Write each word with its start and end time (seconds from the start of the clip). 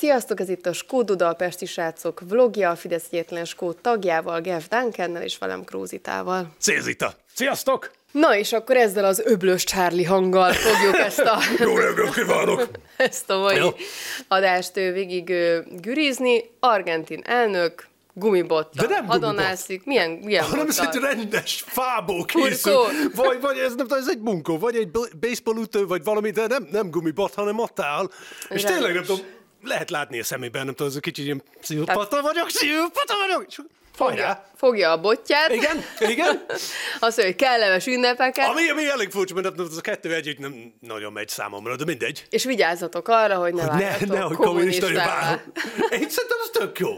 Sziasztok, 0.00 0.40
ez 0.40 0.48
itt 0.48 0.66
a 0.66 0.72
Skód 0.72 1.06
Budapesti 1.06 1.66
srácok 1.66 2.20
vlogja, 2.28 2.70
a 2.70 2.76
Fidesz 2.76 3.04
Egyetlen 3.10 3.44
Skód 3.44 3.76
tagjával, 3.80 4.40
Gev 4.40 4.62
Duncannel 4.70 5.22
és 5.22 5.38
velem 5.38 5.64
Krózitával. 5.64 6.54
Szia 6.58 6.80
Zita! 6.80 7.12
Sziasztok! 7.34 7.90
Na 8.12 8.36
és 8.36 8.52
akkor 8.52 8.76
ezzel 8.76 9.04
az 9.04 9.22
öblös 9.24 9.64
Charlie 9.64 10.04
hanggal 10.04 10.52
fogjuk 10.52 10.96
ezt 10.96 11.18
a... 11.18 11.38
Jó 11.64 11.76
reggelt 11.76 12.14
kívánok! 12.14 12.68
ezt 12.96 13.30
a 13.30 13.38
mai 13.38 13.56
Jó. 13.56 13.68
adást 14.28 14.74
végig 14.74 15.34
gürizni. 15.80 16.50
Argentin 16.60 17.22
elnök, 17.24 17.88
gumibottal 18.12 18.86
De 18.86 18.94
nem 18.94 19.06
hadonászik. 19.06 19.84
Milyen, 19.84 20.10
milyen 20.10 20.44
Hanem 20.44 20.68
ez 20.68 20.78
egy 20.78 21.00
rendes 21.00 21.64
fából 21.66 22.24
készül. 22.24 22.74
Vagy, 23.14 23.40
vagy 23.40 23.58
ez, 23.58 23.74
nem, 23.74 23.86
ez 23.90 24.08
egy 24.08 24.18
bunkó, 24.18 24.58
vagy 24.58 24.76
egy 24.76 24.90
baseballütő, 25.20 25.86
vagy 25.86 26.04
valami, 26.04 26.30
de 26.30 26.46
nem, 26.46 26.68
nem 26.70 26.90
gumibot, 26.90 27.34
hanem 27.34 27.58
ott 27.58 27.80
áll. 27.80 28.10
És 28.48 28.62
Rendes. 28.62 28.72
tényleg 28.72 28.94
nem 28.94 29.04
tudom, 29.04 29.38
lehet 29.62 29.90
látni 29.90 30.20
a 30.20 30.24
szemében, 30.24 30.64
nem 30.64 30.74
tudom, 30.74 30.92
ez 30.92 30.98
kicsit 31.00 31.24
ilyen 31.24 31.42
pszichopata 31.60 32.22
vagyok, 32.22 32.46
pszichopata 32.46 33.14
vagyok. 33.26 33.46
Fogja, 33.94 34.44
fogja 34.56 34.90
a 34.90 35.00
botját. 35.00 35.52
Igen, 35.52 35.84
igen. 35.98 36.44
Azt 37.06 37.16
mondja, 37.16 37.24
hogy 37.24 37.34
kellemes 37.34 37.86
ünnepeket. 37.86 38.48
Ami, 38.48 38.68
ami 38.68 38.88
elég 38.88 39.10
furcsa, 39.10 39.34
mert 39.34 39.58
az 39.58 39.76
a 39.76 39.80
kettő 39.80 40.14
együtt 40.14 40.38
nem 40.38 40.72
nagyon 40.80 41.12
megy 41.12 41.28
számomra, 41.28 41.76
de 41.76 41.84
mindegy. 41.84 42.26
És 42.30 42.44
vigyázzatok 42.44 43.08
arra, 43.08 43.36
hogy 43.36 43.54
ne 43.54 43.62
Ne, 43.62 43.68
váljatok 43.68 44.08
ne, 44.08 44.20
hogy 44.20 44.36
kommunista. 44.36 44.86
Én 44.90 46.08
szerintem 46.08 46.38
ez 46.42 46.50
tök 46.52 46.78
jó. 46.78 46.88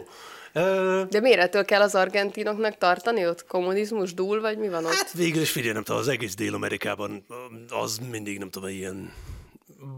De 1.08 1.20
miért 1.20 1.38
ettől 1.40 1.64
kell 1.64 1.80
az 1.80 1.94
argentinoknak 1.94 2.78
tartani 2.78 3.26
ott? 3.26 3.46
Kommunizmus 3.46 4.14
dúl, 4.14 4.40
vagy 4.40 4.58
mi 4.58 4.68
van 4.68 4.84
ott? 4.84 4.92
Hát 4.92 5.12
végül 5.12 5.42
is 5.42 5.50
figyelj, 5.50 5.72
nem 5.72 5.82
tudom, 5.82 6.00
az 6.00 6.08
egész 6.08 6.34
Dél-Amerikában 6.34 7.26
az 7.68 8.00
mindig, 8.10 8.38
nem 8.38 8.50
tudom, 8.50 8.68
ilyen 8.68 9.12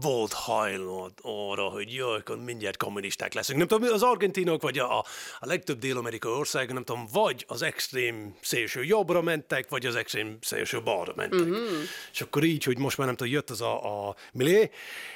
volt 0.01 0.33
hajló 0.33 1.11
arra, 1.21 1.63
hogy 1.63 1.93
jaj, 1.93 2.17
akkor 2.17 2.37
mindjárt 2.37 2.77
kommunisták 2.77 3.33
leszünk. 3.33 3.57
Nem 3.57 3.67
tudom, 3.67 3.93
az 3.93 4.03
argentinok, 4.03 4.61
vagy 4.61 4.77
a, 4.77 4.97
a 4.99 5.05
legtöbb 5.39 5.79
dél-amerikai 5.79 6.31
ország, 6.31 6.73
nem 6.73 6.83
tudom, 6.83 7.05
vagy 7.11 7.45
az 7.47 7.61
extrém 7.61 8.35
szélső 8.41 8.83
jobbra 8.83 9.21
mentek, 9.21 9.69
vagy 9.69 9.85
az 9.85 9.95
extrém 9.95 10.37
szélső 10.41 10.81
balra 10.81 11.13
mentek. 11.15 11.39
Uh-huh. 11.39 11.67
És 12.11 12.21
akkor 12.21 12.43
így, 12.43 12.63
hogy 12.63 12.77
most 12.77 12.97
már 12.97 13.07
nem 13.07 13.15
tudom, 13.15 13.33
jött 13.33 13.49
az 13.49 13.61
a, 13.61 14.07
a 14.07 14.15
millé, 14.33 14.69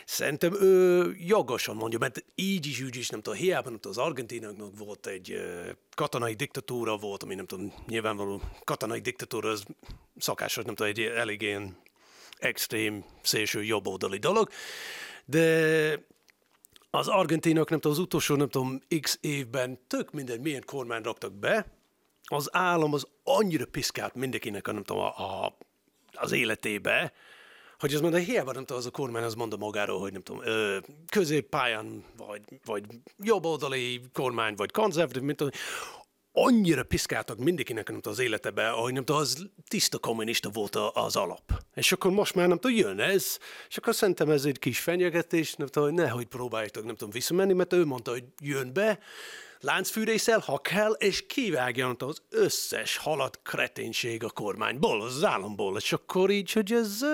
szerintem 0.05 0.53
ő 0.61 1.15
jogosan 1.19 1.75
mondja, 1.75 1.99
mert 1.99 2.23
így 2.35 2.65
is, 2.65 2.81
úgy 2.81 2.95
is, 2.95 3.09
nem 3.09 3.21
tudom, 3.21 3.39
hiába 3.39 3.69
nem 3.69 3.79
tudom, 3.79 3.97
az 3.97 4.07
argentinoknak 4.07 4.77
volt 4.77 5.07
egy 5.07 5.41
katonai 5.95 6.33
diktatúra 6.33 6.97
volt, 6.97 7.23
ami 7.23 7.35
nem 7.35 7.45
tudom, 7.45 7.73
nyilvánvaló 7.87 8.41
katonai 8.63 8.99
diktatúra, 8.99 9.49
az 9.49 9.63
szakásos, 10.17 10.63
nem 10.63 10.75
tudom, 10.75 10.91
egy 10.91 10.99
elég 10.99 11.41
ilyen 11.41 11.77
extrém, 12.39 13.05
szélső 13.21 13.63
jobboldali 13.63 14.17
dolog, 14.17 14.49
de 15.25 16.07
az 16.89 17.07
argentinok, 17.07 17.69
nem 17.69 17.79
tudom, 17.79 17.97
az 17.97 18.03
utolsó, 18.03 18.35
nem 18.35 18.49
tudom, 18.49 18.79
x 19.01 19.17
évben 19.21 19.79
tök 19.87 20.11
minden 20.11 20.39
milyen 20.39 20.63
kormány 20.65 21.01
raktak 21.01 21.33
be, 21.33 21.65
az 22.23 22.49
állam 22.51 22.93
az 22.93 23.07
annyira 23.23 23.65
piszkált 23.65 24.15
mindenkinek, 24.15 24.67
a, 24.67 24.71
nem 24.71 24.83
tudom, 24.83 25.01
a, 25.01 25.43
a, 25.45 25.57
az 26.13 26.31
életébe, 26.31 27.13
hogy 27.79 27.93
az 27.93 28.01
mondja, 28.01 28.19
hiába 28.19 28.51
nem 28.51 28.61
tudom, 28.61 28.77
az 28.77 28.85
a 28.85 28.91
kormány 28.91 29.23
az 29.23 29.33
mondta 29.33 29.57
magáról, 29.57 29.99
hogy 29.99 30.11
nem 30.11 30.23
tudom, 30.23 30.41
ö, 30.43 30.77
középpályán, 31.09 32.03
vagy, 32.17 32.41
vagy 32.65 32.83
jobboldali 33.17 34.01
kormány, 34.13 34.55
vagy 34.55 34.71
konzervatív, 34.71 35.21
mint 35.21 35.37
tudom, 35.37 35.53
annyira 36.31 36.83
piszkáltak 36.83 37.37
mindenkinek 37.37 37.89
nem 37.89 37.99
az 38.03 38.19
életebe, 38.19 38.69
hogy 38.69 38.93
nem 38.93 39.05
tudom, 39.05 39.21
az 39.21 39.47
tiszta 39.67 39.97
kommunista 39.97 40.49
volt 40.49 40.75
a- 40.75 40.91
az 40.93 41.15
alap. 41.15 41.51
És 41.73 41.91
akkor 41.91 42.11
most 42.11 42.35
már 42.35 42.47
nem 42.47 42.59
tudom, 42.59 42.77
jön 42.77 42.99
ez, 42.99 43.37
és 43.69 43.77
akkor 43.77 43.95
szerintem 43.95 44.29
ez 44.29 44.45
egy 44.45 44.59
kis 44.59 44.79
fenyegetés, 44.79 45.53
nem 45.53 45.67
tudom, 45.67 45.89
hogy 45.89 45.97
nehogy 45.97 46.25
próbáljátok, 46.25 46.85
nem 46.85 46.95
tudom, 46.95 47.13
visszamenni, 47.13 47.53
mert 47.53 47.73
ő 47.73 47.85
mondta, 47.85 48.11
hogy 48.11 48.23
jön 48.41 48.73
be, 48.73 48.99
láncfűrészel, 49.59 50.39
ha 50.39 50.57
kell, 50.57 50.91
és 50.91 51.25
kivágja 51.27 51.95
az 51.97 52.21
összes 52.29 52.97
halat 52.97 53.39
kreténség 53.43 54.23
a 54.23 54.29
kormányból, 54.29 55.01
az 55.01 55.23
államból, 55.23 55.77
és 55.77 55.93
akkor 55.93 56.29
így, 56.29 56.51
hogy 56.51 56.71
ez 56.71 57.05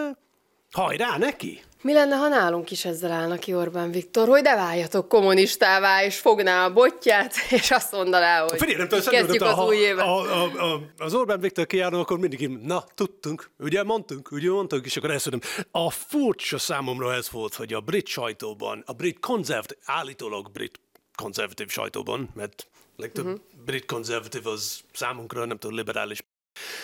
hajrá 0.72 1.18
neki. 1.18 1.64
Mi 1.85 1.94
lenne, 1.94 2.16
ha 2.16 2.28
nálunk 2.28 2.72
is 2.72 2.85
ezzel 2.85 3.12
állna 3.12 3.38
ki 3.38 3.53
Orbán 3.53 3.91
Viktor, 3.91 4.28
hogy 4.28 4.41
de 4.41 4.56
váljatok 4.56 5.07
kommunistává, 5.07 6.03
és 6.03 6.18
fogná 6.18 6.66
a 6.66 6.73
botját, 6.73 7.34
és 7.59 7.72
azt 7.72 7.91
mondaná, 7.91 8.41
hogy 8.41 8.59
Figyelj, 8.59 8.78
nem 8.78 8.88
tudom, 8.88 9.06
kezdjük 9.06 9.41
az 9.41 9.53
ha, 9.53 9.66
új 9.66 9.75
évet. 9.75 10.06
a, 10.06 10.44
a, 10.44 10.73
a, 10.73 10.81
az 10.97 11.13
Orbán 11.13 11.40
Viktor 11.40 11.66
kiállna, 11.66 12.00
akkor 12.00 12.19
mindig 12.19 12.41
így, 12.41 12.59
na, 12.59 12.84
tudtunk, 12.96 13.50
ugye 13.59 13.84
mondtunk, 13.84 14.31
ugye 14.31 14.50
mondtunk, 14.50 14.85
és 14.85 14.97
akkor 14.97 15.12
ezt 15.12 15.31
mondom. 15.31 15.50
A 15.72 15.90
furcsa 15.90 16.57
számomra 16.57 17.13
ez 17.13 17.31
volt, 17.31 17.56
hogy 17.56 17.73
a 17.73 17.79
brit 17.79 18.07
sajtóban, 18.07 18.84
a 18.85 18.94
brit 18.94 19.19
konzervatív, 19.19 19.78
állítólag 19.85 20.52
brit 20.52 20.79
konzervatív 21.16 21.69
sajtóban, 21.69 22.29
mert 22.34 22.67
legtöbb 22.96 23.25
uh-huh. 23.25 23.41
brit 23.66 23.85
konzervatív 23.85 24.47
az 24.47 24.79
számunkra, 24.94 25.46
nem 25.46 25.57
tudom, 25.57 25.75
liberális, 25.75 26.19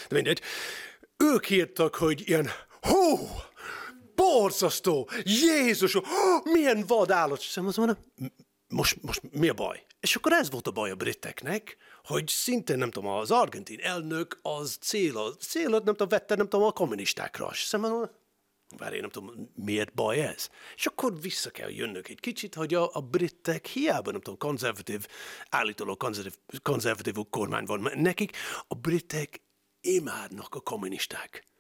de 0.09 0.16
mindegy, 0.16 0.41
ők 1.18 1.50
írtak, 1.50 1.95
hogy 1.95 2.23
ilyen, 2.25 2.50
hú, 2.81 3.29
borzasztó, 4.22 5.09
Jézus, 5.24 5.96
oh, 5.96 6.04
milyen 6.44 6.84
vad 6.88 7.12
állat. 7.12 7.40
És 7.40 7.56
mondom, 7.56 7.98
"M- 8.16 8.26
most, 8.68 9.02
most 9.02 9.22
mi 9.32 9.50
a 9.50 9.54
baj? 9.54 9.86
És 10.00 10.16
akkor 10.16 10.32
ez 10.32 10.52
volt 10.52 10.68
a 10.68 10.72
baj 10.72 10.92
a 10.92 10.96
briteknek, 10.96 11.78
hogy 12.04 12.28
szintén, 12.28 12.78
nem 12.78 12.92
tudom, 12.92 13.10
az 13.10 13.31
argentin 13.31 13.80
elnök 13.80 14.40
az 14.42 14.78
cél, 14.81 15.36
célot, 15.40 15.84
nem 15.84 15.94
tudom, 15.94 16.08
vette, 16.08 16.36
nem 16.36 16.48
tudom, 16.50 16.66
a 16.66 16.72
kommunistákra. 16.72 17.50
És 17.52 17.72
mondom, 17.72 18.10
várj, 18.78 18.96
én 18.96 19.02
nem 19.02 19.10
tudom, 19.10 19.52
miért 19.56 19.94
baj 19.94 20.20
ez? 20.20 20.50
És 20.76 20.86
akkor 20.86 21.22
vissza 21.22 21.50
kell 21.50 21.70
jönnök 21.70 22.08
egy 22.08 22.20
kicsit, 22.20 22.56
hogy 22.56 22.74
a, 22.74 22.90
a 22.94 23.02
britek 23.02 23.66
hiába, 23.66 24.12
nem 24.12 24.22
tudom, 24.22 24.40
konzervatív, 24.40 25.08
állítólag 25.50 25.98
konzervatív, 25.98 26.40
konzervatív 26.62 27.16
kormány 27.30 27.66
van, 27.66 27.92
nekik 27.96 28.38
a 28.68 28.76
britek 28.76 29.42
imádnak 29.81 30.56
a 30.56 30.60
kommunisták. 30.60 31.50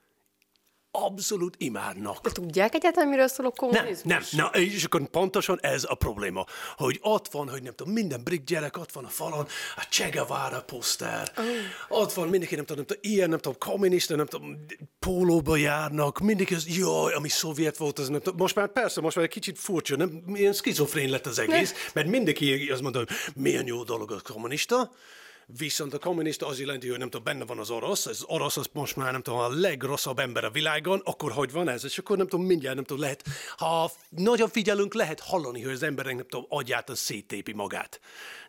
Abszolút 0.91 1.55
imádnak. 1.57 2.21
De 2.21 2.31
tudják 2.31 2.73
egyáltalán, 2.73 3.09
miről 3.09 3.27
szól 3.27 3.45
a 3.45 3.51
Nem, 3.55 3.69
kommunizmus? 3.69 4.31
nem, 4.31 4.49
na, 4.53 4.59
és 4.59 4.83
akkor 4.83 5.07
pontosan 5.09 5.59
ez 5.61 5.83
a 5.87 5.95
probléma, 5.95 6.45
hogy 6.75 6.99
ott 7.01 7.27
van, 7.27 7.49
hogy 7.49 7.63
nem 7.63 7.73
tudom, 7.75 7.93
minden 7.93 8.23
brit 8.23 8.45
gyerek 8.45 8.77
ott 8.77 8.91
van 8.91 9.05
a 9.05 9.07
falon, 9.07 9.47
a 9.75 9.85
Che 9.89 10.09
Guevara 10.09 10.61
poszter, 10.61 11.31
oh. 11.37 11.99
ott 12.01 12.13
van 12.13 12.27
mindenki, 12.27 12.55
nem 12.55 12.65
tudom, 12.65 12.85
nem 12.85 12.95
tudom, 12.97 13.11
ilyen, 13.13 13.29
nem 13.29 13.39
tudom, 13.39 13.57
kommunista, 13.59 14.15
nem 14.15 14.25
tudom, 14.25 14.65
pólóba 14.99 15.55
járnak, 15.55 16.19
mindenki 16.19 16.53
az, 16.53 16.77
jaj, 16.77 17.13
ami 17.13 17.29
szovjet 17.29 17.77
volt, 17.77 17.99
az 17.99 18.09
nem 18.09 18.21
tudom, 18.21 18.39
most 18.39 18.55
már 18.55 18.67
persze, 18.67 19.01
most 19.01 19.15
már 19.15 19.25
egy 19.25 19.31
kicsit 19.31 19.59
furcsa, 19.59 19.95
nem, 19.95 20.23
ilyen 20.27 20.53
skizofrén 20.53 21.09
lett 21.09 21.25
az 21.25 21.39
egész, 21.39 21.73
mert 21.93 22.07
mindenki 22.07 22.69
azt 22.71 22.81
mondta, 22.81 22.99
hogy 22.99 23.09
milyen 23.35 23.67
jó 23.67 23.83
dolog 23.83 24.11
a 24.11 24.31
kommunista, 24.33 24.91
Viszont 25.45 25.93
a 25.93 25.99
kommunista 25.99 26.47
az 26.47 26.59
jelenti, 26.59 26.89
hogy 26.89 26.97
nem 26.97 27.09
tudom, 27.09 27.23
benne 27.23 27.45
van 27.45 27.59
az 27.59 27.69
orosz, 27.69 28.05
az 28.05 28.23
orosz 28.27 28.57
az 28.57 28.69
most 28.73 28.95
már 28.95 29.11
nem 29.11 29.21
tudom, 29.21 29.39
a 29.39 29.49
legrosszabb 29.49 30.19
ember 30.19 30.43
a 30.43 30.51
világon, 30.51 31.01
akkor 31.03 31.31
hogy 31.31 31.51
van 31.51 31.69
ez? 31.69 31.85
És 31.85 31.97
akkor 31.97 32.17
nem 32.17 32.27
tudom, 32.27 32.45
mindjárt 32.45 32.75
nem 32.75 32.83
tudom, 32.83 33.01
lehet, 33.01 33.23
ha 33.57 33.91
nagyon 34.09 34.49
figyelünk, 34.49 34.93
lehet 34.93 35.19
hallani, 35.19 35.61
hogy 35.61 35.73
az 35.73 35.83
emberek 35.83 36.15
nem 36.15 36.27
tudom, 36.27 36.45
agyát 36.49 36.89
az 36.89 36.99
széttépi 36.99 37.53
magát. 37.53 37.99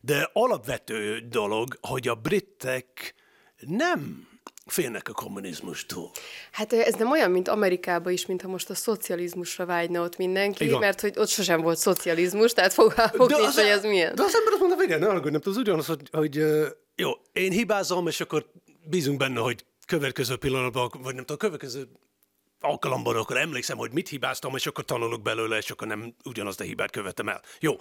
De 0.01 0.31
alapvető 0.33 1.27
dolog, 1.29 1.79
hogy 1.81 2.09
a 2.09 2.15
britek 2.15 3.15
nem 3.59 4.31
félnek 4.67 5.09
a 5.09 5.13
kommunizmustól. 5.13 6.11
Hát 6.53 6.73
ez 6.73 6.95
nem 6.95 7.11
olyan, 7.11 7.31
mint 7.31 7.49
Amerikában 7.49 8.13
is, 8.13 8.27
mintha 8.27 8.49
most 8.49 8.71
a 8.71 8.75
szocializmusra 8.75 9.67
vágyna 9.67 10.03
ott 10.03 10.17
mindenki, 10.17 10.65
Igen. 10.65 10.79
mert 10.79 11.01
hogy 11.01 11.13
ott 11.19 11.29
sosem 11.29 11.61
volt 11.61 11.79
szocializmus, 11.79 12.53
tehát 12.53 12.73
fogalmuk 12.73 13.37
nincs, 13.37 13.55
hogy 13.55 13.65
ez 13.65 13.83
milyen. 13.83 14.15
De 14.15 14.23
az 14.23 14.35
ember 14.35 14.53
azt 14.53 14.61
mondta, 14.61 14.83
igen, 14.83 14.99
ne 14.99 15.09
aggódj, 15.09 15.31
nem 15.31 15.41
az 15.45 15.57
ugyanaz, 15.57 15.87
hogy, 15.87 16.09
hogy 16.11 16.45
jó, 16.97 17.11
én 17.33 17.53
hibázom, 17.53 18.07
és 18.07 18.21
akkor 18.21 18.51
bízunk 18.85 19.19
benne, 19.19 19.41
hogy 19.41 19.65
következő 19.87 20.37
pillanatban, 20.37 20.91
vagy 20.93 21.15
nem 21.15 21.25
tudom, 21.25 21.37
következő 21.37 21.89
alkalomban 22.61 23.17
akkor 23.17 23.37
emlékszem, 23.37 23.77
hogy 23.77 23.93
mit 23.93 24.09
hibáztam, 24.09 24.57
és 24.57 24.67
akkor 24.67 24.85
tanulok 24.85 25.23
belőle, 25.23 25.57
és 25.57 25.71
akkor 25.71 25.87
nem 25.87 26.15
ugyanazt 26.25 26.61
a 26.61 26.65
hibát 26.65 26.91
követem 26.91 27.29
el. 27.29 27.41
Jó. 27.61 27.77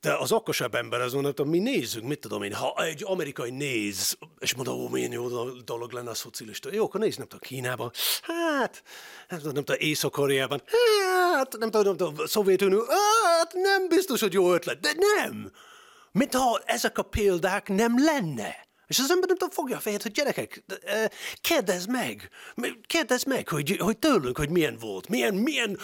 De 0.00 0.16
az 0.16 0.32
okosabb 0.32 0.74
ember 0.74 1.00
az 1.00 1.12
mondta, 1.12 1.44
mi 1.44 1.58
nézzünk, 1.58 2.06
mit 2.06 2.20
tudom 2.20 2.42
én, 2.42 2.54
ha 2.54 2.84
egy 2.84 3.02
amerikai 3.04 3.50
néz, 3.50 4.18
és 4.38 4.54
mondta, 4.54 4.74
ó, 4.74 4.88
milyen 4.88 5.12
jó 5.12 5.28
do- 5.28 5.64
dolog 5.64 5.92
lenne 5.92 6.10
a 6.10 6.14
szocialista. 6.14 6.72
Jó, 6.72 6.84
akkor 6.84 7.00
nézd, 7.00 7.18
nem 7.18 7.26
tudom, 7.26 7.48
Kínában, 7.48 7.90
hát, 8.22 8.82
nem 9.28 9.38
tudom, 9.38 9.54
nem 9.54 9.64
tudom, 9.64 9.80
Észak-Koreában, 9.80 10.62
hát, 11.34 11.56
nem 11.58 11.70
tudom, 11.70 11.86
nem 11.86 11.96
tudom, 11.96 12.26
Szovjetunió, 12.26 12.84
hát, 12.88 13.52
nem 13.54 13.88
biztos, 13.88 14.20
hogy 14.20 14.32
jó 14.32 14.52
ötlet, 14.52 14.80
de 14.80 14.92
nem. 14.96 15.52
Mint 16.12 16.34
ha 16.34 16.62
ezek 16.66 16.98
a 16.98 17.02
példák 17.02 17.68
nem 17.68 18.04
lenne. 18.04 18.69
És 18.90 18.98
az 18.98 19.10
ember 19.10 19.28
nem 19.28 19.36
tudom, 19.36 19.54
fogja 19.54 19.76
a 19.76 19.80
fejét, 19.80 20.02
hogy 20.02 20.12
gyerekek, 20.12 20.62
kérdezz 21.40 21.86
meg, 21.86 22.28
kérdezz 22.86 23.24
meg, 23.24 23.48
hogy, 23.48 23.76
hogy 23.78 23.98
tőlünk, 23.98 24.38
hogy 24.38 24.48
milyen 24.48 24.76
volt, 24.80 25.08
milyen, 25.08 25.34
milyen 25.34 25.78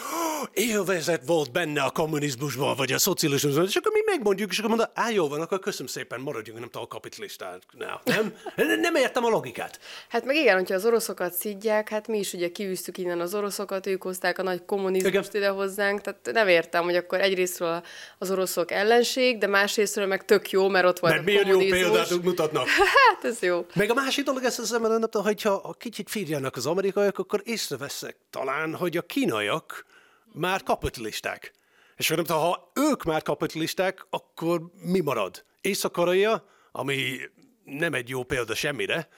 élvezet 0.53 1.23
volt 1.26 1.53
benne 1.53 1.82
a 1.82 1.91
kommunizmusban, 1.91 2.76
vagy 2.76 2.93
a 2.93 2.99
szocializmusban, 2.99 3.64
és 3.64 3.76
akkor 3.76 3.93
mi 3.93 4.00
megmondjuk, 4.06 4.50
és 4.50 4.58
akkor 4.58 4.70
mondja, 4.70 4.91
á, 4.94 5.11
jó 5.11 5.29
van, 5.29 5.41
akkor 5.41 5.58
köszönöm 5.58 5.87
szépen, 5.87 6.20
maradjunk, 6.20 6.58
nem 6.58 6.69
tudom, 6.69 6.82
a 6.82 6.87
kapitalistáknál. 6.87 8.00
Nem? 8.14 8.35
Nem 8.81 8.94
értem 8.94 9.25
a 9.25 9.29
logikát. 9.29 9.81
Hát 10.09 10.25
meg 10.25 10.37
igen, 10.37 10.56
hogyha 10.56 10.75
az 10.75 10.85
oroszokat 10.85 11.32
szidják, 11.32 11.88
hát 11.88 12.06
mi 12.06 12.19
is 12.19 12.32
ugye 12.32 12.49
kiűztük 12.49 12.99
innen 12.99 13.20
az 13.20 13.35
oroszokat, 13.35 13.87
ők 13.87 14.02
hozták 14.02 14.38
a 14.38 14.43
nagy 14.43 14.64
kommunizmust 14.64 15.35
ide 15.35 15.49
hozzánk, 15.49 16.00
tehát 16.00 16.31
nem 16.32 16.49
értem, 16.49 16.85
hogy 16.85 16.97
akkor 16.97 17.20
egyrésztről 17.20 17.82
az 18.19 18.31
oroszok 18.31 18.70
ellenség, 18.70 19.38
de 19.38 19.47
másrésztről 19.47 20.06
meg 20.06 20.25
tök 20.25 20.50
jó, 20.50 20.69
mert 20.69 20.87
ott 20.87 20.99
van 20.99 21.11
mert 21.11 21.23
a 21.23 21.25
miért 21.25 21.47
jó 21.47 21.59
példát 21.59 22.23
mutatnak? 22.23 22.67
Hát 22.97 23.25
ez 23.25 23.41
jó. 23.41 23.67
Meg 23.75 23.91
a 23.91 23.95
másik 23.95 24.25
dolog 24.25 24.45
ezt 24.45 24.59
az 24.59 24.73
ember 24.73 24.91
nem 24.91 25.23
hogyha 25.23 25.53
a 25.53 25.73
kicsit 25.73 26.11
figyelnek 26.11 26.57
az 26.57 26.67
amerikaiak, 26.67 27.19
akkor 27.19 27.43
észreveszek 27.45 28.17
talán, 28.31 28.75
hogy 28.75 28.97
a 28.97 29.03
kínaiak 29.03 29.87
már 30.33 30.63
kapitalisták. 30.63 31.53
És 31.97 32.09
nem 32.09 32.25
tudom, 32.25 32.41
ha 32.43 32.71
ők 32.75 33.03
már 33.03 33.23
kapitalisták, 33.23 34.07
akkor 34.11 34.61
mi 34.83 35.01
marad? 35.01 35.45
Észak-Korea, 35.61 36.45
ami 36.73 37.19
nem 37.65 37.95
egy 37.95 38.09
jó 38.09 38.23
példa 38.23 38.55
semmire, 38.55 39.09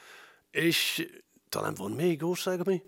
és 0.51 1.09
talán 1.49 1.75
van 1.75 1.91
még 1.91 2.23
ország, 2.23 2.61
ami 2.61 2.83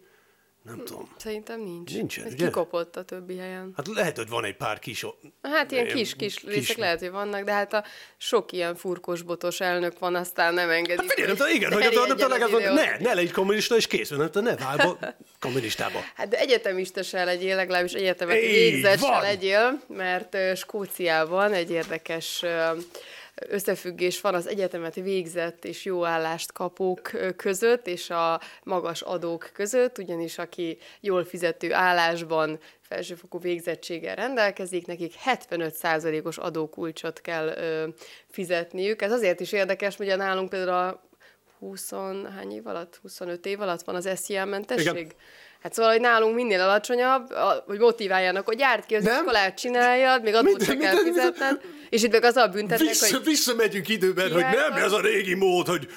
nem 0.63 0.85
tudom. 0.85 1.09
Szerintem 1.17 1.61
nincs. 1.61 1.95
Nincsen, 1.95 2.25
Ez 2.25 2.33
ugye? 2.33 2.45
kikopott 2.45 2.97
a 2.97 3.03
többi 3.03 3.37
helyen. 3.37 3.73
Hát 3.77 3.87
lehet, 3.87 4.17
hogy 4.17 4.29
van 4.29 4.45
egy 4.45 4.57
pár 4.57 4.79
kis... 4.79 5.07
Hát 5.43 5.71
ilyen 5.71 5.87
kis-kis 5.87 6.43
részek 6.45 6.77
lehet, 6.77 6.99
hogy 6.99 7.11
vannak, 7.11 7.45
de 7.45 7.53
hát 7.53 7.73
a 7.73 7.85
sok 8.17 8.53
ilyen 8.53 8.75
furkos-botos 8.75 9.61
elnök 9.61 9.99
van, 9.99 10.15
aztán 10.15 10.55
nem 10.55 10.71
engedik. 10.71 11.01
Hát 11.01 11.11
figyelj, 11.11 11.29
nem 11.29 11.37
tudom, 11.37 11.55
igen, 11.55 11.73
hogy 11.73 11.83
nem 11.83 12.17
tudom, 12.17 12.31
legalább, 12.31 12.75
ne, 12.75 12.99
ne 12.99 13.15
legyj 13.15 13.31
kommunista, 13.31 13.77
és 13.77 13.87
kész, 13.87 14.09
nem 14.09 14.31
ne 14.33 14.57
válj 14.57 14.97
kommunistába. 15.39 15.99
Hát 16.15 16.29
de 16.29 16.39
egyetemista 16.39 17.03
se 17.03 17.25
legyél, 17.25 17.57
legalábbis 17.57 17.93
egyetemet 17.93 18.41
végzett 18.41 18.99
se 18.99 19.21
legyél, 19.21 19.83
mert 19.89 20.37
Skóciában 20.57 21.53
egy 21.53 21.71
érdekes 21.71 22.45
összefüggés 23.49 24.21
van 24.21 24.35
az 24.35 24.49
egyetemet 24.49 24.95
végzett 24.95 25.65
és 25.65 25.85
jó 25.85 26.05
állást 26.05 26.53
kapók 26.53 27.11
között, 27.37 27.87
és 27.87 28.11
a 28.11 28.41
magas 28.63 29.03
adók 29.03 29.51
között, 29.53 29.99
ugyanis 29.99 30.39
aki 30.39 30.79
jól 31.01 31.25
fizető 31.25 31.75
állásban 31.75 32.59
felsőfokú 32.81 33.39
végzettséggel 33.39 34.15
rendelkezik, 34.15 34.87
nekik 34.87 35.15
75%-os 35.25 36.39
adókulcsot 36.39 37.21
kell 37.21 37.47
ö, 37.47 37.89
fizetniük. 38.29 39.03
Ez 39.03 39.13
azért 39.13 39.41
is 39.41 39.53
érdekes, 39.53 39.97
hogy 39.97 40.17
nálunk 40.17 40.49
például 40.49 40.89
a 40.89 41.09
20, 41.59 41.91
hány 42.35 42.53
év 42.53 42.67
alatt? 42.67 42.99
25 43.03 43.47
év 43.47 43.61
alatt 43.61 43.83
van 43.83 43.95
az 43.95 44.09
SZIA 44.15 44.45
mentesség? 44.45 44.97
Igen. 44.97 45.13
Hát 45.63 45.73
szóval, 45.73 45.91
hogy 45.91 46.01
nálunk 46.01 46.35
minél 46.35 46.61
alacsonyabb, 46.61 47.33
hogy 47.67 47.79
motiváljanak, 47.79 48.47
hogy 48.47 48.59
járt 48.59 48.87
ki 48.87 48.95
az 48.95 49.05
nem? 49.05 49.15
iskolát, 49.15 49.59
csináljad, 49.59 50.23
még 50.23 50.35
adót 50.35 50.65
sem 50.65 50.79
kell 50.79 50.97
fizetned, 50.97 51.61
és 51.89 52.03
itt 52.03 52.13
meg 52.13 52.25
az 52.25 52.37
a 52.37 52.49
büntetnek, 52.49 52.89
Vissza, 52.89 53.17
hogy... 53.17 53.25
Visszamegyünk 53.25 53.89
időben, 53.89 54.33
hogy 54.33 54.43
nem 54.43 54.73
ez 54.73 54.93
a 54.93 55.01
régi 55.01 55.35
mód, 55.35 55.67
hogy... 55.67 55.89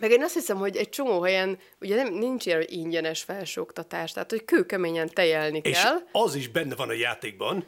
Meg 0.00 0.10
én 0.10 0.22
azt 0.22 0.34
hiszem, 0.34 0.56
hogy 0.56 0.76
egy 0.76 0.88
csomó 0.88 1.22
helyen 1.22 1.58
ugye 1.80 1.96
nem, 1.96 2.14
nincs 2.14 2.46
ilyen 2.46 2.64
ingyenes 2.66 3.22
felsőoktatás, 3.22 4.12
tehát 4.12 4.30
hogy 4.30 4.44
kőkeményen 4.44 5.10
tejelni 5.14 5.60
és 5.62 5.80
kell. 5.80 5.96
És 5.96 6.02
az 6.12 6.34
is 6.34 6.48
benne 6.48 6.74
van 6.74 6.88
a 6.88 6.92
játékban, 6.92 7.66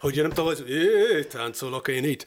hogy 0.00 0.16
nem 0.16 0.30
tudom, 0.30 0.44
hogy 0.44 1.26
táncolok 1.30 1.88
én 1.88 2.04
itt, 2.04 2.26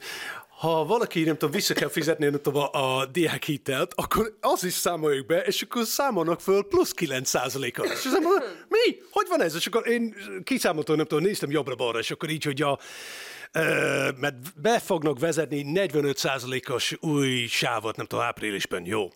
ha 0.58 0.84
valaki, 0.84 1.22
nem 1.22 1.36
tudom, 1.36 1.50
vissza 1.50 1.74
kell 1.74 1.88
fizetni 1.88 2.24
nem 2.24 2.40
tudom, 2.40 2.62
a, 2.62 2.98
a 2.98 3.06
diákhitelt, 3.06 3.92
akkor 3.96 4.36
az 4.40 4.64
is 4.64 4.72
számoljuk 4.72 5.26
be, 5.26 5.42
és 5.42 5.62
akkor 5.62 5.84
számolnak 5.84 6.40
föl 6.40 6.66
plusz 6.68 6.92
9 6.92 7.34
ot 7.34 7.64
És 7.64 7.80
azt 7.80 8.04
mondom, 8.04 8.42
mi? 8.68 8.96
Hogy 9.10 9.26
van 9.28 9.42
ez? 9.42 9.54
És 9.54 9.66
akkor 9.66 9.88
én 9.88 10.14
kiszámoltam, 10.44 10.96
nem 10.96 11.06
tudom, 11.06 11.24
néztem 11.24 11.50
jobbra-balra, 11.50 11.98
és 11.98 12.10
akkor 12.10 12.30
így, 12.30 12.44
hogy 12.44 12.62
a 12.62 12.78
mert 14.16 14.60
be 14.60 14.78
fognak 14.78 15.18
vezetni 15.18 15.64
45%-os 15.74 16.96
új 17.00 17.46
sávot, 17.46 17.96
nem 17.96 18.06
tudom, 18.06 18.24
áprilisban, 18.24 18.86
jó. 18.86 19.08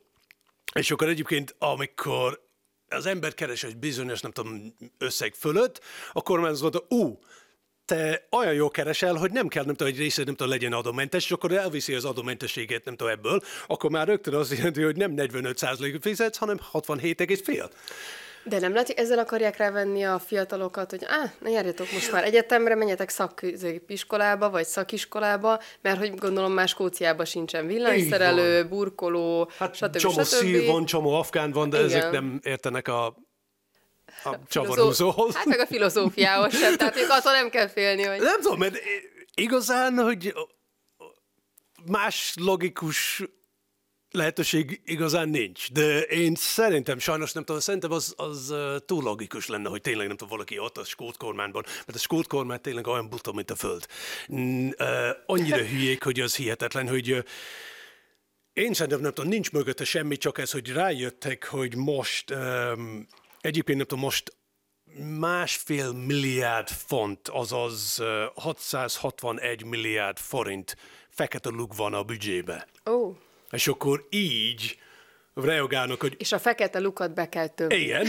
És 0.72 0.90
akkor 0.90 1.08
egyébként, 1.08 1.54
amikor 1.58 2.46
az 2.88 3.06
ember 3.06 3.34
keres 3.34 3.64
egy 3.64 3.76
bizonyos, 3.76 4.20
nem 4.20 4.30
tudom, 4.30 4.74
összeg 4.98 5.34
fölött, 5.34 5.80
akkor 6.12 6.40
már 6.40 6.50
az 6.50 6.60
mondta, 6.60 6.84
ú, 6.88 7.18
te 7.88 8.26
olyan 8.30 8.54
jó 8.54 8.68
keresel, 8.70 9.14
hogy 9.14 9.30
nem 9.30 9.48
kell, 9.48 9.64
nem 9.64 9.74
tudom, 9.74 9.92
egy 9.92 9.98
része 9.98 10.24
nem 10.24 10.34
tudom, 10.34 10.52
legyen 10.52 10.72
adómentes, 10.72 11.24
és 11.24 11.30
akkor 11.30 11.52
elviszi 11.52 11.94
az 11.94 12.04
adómentességet, 12.04 12.84
nem 12.84 12.96
tudom, 12.96 13.12
ebből, 13.12 13.40
akkor 13.66 13.90
már 13.90 14.06
rögtön 14.06 14.34
az 14.34 14.56
jelenti, 14.56 14.82
hogy 14.82 14.96
nem 14.96 15.12
45%-ot 15.16 16.02
fizetsz, 16.02 16.36
hanem 16.36 16.60
67,5. 16.72 17.70
De 18.44 18.58
nem 18.58 18.72
lehet, 18.72 18.86
hogy 18.86 18.96
ezzel 18.98 19.18
akarják 19.18 19.56
rávenni 19.56 20.02
a 20.02 20.18
fiatalokat, 20.18 20.90
hogy 20.90 21.04
á, 21.06 21.32
ne 21.40 21.50
járjatok 21.50 21.92
most 21.92 22.12
már 22.12 22.24
egyetemre, 22.24 22.74
menjetek 22.74 23.08
szakiskolába, 23.08 24.50
vagy 24.50 24.64
szakiskolába, 24.64 25.60
mert 25.80 25.98
hogy 25.98 26.14
gondolom 26.14 26.52
más 26.52 26.70
Skóciában 26.70 27.24
sincsen 27.24 27.66
villanyszerelő, 27.66 28.64
burkoló, 28.64 29.50
hát 29.58 29.74
stb. 29.74 29.96
Csomó 29.96 30.14
stb. 30.14 30.24
szír 30.24 30.66
van, 30.66 30.84
csomó 30.84 31.14
afgán 31.14 31.50
van, 31.50 31.70
de 31.70 31.76
Igen. 31.76 31.88
ezek 31.88 32.10
nem 32.10 32.40
értenek 32.42 32.88
a 32.88 33.16
a 34.24 34.36
csavarúzóhoz. 34.48 35.34
Hát 35.34 35.44
meg 35.44 35.58
a 35.58 35.66
filozófiához 35.66 36.58
sem, 36.58 36.76
tehát 36.76 36.94
még 36.94 37.04
attól 37.08 37.32
nem 37.32 37.50
kell 37.50 37.68
félni, 37.68 38.02
hogy... 38.02 38.20
Nem 38.20 38.40
tudom, 38.40 38.58
mert 38.58 38.78
igazán, 39.34 39.98
hogy 39.98 40.34
más 41.84 42.34
logikus 42.40 43.22
lehetőség 44.10 44.80
igazán 44.84 45.28
nincs, 45.28 45.72
de 45.72 46.00
én 46.00 46.34
szerintem, 46.34 46.98
sajnos 46.98 47.32
nem 47.32 47.44
tudom, 47.44 47.60
szerintem 47.60 47.92
az, 47.92 48.14
az 48.16 48.54
túl 48.86 49.02
logikus 49.02 49.46
lenne, 49.46 49.68
hogy 49.68 49.80
tényleg 49.80 50.06
nem 50.06 50.16
tudom, 50.16 50.32
valaki 50.32 50.58
ott 50.58 50.78
a 50.78 50.84
skót 50.84 51.16
kormányban, 51.16 51.62
mert 51.66 51.94
a 51.94 51.98
skót 51.98 52.26
kormány 52.26 52.60
tényleg 52.60 52.86
olyan 52.86 53.08
buta, 53.08 53.32
mint 53.32 53.50
a 53.50 53.56
föld. 53.56 53.86
Annyira 55.26 55.64
hülyék, 55.70 56.02
hogy 56.02 56.20
az 56.20 56.36
hihetetlen, 56.36 56.88
hogy 56.88 57.24
én 58.52 58.74
szerintem 58.74 59.00
nem 59.00 59.12
tudom, 59.12 59.30
nincs 59.30 59.50
mögötte 59.50 59.84
semmi, 59.84 60.16
csak 60.16 60.38
ez, 60.38 60.50
hogy 60.50 60.72
rájöttek, 60.72 61.44
hogy 61.44 61.76
most 61.76 62.30
um, 62.30 63.06
Egyébként 63.40 63.78
nem 63.78 63.86
tudom, 63.86 64.04
most 64.04 64.36
másfél 65.18 65.92
milliárd 65.92 66.68
font, 66.68 67.28
azaz 67.28 68.02
661 68.34 69.64
milliárd 69.64 70.18
forint 70.18 70.76
fekete 71.08 71.48
luk 71.48 71.76
van 71.76 71.94
a 71.94 72.02
büdzsébe. 72.02 72.66
Ó. 72.86 72.92
Oh. 72.92 73.16
És 73.50 73.68
akkor 73.68 74.06
így 74.10 74.78
reagálnak, 75.34 76.00
hogy... 76.00 76.14
És 76.18 76.32
a 76.32 76.38
fekete 76.38 76.78
lukat 76.78 77.14
be 77.14 77.28
kell 77.28 77.46
többni. 77.46 77.76
Igen, 77.76 78.04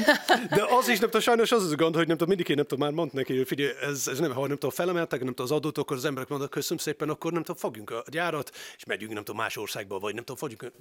de 0.49 0.65
az 0.69 0.87
is 0.87 0.99
nem 0.99 1.09
tudom, 1.09 1.21
sajnos 1.21 1.51
az 1.51 1.63
az 1.63 1.75
gond, 1.75 1.95
hogy 1.95 2.07
nem 2.07 2.17
tudom, 2.17 2.27
mindig 2.27 2.49
én 2.49 2.55
nem 2.55 2.65
tudom, 2.65 2.85
már 2.85 2.93
mondta 2.93 3.17
neki, 3.17 3.37
hogy 3.37 3.47
figyelj, 3.47 3.71
ez, 3.81 4.07
ez 4.07 4.19
nem, 4.19 4.33
ha 4.33 4.39
nem 4.39 4.49
tudom, 4.49 4.69
felemeltek, 4.69 5.19
nem 5.19 5.33
tudom, 5.33 5.45
az 5.45 5.51
adót, 5.51 5.77
akkor 5.77 5.97
az 5.97 6.05
emberek 6.05 6.29
mondanak, 6.29 6.53
köszönöm 6.53 6.77
szépen, 6.77 7.09
akkor 7.09 7.31
nem 7.31 7.43
tudom, 7.43 7.61
fogjunk 7.61 7.89
a 7.89 8.03
gyárat, 8.07 8.51
és 8.77 8.85
megyünk, 8.85 9.13
nem 9.13 9.23
tudom, 9.23 9.41
más 9.41 9.57
országba, 9.57 9.99
vagy 9.99 10.13
nem 10.13 10.23
tudom, 10.23 10.49
fogjunk 10.49 10.73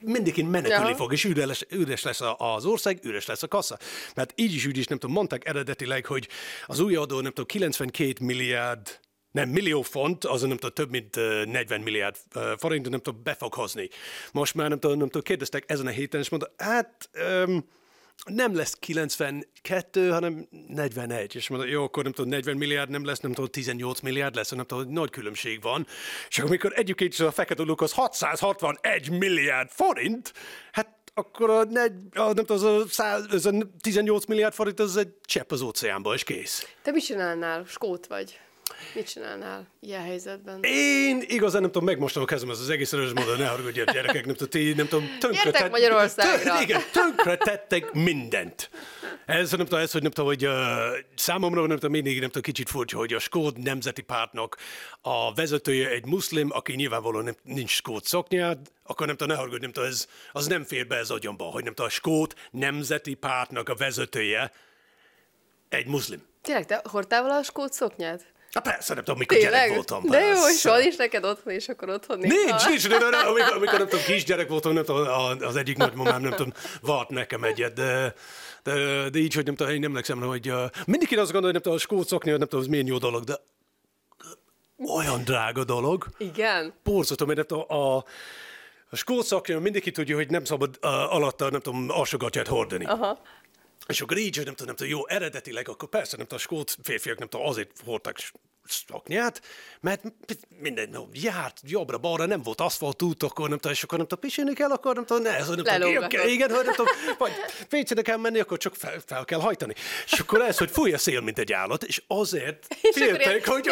mindig 0.00 0.44
menekülni 0.44 0.88
ja. 0.88 0.96
fog, 0.96 1.12
és 1.12 1.24
üres, 1.24 1.64
üres 1.70 2.02
lesz 2.02 2.20
az 2.36 2.64
ország, 2.64 2.98
üres 3.02 3.26
lesz 3.26 3.42
a 3.42 3.48
kassa. 3.48 3.78
Mert 4.14 4.32
így 4.36 4.54
is, 4.54 4.66
úgy 4.66 4.76
is, 4.76 4.86
nem 4.86 4.98
tudom, 4.98 5.14
mondták 5.14 5.48
eredetileg, 5.48 6.06
hogy 6.06 6.28
az 6.66 6.80
új 6.80 6.96
adó, 6.96 7.20
nem 7.20 7.30
tudom, 7.30 7.46
92 7.46 8.24
milliárd 8.24 9.00
nem, 9.30 9.48
millió 9.48 9.82
font, 9.82 10.24
az 10.24 10.40
nem 10.40 10.56
tudom, 10.56 10.70
több 10.70 10.90
mint 10.90 11.16
40 11.16 11.80
milliárd 11.80 12.16
forint, 12.56 12.88
nem 12.88 13.00
tudom, 13.00 13.22
be 13.22 13.34
fog 13.34 13.54
hozni. 13.54 13.88
Most 14.32 14.54
már 14.54 14.68
nem 14.68 14.80
tudom, 14.80 14.98
nem 14.98 15.06
tudom, 15.06 15.22
kérdeztek 15.22 15.64
ezen 15.66 15.86
a 15.86 15.90
héten, 15.90 16.20
és 16.20 16.28
mondta, 16.28 16.52
hát 16.56 17.10
um, 17.46 17.64
nem 18.24 18.54
lesz 18.54 18.74
92, 18.74 20.10
hanem 20.10 20.48
41. 20.68 21.34
És 21.34 21.48
mondom, 21.48 21.68
jó, 21.68 21.82
akkor 21.82 22.02
nem 22.02 22.12
tudom, 22.12 22.30
40 22.30 22.56
milliárd 22.56 22.90
nem 22.90 23.04
lesz, 23.04 23.20
nem 23.20 23.32
tudom, 23.32 23.50
18 23.50 24.00
milliárd 24.00 24.34
lesz, 24.34 24.50
nem 24.50 24.66
tudom, 24.66 24.92
nagy 24.92 25.10
különbség 25.10 25.62
van. 25.62 25.86
És 26.28 26.38
amikor 26.38 26.72
egyébként 26.74 27.18
a 27.18 27.30
fekete 27.30 27.62
luk 27.62 27.80
az 27.80 27.92
661 27.92 29.10
milliárd 29.10 29.70
forint, 29.70 30.32
hát 30.72 30.96
akkor 31.14 31.50
a, 31.50 31.64
negy, 31.64 31.92
a, 32.14 32.32
nem 32.32 32.44
tudom, 32.44 32.56
az 32.56 32.62
a, 32.62 32.88
100, 32.88 33.26
az 33.30 33.46
a 33.46 33.52
18 33.80 34.24
milliárd 34.24 34.54
forint, 34.54 34.80
az 34.80 34.96
egy 34.96 35.12
csepp 35.24 35.50
az 35.50 35.60
óceánba, 35.60 36.14
és 36.14 36.24
kész. 36.24 36.74
Te 36.82 36.90
mit 36.90 37.04
csinálnál? 37.04 37.64
Skót 37.64 38.06
vagy. 38.06 38.38
Mit 38.94 39.08
csinálnál 39.08 39.66
ilyen 39.80 40.02
helyzetben? 40.02 40.58
Én 40.62 41.22
igazán 41.26 41.60
nem 41.60 41.70
tudom, 41.70 41.88
megmostam 41.88 42.22
a 42.22 42.26
kezem 42.26 42.48
az, 42.48 42.60
az 42.60 42.70
egész 42.70 42.92
erős 42.92 43.12
módon, 43.14 43.38
ne 43.38 43.46
haragudj, 43.46 43.80
gyerekek, 43.92 44.26
nem 44.26 44.34
tudom, 44.34 44.48
ti, 44.48 44.72
nem 44.72 44.88
tudom, 44.88 45.16
tönkre 45.20 45.50
tett, 45.50 45.70
Magyarországra. 45.70 46.52
Tön, 46.52 46.62
igen, 46.62 46.80
tönkre 46.92 47.36
tettek 47.36 47.92
mindent. 47.92 48.70
Ez 49.26 49.50
nem 49.50 49.66
tudom, 49.66 49.80
ez, 49.80 49.92
hogy 49.92 50.02
nem 50.02 50.10
tudom, 50.10 50.30
hogy 50.30 50.46
uh, 50.46 50.52
számomra 51.14 51.66
nem 51.66 51.76
tudom, 51.76 51.90
mindig 51.90 52.18
nem 52.18 52.26
tudom, 52.26 52.42
kicsit 52.42 52.68
furcsa, 52.68 52.96
hogy 52.96 53.12
a 53.12 53.18
Skót 53.18 53.56
Nemzeti 53.56 54.02
Pártnak 54.02 54.56
a 55.00 55.34
vezetője 55.34 55.88
egy 55.88 56.06
muszlim, 56.06 56.48
aki 56.52 56.74
nyilvánvalóan 56.74 57.24
nem, 57.24 57.36
nincs 57.42 57.70
skót 57.70 58.04
szoknyád, 58.04 58.58
akkor 58.84 59.06
nem 59.06 59.16
tudom, 59.16 59.32
ne 59.32 59.38
haragudj, 59.38 59.62
nem 59.62 59.72
tudom, 59.72 59.88
ez, 59.88 60.06
az 60.32 60.46
nem 60.46 60.64
fér 60.64 60.86
be 60.86 60.96
ez 60.96 61.10
agyamba, 61.10 61.44
hogy 61.44 61.64
nem 61.64 61.74
tudom, 61.74 61.86
a 61.86 61.94
Skót 61.94 62.34
Nemzeti 62.50 63.14
Pártnak 63.14 63.68
a 63.68 63.74
vezetője 63.74 64.52
egy 65.68 65.86
muszlim. 65.86 66.22
Tényleg, 66.42 66.66
te 66.66 66.80
hordtál 66.84 67.22
vala 67.22 67.36
a 67.36 67.42
skót 67.42 67.72
szoknyát? 67.72 68.26
Hát 68.64 68.74
persze, 68.74 68.94
nem 68.94 69.04
tudom, 69.04 69.18
mikor 69.18 69.36
Tényleg? 69.36 69.60
gyerek 69.60 69.74
voltam. 69.74 70.06
De 70.06 70.18
jó, 70.18 70.48
és 70.48 70.62
van 70.62 70.82
is 70.82 70.96
neked 70.96 71.24
otthon, 71.24 71.52
és 71.52 71.68
akkor 71.68 71.88
otthon 71.88 72.18
Nincs, 72.18 72.66
nincs, 72.68 72.88
de, 72.88 72.98
de, 72.98 73.10
de, 73.10 73.16
amikor, 73.16 73.52
amikor, 73.56 73.78
nem 73.78 73.88
tudom, 73.88 74.04
kisgyerek 74.04 74.48
voltam, 74.48 74.72
nem 74.72 74.84
tudom, 74.84 75.06
az 75.40 75.56
egyik 75.56 75.76
nagymamám, 75.76 76.20
nem 76.20 76.30
tudom, 76.30 76.52
vart 76.80 77.08
nekem 77.08 77.44
egyet, 77.44 77.72
de, 77.72 78.14
de, 78.62 79.08
de 79.10 79.18
így, 79.18 79.34
hogy 79.34 79.44
nem 79.44 79.54
tudom, 79.54 79.72
én 79.72 79.80
nem 79.80 79.90
emlékszem, 79.90 80.20
hogy 80.20 80.50
uh, 80.50 80.64
mindig 80.86 81.10
én 81.10 81.18
azt 81.18 81.32
gondolom, 81.32 81.42
hogy 81.42 81.52
nem 81.52 81.62
tudom, 81.62 81.76
a 81.76 81.80
skót 81.80 82.08
szokni, 82.08 82.30
nem 82.30 82.40
tudom, 82.40 82.60
az 82.60 82.66
milyen 82.66 82.86
jó 82.86 82.98
dolog, 82.98 83.24
de 83.24 83.34
olyan 84.96 85.24
drága 85.24 85.64
dolog. 85.64 86.06
Igen. 86.18 86.74
Borzasztó, 86.84 87.26
mert 87.26 87.36
nem 87.38 87.46
tudom, 87.46 87.78
a, 87.80 87.96
a 88.90 88.96
skót 88.96 89.26
szakja 89.26 89.60
mindenki 89.60 89.90
tudja, 89.90 90.16
hogy 90.16 90.30
nem 90.30 90.44
szabad 90.44 90.78
uh, 90.82 91.14
alatta, 91.14 91.50
nem 91.50 91.60
tudom, 91.60 91.86
alsogatját 91.90 92.46
hordani. 92.46 92.84
Aha. 92.84 93.20
És 93.88 94.00
akkor 94.00 94.16
így, 94.16 94.36
hogy 94.36 94.44
nem 94.44 94.54
tudom, 94.54 94.66
nem 94.66 94.76
tudom, 94.76 94.92
jó, 94.92 95.08
eredetileg, 95.08 95.68
akkor 95.68 95.88
persze 95.88 96.16
nem 96.16 96.26
tudom, 96.26 96.38
a 96.38 96.46
skót 96.46 96.76
férfiak 96.82 97.18
nem 97.18 97.28
tudom, 97.28 97.46
azért 97.46 97.70
hordtak 97.84 98.16
szaknyát, 98.64 99.42
mert 99.80 100.02
minden 100.60 100.88
no, 100.88 101.04
járt 101.12 101.60
jobbra-balra, 101.62 102.26
nem 102.26 102.42
volt 102.42 102.60
aszfalt 102.60 103.02
út, 103.02 103.22
akkor 103.22 103.48
nem 103.48 103.58
tudom, 103.58 103.72
és 103.72 103.82
akkor 103.82 103.98
nem 103.98 104.06
tudom, 104.06 104.24
pisilni 104.24 104.54
kell, 104.54 104.70
akkor 104.70 104.94
nem 104.94 105.04
tudom, 105.04 105.22
ne, 105.22 105.36
ez, 105.36 105.48
nem 105.48 105.56
tudom, 105.56 106.04
igen, 106.26 106.50
hogy 106.50 106.64
nem 106.64 106.74
tudom, 106.74 106.92
vagy 107.18 107.32
pénzére 107.68 108.02
kell 108.02 108.16
menni, 108.16 108.38
akkor 108.38 108.58
csak 108.58 108.74
fel, 108.74 109.02
fel, 109.06 109.24
kell 109.24 109.40
hajtani. 109.40 109.74
És 110.04 110.18
akkor 110.18 110.42
ez, 110.42 110.58
hogy 110.58 110.70
fúj 110.70 110.92
a 110.92 110.98
szél, 110.98 111.20
mint 111.20 111.38
egy 111.38 111.52
állat, 111.52 111.84
és 111.84 112.02
azért 112.06 112.66
féltek, 112.92 113.46
hogy... 113.46 113.64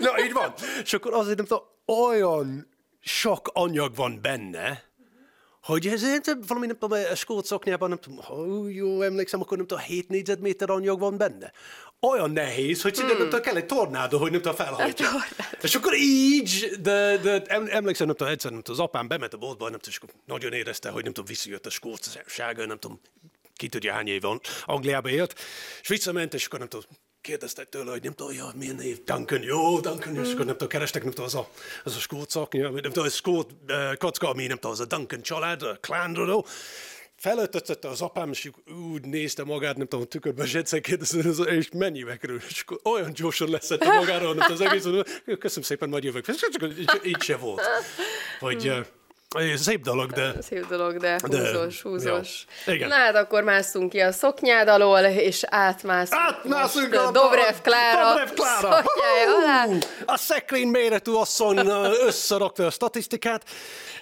Na, 0.00 0.10
na, 0.10 0.24
így 0.24 0.32
van. 0.32 0.54
És 0.82 0.92
akkor 0.92 1.14
azért 1.14 1.36
nem 1.36 1.46
tudom, 1.46 1.64
olyan 2.06 2.68
sok 3.00 3.50
anyag 3.52 3.94
van 3.94 4.18
benne, 4.22 4.89
hogy 5.70 5.86
ez 5.86 6.02
valami, 6.46 6.66
nem 6.66 6.78
tudom, 6.78 6.98
a 7.10 7.14
skót 7.14 7.44
szoknyában, 7.44 7.88
nem 7.88 7.98
tudom, 7.98 8.18
ha 8.18 8.68
jó 8.68 9.02
emlékszem, 9.02 9.40
akkor 9.40 9.56
nem 9.56 9.66
tudom, 9.66 9.84
7 9.84 10.08
négyzetméter 10.08 10.70
anyag 10.70 10.98
van 10.98 11.16
benne. 11.16 11.52
Olyan 12.00 12.30
nehéz, 12.30 12.82
hogy 12.82 12.94
szinte 12.94 13.10
hmm. 13.10 13.20
nem 13.20 13.28
tudom, 13.28 13.44
kell 13.44 13.56
egy 13.56 13.66
tornádó, 13.66 14.18
hogy 14.18 14.30
nem 14.30 14.40
tudom, 14.40 14.56
felhajtja. 14.56 15.08
És 15.62 15.74
akkor 15.74 15.94
így, 15.94 16.70
de, 16.80 17.16
de 17.16 17.42
emlékszem, 17.66 18.06
nem 18.06 18.16
tudom, 18.16 18.32
egyszer 18.32 18.50
nem 18.50 18.62
tudom, 18.62 18.80
az 18.80 18.86
apám 18.86 19.08
bement 19.08 19.34
a 19.34 19.36
boltba, 19.36 19.68
nem 19.68 19.78
tudom, 19.78 19.94
és 19.94 19.96
akkor 19.96 20.14
nagyon 20.26 20.52
érezte, 20.52 20.90
hogy 20.90 21.02
nem 21.02 21.12
tudom, 21.12 21.28
visszajött 21.28 21.66
a 21.66 21.70
skótsága, 21.70 22.66
nem 22.66 22.78
tudom, 22.78 23.00
ki 23.54 23.68
tudja 23.68 23.92
hány 23.92 24.08
év 24.08 24.20
van, 24.20 24.40
Angliába 24.64 25.08
élt, 25.08 25.34
és 25.80 25.88
visszament, 25.88 26.34
és 26.34 26.46
akkor 26.46 26.58
nem 26.58 26.68
tudom, 26.68 26.86
kérdeztek 27.20 27.68
tőle, 27.68 27.90
hogy 27.90 28.02
nem 28.02 28.12
tudom, 28.12 28.32
ja, 28.32 28.52
milyen 28.54 28.74
név, 28.74 29.04
Duncan, 29.04 29.42
jó, 29.42 29.80
Duncan, 29.80 30.12
mm. 30.12 30.22
és 30.22 30.32
akkor 30.32 30.44
nem 30.44 30.52
tudom, 30.52 30.68
kerestek, 30.68 31.02
nem 31.02 31.10
tudom, 31.10 31.24
az 31.24 31.34
a, 31.34 31.48
az 31.84 32.06
a 32.08 32.24
szaknya, 32.28 32.70
nem 32.70 32.82
tudom, 32.82 33.04
az 33.04 33.14
skót 33.14 33.50
uh, 33.68 33.96
kocka, 33.96 34.28
ami 34.28 34.46
nem 34.46 34.56
tudom, 34.56 34.72
az 34.72 34.80
a 34.80 34.84
Duncan 34.84 35.22
család, 35.22 35.62
a 35.62 35.78
clanról, 35.80 36.46
felöltötte 37.16 37.88
az 37.88 38.00
apám, 38.00 38.30
és 38.30 38.50
úgy 38.92 39.04
nézte 39.04 39.44
magát, 39.44 39.76
nem 39.76 39.86
tudom, 39.86 40.06
tükörben 40.06 40.46
zsetszer 40.46 40.80
kérdezte, 40.80 41.42
és 41.42 41.68
mennyibe 41.72 42.16
kerül, 42.16 42.40
és 42.48 42.64
olyan 42.82 43.12
gyorsan 43.12 43.50
leszette 43.50 43.94
magáról, 43.94 44.34
nem 44.34 44.52
az 44.52 44.60
egész, 44.60 44.84
köszönöm 45.38 45.64
szépen, 45.64 45.88
majd 45.88 46.04
jövök. 46.04 46.24
Csak 46.24 46.78
így, 46.78 47.00
így 47.04 47.22
se 47.22 47.36
volt. 47.36 47.62
Hogy, 48.38 48.68
uh, 48.68 48.86
Szép 49.56 49.82
dolog, 49.82 50.12
de... 50.12 50.32
Szép 50.42 50.66
dolog, 50.66 50.96
de 50.96 51.18
húzós, 51.22 51.82
húzós. 51.82 52.44
Igen. 52.66 52.88
Na 52.88 52.94
hát 52.94 53.14
akkor 53.16 53.42
másztunk 53.42 53.90
ki 53.90 54.00
a 54.00 54.12
szoknyád 54.12 54.68
alól, 54.68 54.98
és 54.98 55.44
átmászunk 55.48 56.20
Átmászunk 56.20 56.94
a 56.94 57.10
Dobrev 57.10 57.54
Klára, 57.62 58.08
Dobrev 58.08 58.28
Klára. 58.34 58.82
alá. 59.38 59.66
A 60.06 60.16
szekrény 60.16 60.68
méretű 60.68 61.12
asszony 61.12 61.58
összerakta 62.06 62.66
a 62.66 62.70
statisztikát. 62.70 63.44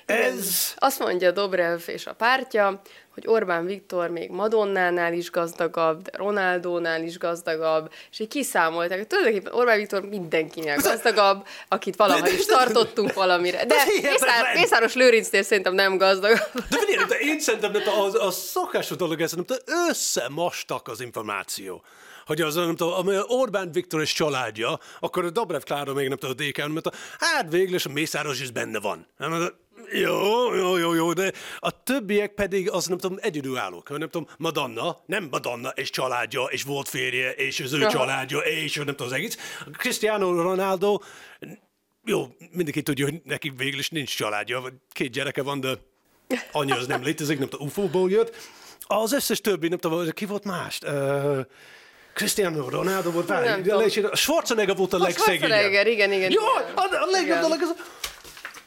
Ez... 0.07 0.75
Azt 0.77 0.99
mondja 0.99 1.31
Dobrev 1.31 1.81
és 1.87 2.07
a 2.07 2.13
pártja, 2.13 2.81
hogy 3.19 3.33
Orbán 3.35 3.67
Viktor 3.67 4.11
még 4.11 4.31
Madonnánál 4.31 5.13
is 5.13 5.31
gazdagabb, 5.31 6.03
de 6.03 6.11
Ronaldónál 6.17 7.03
is 7.03 7.19
gazdagabb, 7.19 7.93
és 8.11 8.19
így 8.19 8.29
kiszámolták, 8.29 8.99
hogy 8.99 9.07
tulajdonképpen 9.07 9.53
Orbán 9.53 9.77
Viktor 9.77 10.03
mindenkinél 10.03 10.77
gazdagabb, 10.91 11.47
akit 11.69 11.97
valaha 11.97 12.29
is 12.29 12.45
tartottunk 12.45 13.13
valamire. 13.13 13.65
De 13.65 13.75
Mészár, 14.03 14.55
Mészáros 14.55 14.95
Lőrincnél 14.95 15.43
szerintem 15.43 15.75
nem 15.75 15.97
gazdagabb. 15.97 16.51
De, 16.71 16.79
figyelj, 16.87 17.07
de 17.09 17.19
én 17.19 17.41
szerintem 17.41 17.73
hogy 17.73 17.87
a, 17.87 18.27
a 18.27 18.31
szokásos 18.31 18.97
dolog 18.97 19.19
hogy 19.19 19.63
összemastak 19.89 20.89
az 20.89 21.01
információ 21.01 21.85
hogy 22.27 22.41
az, 22.41 22.55
nem 22.55 22.77
tudom, 22.77 22.93
ami 22.93 23.17
Orbán 23.27 23.73
Viktor 23.73 24.01
és 24.01 24.13
családja, 24.13 24.79
akkor 25.01 25.25
a 25.25 25.31
Dobrev 25.31 25.61
Klára 25.61 25.93
még 25.93 26.09
nem 26.09 26.17
tudom, 26.17 26.37
a 26.39 26.43
DK, 26.43 26.73
mert 26.73 26.87
a, 26.87 26.93
hát 27.19 27.51
végül 27.51 27.75
is 27.75 27.85
a 27.85 27.89
Mészáros 27.89 28.41
is 28.41 28.51
benne 28.51 28.81
van. 28.81 29.07
Jó, 29.93 30.55
jó, 30.55 30.77
jó, 30.77 30.95
jó, 30.95 31.13
de 31.13 31.33
a 31.59 31.83
többiek 31.83 32.35
pedig 32.35 32.71
az 32.71 32.87
nem 32.87 32.99
tudom, 32.99 33.19
egyedülállók. 33.21 33.99
Nem 33.99 34.09
tudom, 34.09 34.29
Madonna, 34.39 35.03
nem 35.07 35.29
Madonna 35.31 35.69
és 35.69 35.91
családja, 35.91 36.43
és 36.43 36.63
volt 36.63 36.89
férje, 36.89 37.33
és 37.33 37.61
az 37.61 37.73
ő 37.73 37.81
Aha. 37.81 37.91
családja, 37.91 38.39
és 38.39 38.75
nem 38.75 38.87
tudom 38.87 39.07
az 39.07 39.13
egész. 39.13 39.39
Cristiano 39.73 40.43
Ronaldo, 40.43 40.99
jó, 42.05 42.27
mindenki 42.51 42.83
tudja, 42.83 43.05
hogy 43.05 43.21
neki 43.25 43.53
végül 43.57 43.79
is 43.79 43.89
nincs 43.89 44.17
családja, 44.17 44.61
vagy 44.61 44.73
két 44.93 45.11
gyereke 45.11 45.43
van, 45.43 45.61
de 45.61 45.79
annyi 46.53 46.73
az 46.73 46.87
nem 46.87 47.03
létezik, 47.03 47.39
nem 47.39 47.49
tudom, 47.49 47.67
UFO-ból 47.67 48.11
jött. 48.11 48.37
Az 48.87 49.13
összes 49.13 49.41
többi, 49.41 49.69
nem 49.69 49.79
tudom, 49.79 50.09
ki 50.11 50.25
volt 50.25 50.45
más? 50.45 50.79
Uh, 50.87 51.41
Cristiano 52.15 52.69
Ronaldo 52.69 53.11
volt, 53.11 53.29
várj, 53.29 54.01
Schwarzenegger 54.13 54.77
volt 54.77 54.93
a 54.93 54.99
legszegényebb. 54.99 55.49
Schwarzenegger, 55.49 55.87
igen, 55.87 56.13
igen. 56.13 56.31
Jó, 56.31 56.43
a, 56.75 56.81
a 56.81 57.11
legjobb 57.11 57.41
dolog 57.41 57.59
az, 57.63 57.75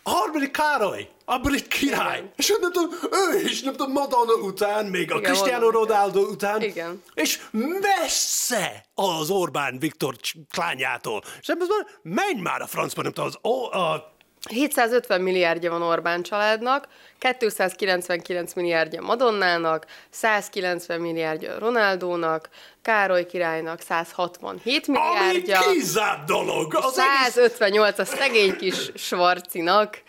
harmadik 0.04 0.52
Károly, 0.52 1.10
a 1.26 1.38
brit 1.38 1.68
király. 1.68 2.18
Igen. 2.18 2.32
És 2.36 2.58
nem 2.60 2.72
tudom, 2.72 2.90
ő 3.12 3.40
is, 3.40 3.62
nem 3.62 3.76
tudom, 3.76 3.92
Madonna 3.92 4.34
után, 4.34 4.86
még 4.86 5.12
a 5.12 5.18
Igen, 5.18 5.32
Cristiano 5.32 5.70
Ronaldo 5.70 6.20
után. 6.22 6.62
Igen. 6.62 7.04
És 7.14 7.40
messze 7.82 8.86
az 8.94 9.30
Orbán 9.30 9.80
Viktor 9.80 10.16
klányától. 10.52 11.24
És 11.40 11.48
nem 11.48 11.58
tudom, 11.58 11.88
menj 12.02 12.42
már 12.42 12.62
a 12.62 12.68
francba, 12.68 13.02
nem 13.02 13.12
tudom, 13.12 13.30
az, 13.30 13.52
a, 13.52 13.78
a 13.80 14.11
750 14.50 15.22
milliárdja 15.22 15.72
van 15.72 15.82
Orbán 15.82 16.24
családnak, 16.24 16.88
299 17.38 18.54
milliárdja 18.54 19.02
Madonnának, 19.02 19.86
190 20.10 21.02
milliárdja 21.02 21.60
Ronaldónak, 21.60 22.50
Károly 22.82 23.26
királynak 23.26 23.82
167 23.82 24.88
milliárdja. 24.88 25.60
Ami 25.60 25.74
kizárt 25.74 26.26
dolog! 26.26 26.76
Az 26.76 26.94
158 26.94 28.00
a 28.00 28.06
szegény 28.06 28.56
kis 28.56 28.92
Svarcinak, 28.96 30.02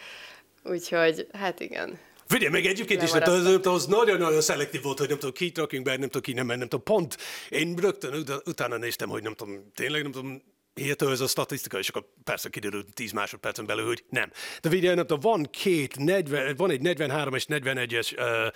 úgyhogy 0.64 1.26
hát 1.32 1.60
igen. 1.60 1.98
Figyelj, 2.26 2.52
meg 2.52 2.66
egyébként 2.66 3.02
is, 3.02 3.10
nem, 3.10 3.22
az, 3.22 3.66
az 3.66 3.86
nagyon-nagyon 3.86 4.40
szelektív 4.40 4.82
volt, 4.82 4.98
hogy 4.98 5.08
nem 5.08 5.18
tudom, 5.18 5.34
ki 5.34 5.52
rakjunk 5.54 5.84
be, 5.84 5.90
nem 5.90 6.08
tudom, 6.08 6.22
ki 6.22 6.32
nem, 6.32 6.46
nem 6.46 6.60
tudom, 6.60 6.82
pont 6.82 7.16
én 7.48 7.76
rögtön 7.76 8.24
utána 8.44 8.76
néztem, 8.76 9.08
hogy 9.08 9.22
nem 9.22 9.34
tudom, 9.34 9.70
tényleg 9.74 10.02
nem 10.02 10.12
tudom, 10.12 10.42
Hihető 10.74 11.10
ez 11.10 11.20
a 11.20 11.26
statisztika, 11.26 11.78
és 11.78 11.88
akkor 11.88 12.04
persze 12.24 12.48
kiderült 12.48 12.94
10 12.94 13.12
másodpercen 13.12 13.66
belül, 13.66 13.86
hogy 13.86 14.04
nem. 14.08 14.30
De 14.60 14.94
tudom, 14.94 15.20
van 15.20 15.48
két, 15.50 15.96
40, 15.96 16.56
van 16.56 16.70
egy 16.70 16.80
43 16.80 17.34
és 17.34 17.44
41-es 17.48 18.18
uh, 18.18 18.52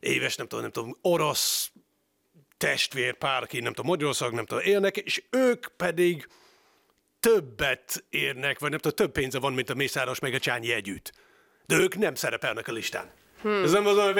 éves, 0.00 0.36
nem 0.36 0.46
tudom, 0.46 0.62
nem 0.64 0.72
tudom, 0.72 0.96
orosz 1.02 1.70
testvérpár, 2.56 3.42
aki 3.42 3.60
nem 3.60 3.72
tudom, 3.72 3.90
Magyarország, 3.90 4.32
nem 4.32 4.46
tudom, 4.46 4.64
élnek, 4.64 4.96
és 4.96 5.22
ők 5.30 5.66
pedig 5.76 6.28
többet 7.20 8.04
érnek, 8.10 8.58
vagy 8.58 8.70
nem 8.70 8.78
tudom, 8.78 8.96
több 8.96 9.12
pénze 9.12 9.38
van, 9.38 9.52
mint 9.52 9.70
a 9.70 9.74
Mészáros 9.74 10.18
meg 10.18 10.34
a 10.34 10.38
Csányi 10.38 10.72
együtt. 10.72 11.12
De 11.66 11.76
ők 11.76 11.98
nem 11.98 12.14
szerepelnek 12.14 12.68
a 12.68 12.72
listán. 12.72 13.12
Hmm. 13.42 13.62
Ez 13.62 13.72
nem 13.72 13.86
az, 13.86 13.96
hogy 13.96 14.14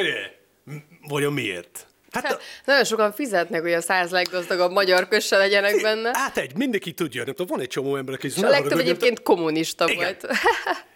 vagy 1.09 1.31
miért? 1.31 1.89
Hát, 2.11 2.26
hát 2.26 2.33
a... 2.33 2.40
Nagyon 2.64 2.85
sokan 2.85 3.12
fizetnek, 3.12 3.61
hogy 3.62 3.73
a 3.73 3.81
száz 3.81 4.11
leggazdagabb 4.11 4.71
magyar 4.71 5.09
kösse 5.09 5.37
legyenek 5.37 5.83
benne. 5.83 6.11
Hát 6.12 6.37
egy, 6.37 6.57
mindenki 6.57 6.93
tudja, 6.93 7.25
nem 7.25 7.35
tudom, 7.35 7.57
van 7.57 7.61
egy 7.61 7.69
csomó 7.69 7.97
ember, 7.97 8.14
aki... 8.14 8.29
A 8.43 8.49
legtöbb 8.49 8.79
egyébként 8.79 9.14
nem, 9.14 9.23
kommunista 9.23 9.88
Igen. 9.88 9.97
volt. 9.97 10.26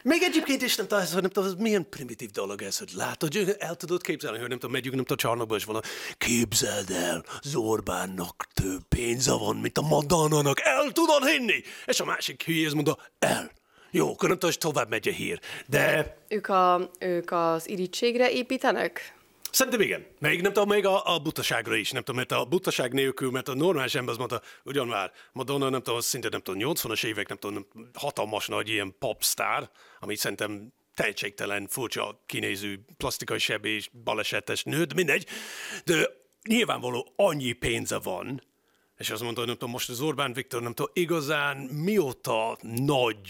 Még 0.02 0.22
egyébként 0.22 0.62
is 0.62 0.76
nem 0.76 0.86
tudom, 0.86 1.04
nem 1.12 1.30
tudom, 1.30 1.52
milyen 1.58 1.88
primitív 1.88 2.30
dolog 2.30 2.62
ez, 2.62 2.78
hogy 2.78 2.90
látod, 2.96 3.34
hogy 3.34 3.56
el 3.58 3.74
tudod 3.74 4.02
képzelni, 4.02 4.38
hogy 4.38 4.48
nem 4.48 4.58
tudom, 4.58 4.72
megyünk, 4.72 4.94
nem 4.94 5.04
tudom, 5.04 5.16
csarnokba, 5.16 5.56
és 5.56 5.64
valami, 5.64 5.84
képzeld 6.18 6.90
el, 6.90 7.24
Zorbánnak 7.42 8.46
több 8.54 8.82
pénze 8.88 9.32
van, 9.32 9.56
mint 9.56 9.78
a 9.78 9.82
Madonnának, 9.82 10.60
el 10.60 10.90
tudod 10.92 11.24
hinni? 11.24 11.62
És 11.86 12.00
a 12.00 12.04
másik 12.04 12.42
hülyéz 12.42 12.72
mondta, 12.72 12.98
el. 13.18 13.50
Jó, 13.90 14.10
akkor 14.10 14.28
nem 14.28 14.38
tudom, 14.38 14.50
hogy 14.50 14.72
tovább 14.72 14.90
megy 14.90 15.08
a 15.08 15.12
hír. 15.12 15.40
De... 15.66 16.16
Ők, 16.28 16.48
a, 16.48 16.90
ők 16.98 17.32
az 17.32 17.68
irítségre 17.68 18.30
építenek? 18.30 19.14
Szerintem 19.54 19.80
igen. 19.80 20.06
Még 20.18 20.40
nem 20.40 20.52
tudom, 20.52 20.68
még 20.68 20.86
a, 20.86 21.14
a 21.14 21.18
butaságra 21.18 21.76
is. 21.76 21.90
Nem 21.90 22.02
tudom, 22.02 22.16
mert 22.16 22.32
a 22.32 22.44
butaság 22.44 22.92
nélkül, 22.92 23.30
mert 23.30 23.48
a 23.48 23.54
normális 23.54 23.94
ember 23.94 24.12
az 24.12 24.18
mondta, 24.18 24.42
ugyan 24.64 24.86
már, 24.86 25.12
Madonna, 25.32 25.68
nem 25.68 25.82
tudom, 25.82 26.00
szinte 26.00 26.28
nem 26.28 26.40
tudom, 26.40 26.74
80-as 26.74 27.04
évek, 27.04 27.28
nem 27.28 27.36
tudom, 27.36 27.66
hatalmas 27.94 28.46
nagy 28.46 28.68
ilyen 28.68 28.94
popstar, 28.98 29.70
amit 30.00 30.18
szerintem 30.18 30.72
tehetségtelen, 30.94 31.66
furcsa, 31.68 32.22
kinéző, 32.26 32.84
plastikai 32.96 33.38
sebés, 33.38 33.90
balesetes 34.04 34.62
nőd, 34.62 34.94
mindegy. 34.94 35.26
De 35.84 36.08
nyilvánvaló 36.48 37.12
annyi 37.16 37.52
pénze 37.52 37.98
van, 37.98 38.42
és 38.98 39.10
azt 39.10 39.22
mondta, 39.22 39.44
nem 39.44 39.54
tudom, 39.54 39.70
most 39.70 39.88
az 39.88 40.00
Orbán 40.00 40.32
Viktor, 40.32 40.62
nem 40.62 40.74
tudom, 40.74 40.92
igazán 40.94 41.56
mióta 41.56 42.58
nagy 42.60 43.28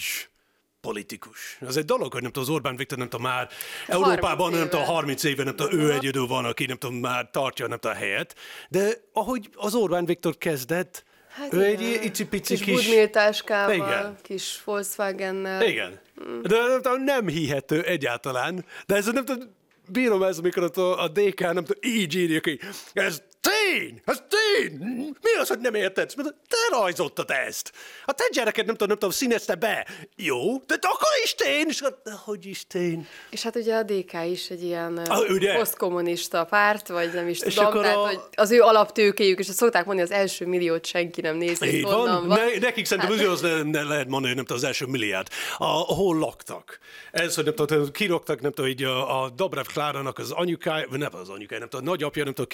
politikus. 0.85 1.59
Az 1.61 1.76
egy 1.76 1.85
dolog, 1.85 2.12
hogy 2.12 2.23
nem 2.23 2.31
tudom, 2.33 2.49
az 2.49 2.55
Orbán 2.55 2.76
Viktor 2.76 2.99
nem 2.99 3.09
tudom, 3.09 3.26
már 3.26 3.49
Európában 3.87 4.53
nem 4.53 4.69
tudom, 4.69 4.85
30 4.85 5.25
éve 5.25 5.45
nem 5.45 5.57
tudom, 5.57 5.81
ő 5.81 5.93
egyedül 5.93 6.26
van, 6.26 6.45
aki 6.45 6.67
nem 6.67 6.76
tudom, 6.76 6.97
már 6.97 7.31
tartja 7.31 7.67
nem 7.67 7.79
tudom, 7.79 7.97
a 7.97 8.00
helyet, 8.00 8.35
de 8.69 8.88
ahogy 9.12 9.49
az 9.55 9.75
Orbán 9.75 10.05
Viktor 10.05 10.38
kezdett, 10.38 11.05
Hát 11.35 11.53
ő 11.53 11.69
igen. 11.69 11.71
egy 11.71 12.05
icipici 12.05 12.57
kis... 12.57 12.64
Kis 12.64 12.87
igen. 12.87 14.17
kis 14.23 14.61
Volkswagen-nel. 14.64 15.62
Igen. 15.62 16.00
De 16.43 16.59
nem 17.05 17.29
hihető 17.29 17.83
egyáltalán. 17.83 18.64
De 18.87 18.95
ez 18.95 19.07
nem 19.07 19.25
tudom, 19.25 19.55
bírom 19.88 20.23
ez, 20.23 20.38
amikor 20.38 20.71
a, 20.75 21.03
a 21.03 21.09
DK 21.09 21.41
nem 21.41 21.64
tudom, 21.64 21.81
így 21.81 22.14
írja 22.14 22.41
ki. 22.41 22.61
Ez 22.93 23.23
tény! 23.51 24.03
Ez 24.05 24.23
tény! 24.29 24.79
Mi 25.23 25.33
az, 25.41 25.49
hogy 25.49 25.59
nem 25.59 25.75
érted? 25.75 26.13
Te 26.49 26.77
rajzoltad 26.79 27.31
ezt! 27.31 27.73
A 28.05 28.13
te 28.13 28.25
gyereket 28.33 28.65
nem 28.65 28.75
tudom, 28.75 28.89
nem 28.89 28.99
tudom, 28.99 29.15
színezte 29.15 29.55
be. 29.55 29.87
Jó, 30.17 30.57
de 30.67 30.75
akkor 30.81 31.09
is 31.25 31.35
tény! 31.35 31.67
És 31.69 31.81
hát, 31.81 31.97
hogy 32.25 32.47
is 32.47 32.67
tény? 32.67 33.07
És 33.31 33.43
hát 33.43 33.57
ugye 33.57 33.75
a 33.75 33.83
DK 33.83 34.13
is 34.31 34.51
egy 34.51 34.63
ilyen 34.63 34.97
a, 34.97 35.19
ugye? 35.19 35.55
posztkommunista 35.55 36.45
párt, 36.45 36.89
vagy 36.89 37.13
nem 37.13 37.29
is 37.29 37.41
és 37.41 37.55
tudom, 37.55 37.83
tehát, 37.83 37.97
a... 37.97 38.07
hogy 38.07 38.21
az 38.35 38.51
ő 38.51 38.61
alaptőkéjük, 38.61 39.39
és 39.39 39.49
azt 39.49 39.59
szokták 39.59 39.85
mondani, 39.85 40.09
az 40.09 40.15
első 40.15 40.47
milliót 40.47 40.87
senki 40.87 41.21
nem 41.21 41.37
nézi. 41.37 41.77
Így 41.77 41.83
van. 41.83 42.27
van. 42.27 42.39
Ne, 42.39 42.59
nekik 42.61 42.85
szerintem 42.85 43.19
hát... 43.19 43.27
az 43.27 43.41
nem, 43.41 43.67
nem 43.67 43.89
lehet 43.89 44.09
mondani, 44.09 44.35
nem 44.35 44.45
tudom, 44.45 44.63
az 44.63 44.65
első 44.69 44.87
milliárd. 44.87 45.29
A, 45.57 45.67
hol 45.67 46.19
laktak? 46.19 46.79
Ez, 47.13 47.35
hogy 47.35 47.45
nem 47.45 47.55
tudom, 47.55 47.91
kiroktak, 47.91 48.41
nem 48.41 48.53
tudom, 48.53 48.71
így 48.71 48.83
a, 48.83 49.23
a 49.23 49.31
Dobrev 49.31 49.65
Klárának 49.65 50.19
az 50.19 50.31
anyukája, 50.31 50.87
nem 50.91 51.15
az 51.15 51.29
anyukája, 51.29 51.61
nem 51.61 51.69
tudom, 51.69 51.87
a 51.87 51.91
nagyapja, 51.91 52.25
nem 52.25 52.33
tudom, 52.33 52.49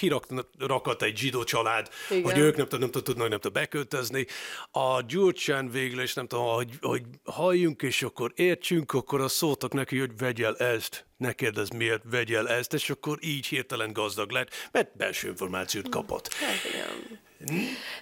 kirakadt 0.81 1.01
egy 1.01 1.17
zsidó 1.17 1.43
család, 1.43 1.89
Igen. 2.09 2.23
hogy 2.23 2.37
ők 2.37 2.55
nem, 2.55 2.67
tudom, 2.67 2.89
nem 2.93 3.03
tudnak 3.03 3.29
nem 3.29 3.39
tudom, 3.39 3.61
beköltözni. 3.61 4.25
A 4.71 5.01
Gyurcsán 5.07 5.69
végül, 5.69 6.01
és 6.01 6.13
nem 6.13 6.27
tudom, 6.27 6.45
hogy, 6.45 6.69
hogy 6.81 7.03
halljunk, 7.23 7.81
és 7.81 8.03
akkor 8.03 8.31
értsünk, 8.35 8.93
akkor 8.93 9.21
azt 9.21 9.35
szóltak 9.35 9.73
neki, 9.73 9.99
hogy 9.99 10.17
vegyél 10.17 10.55
ezt, 10.57 11.05
ne 11.17 11.33
kérdezz 11.33 11.69
miért, 11.69 12.01
vegyél 12.11 12.47
ezt, 12.47 12.73
és 12.73 12.89
akkor 12.89 13.17
így 13.21 13.45
hirtelen 13.45 13.93
gazdag 13.93 14.31
lett, 14.31 14.49
mert 14.71 14.97
belső 14.97 15.27
információt 15.27 15.89
kapott. 15.89 16.33
Hát, 16.33 16.55
igen. 16.73 17.19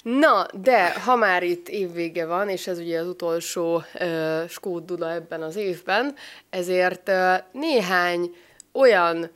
Na, 0.01 0.45
de 0.61 0.93
ha 0.93 1.15
már 1.15 1.43
itt 1.43 1.69
évvége 1.69 2.25
van, 2.25 2.49
és 2.49 2.67
ez 2.67 2.79
ugye 2.79 2.99
az 2.99 3.07
utolsó 3.07 3.83
uh, 3.93 4.47
Skót 4.47 4.85
Duda 4.85 5.11
ebben 5.11 5.41
az 5.41 5.55
évben, 5.55 6.15
ezért 6.49 7.09
uh, 7.09 7.35
néhány 7.51 8.35
olyan 8.71 9.31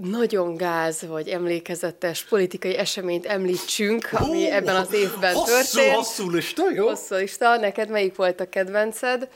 nagyon 0.00 0.56
gáz 0.56 1.06
vagy 1.06 1.28
emlékezetes 1.28 2.24
politikai 2.24 2.76
eseményt 2.76 3.26
említsünk, 3.26 4.08
ami 4.12 4.44
Hú, 4.44 4.52
ebben 4.52 4.76
az 4.76 4.92
évben 4.92 5.34
hosszú, 5.34 5.52
történt. 5.52 5.94
Hosszú 5.94 6.30
lista, 6.30 6.62
jó? 6.74 6.88
Hosszú 6.88 7.14
lista. 7.14 7.56
Neked 7.56 7.88
melyik 7.88 8.16
volt 8.16 8.40
a 8.40 8.48
kedvenced? 8.48 9.28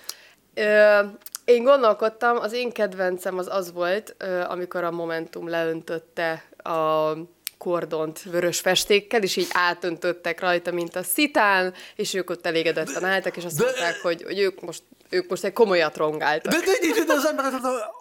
Ö, 0.54 0.98
én 1.44 1.62
gondolkodtam, 1.62 2.36
az 2.36 2.52
én 2.52 2.72
kedvencem 2.72 3.38
az 3.38 3.48
az 3.50 3.72
volt, 3.72 4.14
ö, 4.18 4.40
amikor 4.40 4.84
a 4.84 4.90
Momentum 4.90 5.48
leöntötte 5.48 6.44
a 6.56 7.12
kordont 7.58 8.22
vörös 8.22 8.60
festékkel, 8.60 9.22
és 9.22 9.36
így 9.36 9.48
átöntöttek 9.52 10.40
rajta, 10.40 10.72
mint 10.72 10.96
a 10.96 11.02
szitán, 11.02 11.74
és 11.96 12.14
ők 12.14 12.30
ott 12.30 12.46
elégedetten 12.46 13.04
álltak, 13.04 13.36
és 13.36 13.44
azt 13.44 13.58
de, 13.58 13.64
mondták, 13.64 13.96
hogy, 14.02 14.22
hogy 14.22 14.38
ők 14.38 14.60
most 14.60 14.82
ők 15.14 15.28
most 15.28 15.44
egy 15.44 15.52
komolyat 15.52 15.96
rongáltak. 15.96 16.52
De, 16.52 16.58
de, 16.58 16.94
de, 16.94 17.04
de 17.04 17.12
az 17.12 17.26
ember 17.26 17.44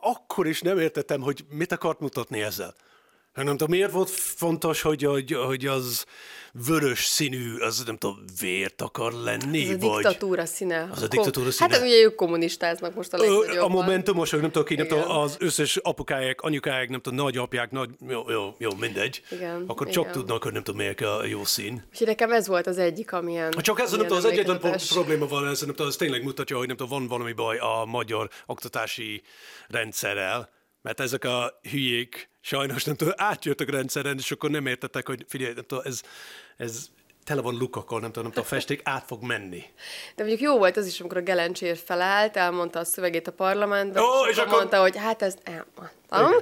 akkor 0.01 0.48
is 0.48 0.62
nem 0.62 0.79
értettem, 0.79 1.22
hogy 1.22 1.46
mit 1.50 1.72
akart 1.72 2.00
mutatni 2.00 2.41
ezzel. 2.41 2.75
Nem 3.34 3.46
tudom, 3.46 3.70
miért 3.70 3.92
volt 3.92 4.10
fontos, 4.10 4.82
hogy, 4.82 5.04
hogy, 5.04 5.34
hogy 5.34 5.66
az 5.66 6.06
vörös 6.68 7.06
színű, 7.06 7.58
az 7.58 7.84
nem 7.86 7.98
tudom, 7.98 8.24
vért 8.40 8.82
akar 8.82 9.13
lenni? 9.13 9.62
Ez 9.62 9.70
a 9.70 9.78
vagy... 9.78 10.04
diktatúra 10.04 10.46
színe. 10.46 10.90
Az 10.92 11.02
a 11.02 11.08
diktatúra 11.08 11.52
színe. 11.52 11.74
Hát 11.74 11.84
ugye 11.84 12.02
ők 12.02 12.16
kommunistáznak 12.16 12.96
most 12.96 13.13
a 13.13 13.18
legnagyobb. 13.18 13.63
A 13.63 13.68
momentumosok, 13.68 14.42
nem 14.42 14.52
tudom 14.52 14.68
ki, 14.68 14.75
nem 14.75 14.88
tudom, 14.88 15.10
az 15.10 15.36
összes 15.40 15.78
apukáják, 15.78 16.42
anyukáják, 16.42 16.90
nem 16.90 17.02
tudom, 17.02 17.20
nagyapják, 17.20 17.72
nagy, 17.72 17.90
jó, 18.08 18.30
jó, 18.30 18.56
jó 18.58 18.70
mindegy. 18.80 19.24
Igen, 19.32 19.63
Akkor 19.68 19.88
igen. 19.88 20.04
csak 20.04 20.12
tudnak, 20.12 20.44
hogy 20.44 20.52
nem 20.52 20.63
tudom, 20.63 20.82
melyik 20.82 21.02
a 21.02 21.25
jó 21.25 21.44
szín. 21.44 21.84
Úgyhogy 21.90 22.08
nekem 22.08 22.32
ez 22.32 22.48
volt 22.48 22.68
az 22.68 22.78
egyik, 22.78 23.13
amilyen... 23.13 23.52
Csak 23.52 23.80
ez 23.80 23.92
nem 23.92 24.00
tudom, 24.00 24.18
az 24.18 24.25
egyetlen 24.25 24.60
probléma 24.90 25.28
van, 25.28 25.48
ez 25.48 25.60
nem 25.60 25.70
tudom, 25.70 25.88
az 25.88 25.96
tényleg 25.96 26.24
mutatja, 26.24 26.58
hogy 26.58 26.68
nem 26.68 26.75
tudom, 26.75 27.00
van 27.00 27.08
valami 27.08 27.34
baj 27.34 27.58
a 27.58 27.86
magyar 27.86 28.30
oktatási 28.46 29.22
rendszerrel, 29.68 30.50
mert 30.82 31.00
ezek 31.00 31.24
a 31.24 31.60
hülyék 31.72 32.32
sajnos 32.46 32.84
nem 32.84 32.96
tudom, 32.96 33.14
átjöttek 33.18 33.70
rendszeren, 33.70 34.18
és 34.18 34.32
akkor 34.32 34.50
nem 34.50 34.66
értettek, 34.66 35.08
hogy 35.08 35.26
figyelj, 35.28 35.54
nem 35.54 35.64
tudom, 35.68 35.84
ez, 35.88 36.02
ez 36.58 36.86
tele 37.24 37.42
van 37.42 37.56
lukakkal, 37.56 38.00
nem 38.00 38.12
tudom, 38.12 38.24
nem 38.24 38.32
tudom, 38.32 38.50
a 38.50 38.54
festék 38.56 38.82
át 38.84 39.06
fog 39.06 39.24
menni. 39.24 39.64
De 40.16 40.24
mondjuk 40.24 40.42
jó 40.42 40.58
volt 40.58 40.78
az 40.78 40.86
is, 40.86 41.00
amikor 41.00 41.18
a 41.18 41.22
Gelencsér 41.22 41.78
felállt, 41.86 42.38
elmondta 42.38 42.80
a 42.80 42.84
szövegét 42.84 43.28
a 43.28 43.32
parlamentben, 43.32 44.04
oh, 44.04 44.28
és, 44.28 44.32
és 44.32 44.38
akkor 44.38 44.58
mondta, 44.58 44.82
hogy 44.82 44.98
hát 44.98 45.22
ez 45.22 45.36
elmondtam. 45.44 46.42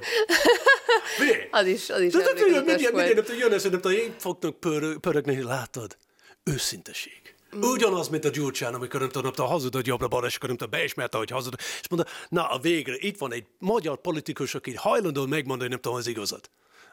az 1.61 1.65
is, 1.65 1.89
az 1.89 2.01
is 2.01 2.11
de, 2.11 2.33
de, 2.33 2.61
de. 2.61 3.13
Nem 3.13 3.23
tudom, 3.23 3.39
jön 3.39 3.53
ez, 3.53 3.63
nem 3.63 3.81
tudom, 3.81 3.97
én 3.97 4.15
fognak 4.17 4.59
pörögni, 5.01 5.43
látod? 5.43 5.97
Őszinteség. 6.43 7.20
Mm. 7.55 7.61
Ugyanaz, 7.61 8.09
mint 8.09 8.25
a 8.25 8.29
Gyurcsán, 8.29 8.73
amikor 8.73 8.99
nem 8.99 9.09
tudom, 9.09 9.31
nem 9.37 9.47
hazudott 9.47 9.85
jobbra-balra, 9.85 10.27
és 10.27 10.35
akkor 10.35 10.47
nem 10.47 10.57
tudom, 10.57 10.79
beismerte, 10.79 11.17
hogy 11.17 11.29
hazudott, 11.29 11.59
és 11.59 11.87
mondta, 11.89 12.11
na 12.29 12.47
a 12.47 12.59
végre, 12.59 12.95
itt 12.97 13.17
van 13.17 13.33
egy 13.33 13.45
magyar 13.59 13.97
politikus, 13.97 14.55
aki 14.55 14.75
hajlandó 14.75 15.25
megmondani, 15.25 15.69
nem 15.69 15.79
tudom, 15.79 15.97
az 15.97 16.07
igazat. 16.07 16.49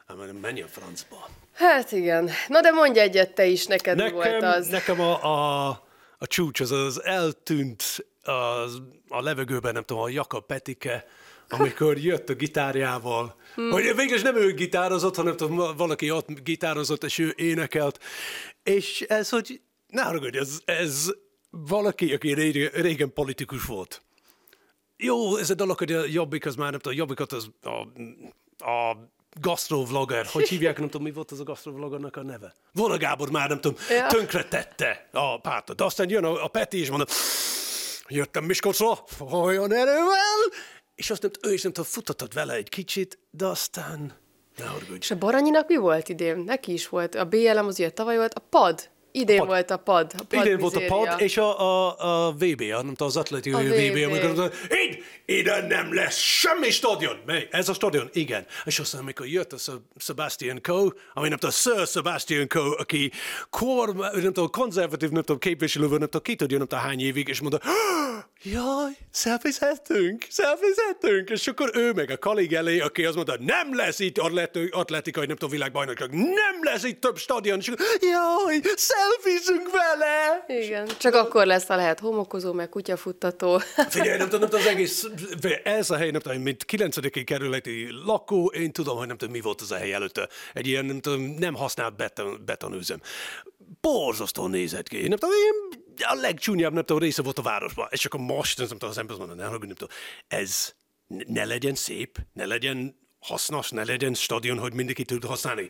Hát 0.07 0.17
menj 0.41 0.61
a 0.61 0.67
francba. 0.67 1.29
Hát 1.53 1.91
igen. 1.91 2.29
Na 2.47 2.61
de 2.61 2.71
mondj 2.71 2.99
egyet 2.99 3.33
te 3.33 3.45
is, 3.45 3.65
neked 3.65 3.97
nekem, 3.97 4.13
volt 4.13 4.43
az? 4.43 4.67
Nekem 4.67 4.99
a, 4.99 5.23
a, 5.23 5.67
a 6.17 6.27
csúcs, 6.27 6.59
az 6.59 6.71
az 6.71 7.03
eltűnt 7.03 8.05
az, 8.23 8.81
a 9.07 9.21
levegőben, 9.21 9.73
nem 9.73 9.83
tudom, 9.83 10.03
a 10.03 10.09
Jakab 10.09 10.45
Petike, 10.45 11.07
amikor 11.49 11.97
jött 11.97 12.29
a 12.29 12.33
gitárjával, 12.33 13.35
hmm. 13.55 13.71
hogy 13.71 13.95
végül 13.95 14.21
nem 14.21 14.35
ő 14.35 14.53
gitározott, 14.53 15.15
hanem 15.15 15.35
tudom, 15.35 15.77
valaki 15.77 16.11
ott 16.11 16.43
gitározott, 16.43 17.03
és 17.03 17.17
ő 17.17 17.33
énekelt. 17.37 17.99
És 18.63 19.01
ez, 19.01 19.29
hogy 19.29 19.61
ne 19.89 20.01
haragudj, 20.01 20.37
ez, 20.37 20.59
ez 20.65 21.11
valaki, 21.49 22.13
aki 22.13 22.33
régen 22.73 23.13
politikus 23.13 23.65
volt. 23.65 24.01
Jó, 24.97 25.35
ez 25.35 25.49
a 25.49 25.53
dolog, 25.53 25.77
hogy 25.77 25.91
a 25.91 26.05
Jobbik 26.05 26.45
az 26.45 26.55
már 26.55 26.71
nem 26.71 26.79
tudom, 26.79 26.97
a 26.97 26.99
Jobbikat 26.99 27.31
az 27.31 27.49
a, 27.61 27.69
a 28.69 28.97
gastrovlogger, 29.39 30.25
hogy 30.25 30.47
hívják, 30.47 30.77
nem 30.79 30.89
tudom, 30.89 31.07
mi 31.07 31.11
volt 31.11 31.31
az 31.31 31.39
a 31.39 31.43
gastrovloggernek 31.43 32.17
a 32.17 32.23
neve. 32.23 32.53
Vona 32.73 32.97
Gábor 32.97 33.31
már 33.31 33.49
nem 33.49 33.61
tudom, 33.61 33.77
ja. 33.89 34.07
tönkre 34.07 34.43
tette 34.43 35.09
a 35.11 35.39
pártot. 35.39 35.81
Aztán 35.81 36.09
jön 36.09 36.23
a, 36.23 36.43
a 36.43 36.47
Peti, 36.47 36.79
és 36.79 36.89
mondja, 36.89 37.15
jöttem 38.07 38.43
Miskolcra, 38.43 39.03
olyan 39.31 39.73
erővel, 39.73 40.39
és 40.95 41.09
azt 41.09 41.21
nem, 41.21 41.31
ő 41.41 41.53
is 41.53 41.61
nem 41.61 41.71
tudom, 41.71 41.89
futtatott 41.89 42.33
vele 42.33 42.53
egy 42.53 42.69
kicsit, 42.69 43.19
de 43.31 43.45
aztán 43.45 44.13
ne 44.57 44.65
haragudj. 44.65 44.99
És 44.99 45.11
a 45.11 45.17
Baranyinak 45.17 45.67
mi 45.67 45.75
volt 45.75 46.09
idén? 46.09 46.37
Neki 46.37 46.73
is 46.73 46.89
volt. 46.89 47.15
A 47.15 47.25
BLM 47.25 47.65
az 47.65 47.79
ugye 47.79 47.89
tavaly 47.89 48.17
volt, 48.17 48.33
a 48.33 48.39
pad 48.49 48.89
Idén 49.11 49.39
a 49.39 49.45
volt 49.45 49.71
a 49.71 49.77
pad. 49.77 50.13
A 50.17 50.23
pad 50.29 50.45
Idén 50.45 50.57
volt 50.57 50.75
a 50.75 50.81
pad, 50.87 51.21
és 51.21 51.37
a, 51.37 51.59
a, 51.59 52.27
a 52.27 52.31
VB, 52.31 52.61
nem 52.61 52.79
tudom, 52.79 53.07
az 53.07 53.17
atletikai 53.17 53.67
VB, 53.67 53.97
VB, 53.97 54.03
amikor 54.03 54.53
így, 54.85 55.03
ide 55.25 55.67
nem 55.67 55.93
lesz 55.93 56.17
semmi 56.17 56.69
stadion. 56.69 57.17
Mely? 57.25 57.47
Ez 57.51 57.69
a 57.69 57.73
stadion? 57.73 58.09
Igen. 58.13 58.45
És 58.65 58.79
aztán, 58.79 59.01
amikor 59.01 59.27
jött 59.27 59.53
a 59.53 59.57
Sebastian 59.97 60.61
Coe, 60.61 60.89
ami 61.13 61.27
nem 61.27 61.37
tudom, 61.37 61.55
Sir 61.55 61.87
Sebastian 61.87 62.47
Coe, 62.47 62.75
aki 62.77 63.11
kor, 63.49 63.95
nem 63.95 64.33
tudom, 64.33 64.49
konzervatív, 64.49 65.09
nem 65.09 65.21
tudom, 65.21 65.39
képviselő, 65.39 65.87
nem 65.87 65.99
tudom, 65.99 66.21
ki 66.21 66.35
tudja, 66.35 66.57
nem 66.57 66.67
tudom, 66.67 66.83
hány 66.83 66.99
évig, 66.99 67.27
és 67.27 67.41
mondta, 67.41 67.61
jaj, 68.43 68.91
szelfizhetünk, 69.11 70.25
szelfizhetünk, 70.29 71.29
és 71.29 71.47
akkor 71.47 71.71
ő 71.73 71.93
meg 71.93 72.09
a 72.09 72.17
kollég 72.17 72.53
elé, 72.53 72.79
aki 72.79 73.05
azt 73.05 73.15
mondta, 73.15 73.35
nem 73.39 73.75
lesz 73.75 73.99
itt 73.99 74.17
atletikai, 74.71 75.25
nem 75.25 75.35
tudom, 75.35 75.49
világbajnokság, 75.49 76.09
nem 76.11 76.59
lesz 76.61 76.83
itt 76.83 77.01
több 77.01 77.17
stadion, 77.17 77.59
és 77.59 77.67
akkor, 77.67 77.85
jaj, 78.01 78.59
szelfizünk 78.75 79.71
vele! 79.71 80.45
Igen, 80.47 80.87
csak 80.97 81.13
akkor 81.13 81.45
lesz, 81.45 81.67
ha 81.67 81.75
lehet 81.75 81.99
homokozó, 81.99 82.53
meg 82.53 82.69
kutyafuttató. 82.69 83.57
Figyelj, 83.89 84.17
nem 84.17 84.29
tudom, 84.29 84.49
az 84.51 84.65
egész, 84.65 85.07
ez 85.63 85.89
a 85.89 85.97
hely, 85.97 86.11
nem 86.11 86.21
tudom, 86.21 86.41
mint 86.41 86.65
9. 86.65 87.23
kerületi 87.25 87.87
lakó, 88.05 88.45
én 88.45 88.71
tudom, 88.71 88.97
hogy 88.97 89.07
nem 89.07 89.17
tudom, 89.17 89.33
mi 89.33 89.41
volt 89.41 89.61
az 89.61 89.71
a 89.71 89.75
hely 89.75 89.93
előtte. 89.93 90.29
Egy 90.53 90.67
ilyen, 90.67 90.85
nem 90.85 90.99
tudom, 90.99 91.21
nem 91.39 91.55
használt 91.55 91.95
beton, 91.95 92.41
betonőzem. 92.45 93.01
Borzasztó 93.81 94.47
nézett 94.47 94.87
ki. 94.87 95.07
Nem 95.07 95.17
tudom, 95.17 95.35
én 95.35 95.87
a 96.07 96.13
legcsúnyább, 96.13 96.73
nem 96.73 96.83
tudom, 96.83 97.01
része 97.01 97.21
volt 97.21 97.39
a 97.39 97.41
városban. 97.41 97.87
És 97.89 98.05
akkor 98.05 98.19
most, 98.19 98.57
nem 98.57 98.67
tudom, 98.67 98.89
az 98.89 98.97
ember 98.97 99.17
mondja, 99.17 99.35
nem, 99.35 99.51
nem 99.51 99.59
tudom, 99.59 99.95
ez 100.27 100.73
ne 101.27 101.45
legyen 101.45 101.75
szép, 101.75 102.17
ne 102.33 102.45
legyen 102.45 102.95
hasznos, 103.19 103.69
ne 103.69 103.83
legyen 103.83 104.13
stadion, 104.13 104.57
hogy 104.57 104.73
mindenki 104.73 105.03
tud 105.03 105.23
használni. 105.23 105.69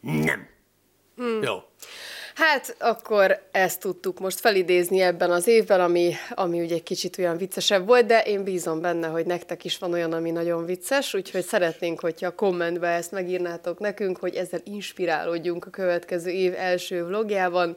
Nem. 0.00 0.48
Mm. 1.22 1.42
Jó. 1.42 1.62
Hát 2.34 2.76
akkor 2.78 3.48
ezt 3.52 3.80
tudtuk 3.80 4.18
most 4.18 4.40
felidézni 4.40 5.00
ebben 5.00 5.30
az 5.30 5.46
évben, 5.46 5.80
ami, 5.80 6.14
ami 6.30 6.60
ugye 6.60 6.74
egy 6.74 6.82
kicsit 6.82 7.18
olyan 7.18 7.36
viccesebb 7.36 7.86
volt, 7.86 8.06
de 8.06 8.22
én 8.22 8.44
bízom 8.44 8.80
benne, 8.80 9.06
hogy 9.06 9.26
nektek 9.26 9.64
is 9.64 9.78
van 9.78 9.92
olyan, 9.92 10.12
ami 10.12 10.30
nagyon 10.30 10.64
vicces, 10.64 11.14
úgyhogy 11.14 11.44
szeretnénk, 11.44 12.00
hogyha 12.00 12.26
a 12.26 12.34
kommentbe 12.34 12.88
ezt 12.88 13.12
megírnátok 13.12 13.78
nekünk, 13.78 14.18
hogy 14.18 14.34
ezzel 14.34 14.60
inspirálódjunk 14.64 15.66
a 15.66 15.70
következő 15.70 16.30
év 16.30 16.54
első 16.56 17.04
vlogjában. 17.04 17.76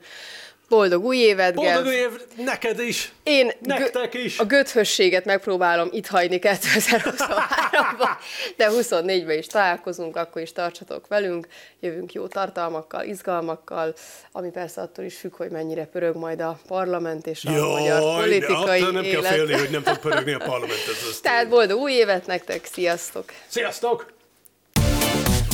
Boldog 0.69 1.05
új 1.05 1.17
évet, 1.17 1.53
Boldog 1.55 1.85
új 1.85 1.93
év 1.95 2.09
neked 2.37 2.79
is! 2.79 3.11
Én 3.23 3.51
Nektek 3.61 4.13
is! 4.13 4.39
A 4.39 4.45
göthösséget 4.45 5.25
megpróbálom 5.25 5.89
itt 5.91 6.07
hagyni 6.07 6.39
2023-ban, 6.41 8.09
de 8.57 8.69
24-ben 8.71 9.37
is 9.37 9.47
találkozunk, 9.47 10.15
akkor 10.15 10.41
is 10.41 10.51
tartsatok 10.51 11.07
velünk, 11.07 11.47
jövünk 11.79 12.13
jó 12.13 12.27
tartalmakkal, 12.27 13.03
izgalmakkal, 13.03 13.93
ami 14.31 14.49
persze 14.49 14.81
attól 14.81 15.05
is 15.05 15.15
függ, 15.15 15.35
hogy 15.35 15.49
mennyire 15.49 15.85
pörög 15.85 16.15
majd 16.15 16.41
a 16.41 16.59
parlament 16.67 17.27
és 17.27 17.45
a 17.45 17.51
Jaj, 17.51 17.81
magyar 17.81 18.19
politikai 18.19 18.81
nem 18.81 19.03
élet. 19.03 19.21
kell 19.21 19.31
félni, 19.31 19.53
hogy 19.53 19.69
nem 19.69 19.83
fog 19.83 19.97
pörögni 19.97 20.33
a 20.33 20.37
parlament. 20.37 20.79
Ez 20.87 21.19
Tehát 21.21 21.49
boldog 21.49 21.79
új 21.79 21.91
évet 21.91 22.25
nektek, 22.27 22.65
sziasztok! 22.65 23.31
Sziasztok! 23.47 24.17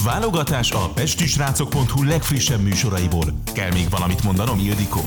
Válogatás 0.05 0.71
a 0.71 0.89
pestisrácok.hu 0.95 2.03
legfrissebb 2.03 2.61
műsoraiból. 2.61 3.23
Kell 3.53 3.71
még 3.71 3.89
valamit 3.89 4.23
mondanom, 4.23 4.59
Ildikó? 4.59 5.01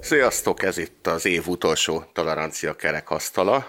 Sziasztok, 0.00 0.62
ez 0.62 0.78
itt 0.78 1.06
az 1.06 1.26
év 1.26 1.46
utolsó 1.46 2.04
tolerancia 2.12 2.74
kerekasztala. 2.74 3.66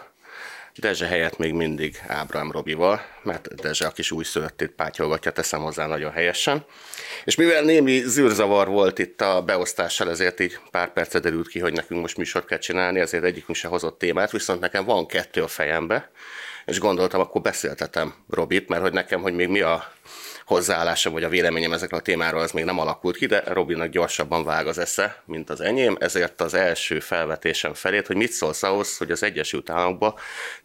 Dezse 0.75 1.05
helyett 1.05 1.37
még 1.37 1.53
mindig 1.53 2.01
Ábrám 2.07 2.51
Robival, 2.51 3.01
mert 3.23 3.55
Dezse 3.55 3.85
a 3.85 3.91
kis 3.91 4.11
újszülöttét 4.11 4.71
pátyolgatja, 4.71 5.31
teszem 5.31 5.61
hozzá 5.61 5.85
nagyon 5.85 6.11
helyesen. 6.11 6.65
És 7.23 7.35
mivel 7.35 7.63
némi 7.63 8.01
zűrzavar 8.05 8.67
volt 8.67 8.99
itt 8.99 9.21
a 9.21 9.41
beosztással, 9.41 10.09
ezért 10.09 10.39
így 10.39 10.59
pár 10.71 10.93
percet 10.93 11.21
derült 11.21 11.47
ki, 11.47 11.59
hogy 11.59 11.73
nekünk 11.73 12.01
most 12.01 12.17
műsort 12.17 12.45
kell 12.45 12.57
csinálni, 12.57 12.99
ezért 12.99 13.23
egyikünk 13.23 13.57
se 13.57 13.67
hozott 13.67 13.99
témát, 13.99 14.31
viszont 14.31 14.59
nekem 14.59 14.85
van 14.85 15.05
kettő 15.05 15.43
a 15.43 15.47
fejembe, 15.47 16.11
és 16.69 16.79
gondoltam, 16.79 17.19
akkor 17.19 17.41
beszéltetem 17.41 18.13
Robit, 18.29 18.67
mert 18.67 18.81
hogy 18.81 18.93
nekem, 18.93 19.21
hogy 19.21 19.33
még 19.33 19.47
mi 19.47 19.61
a 19.61 19.91
hozzáállásom 20.45 21.13
vagy 21.13 21.23
a 21.23 21.29
véleményem 21.29 21.73
ezekről 21.73 21.99
a 21.99 22.03
témáról, 22.03 22.41
az 22.41 22.51
még 22.51 22.63
nem 22.63 22.79
alakult 22.79 23.17
ki, 23.17 23.25
de 23.25 23.43
Robinak 23.45 23.89
gyorsabban 23.89 24.43
vág 24.43 24.67
az 24.67 24.77
esze, 24.77 25.23
mint 25.25 25.49
az 25.49 25.61
enyém, 25.61 25.97
ezért 25.99 26.41
az 26.41 26.53
első 26.53 26.99
felvetésem 26.99 27.73
felét, 27.73 28.07
hogy 28.07 28.15
mit 28.15 28.31
szólsz 28.31 28.63
ahhoz, 28.63 28.97
hogy 28.97 29.11
az 29.11 29.23
Egyesült 29.23 29.69
Államokban 29.69 30.13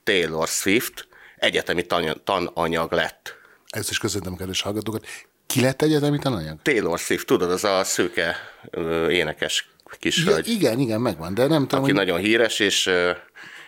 Taylor 0.04 0.48
Swift 0.48 1.08
egyetemi 1.36 1.86
tananyag 2.24 2.92
lett. 2.92 3.36
Ezt 3.68 3.90
is 3.90 3.98
köszönöm, 3.98 4.36
kedves 4.36 4.60
hallgatókat. 4.60 5.06
Ki 5.46 5.60
lett 5.60 5.82
egyetemi 5.82 6.18
tananyag? 6.18 6.62
Taylor 6.62 6.98
Swift, 6.98 7.26
tudod, 7.26 7.50
az 7.50 7.64
a 7.64 7.84
szőke 7.84 8.36
énekes 9.08 9.68
kis 9.98 10.24
ja, 10.24 10.38
Igen, 10.42 10.78
igen, 10.78 11.00
megvan, 11.00 11.34
de 11.34 11.46
nem 11.46 11.62
tudom, 11.62 11.84
Aki 11.84 11.92
hogy... 11.92 12.00
nagyon 12.00 12.18
híres, 12.18 12.58
és 12.58 12.90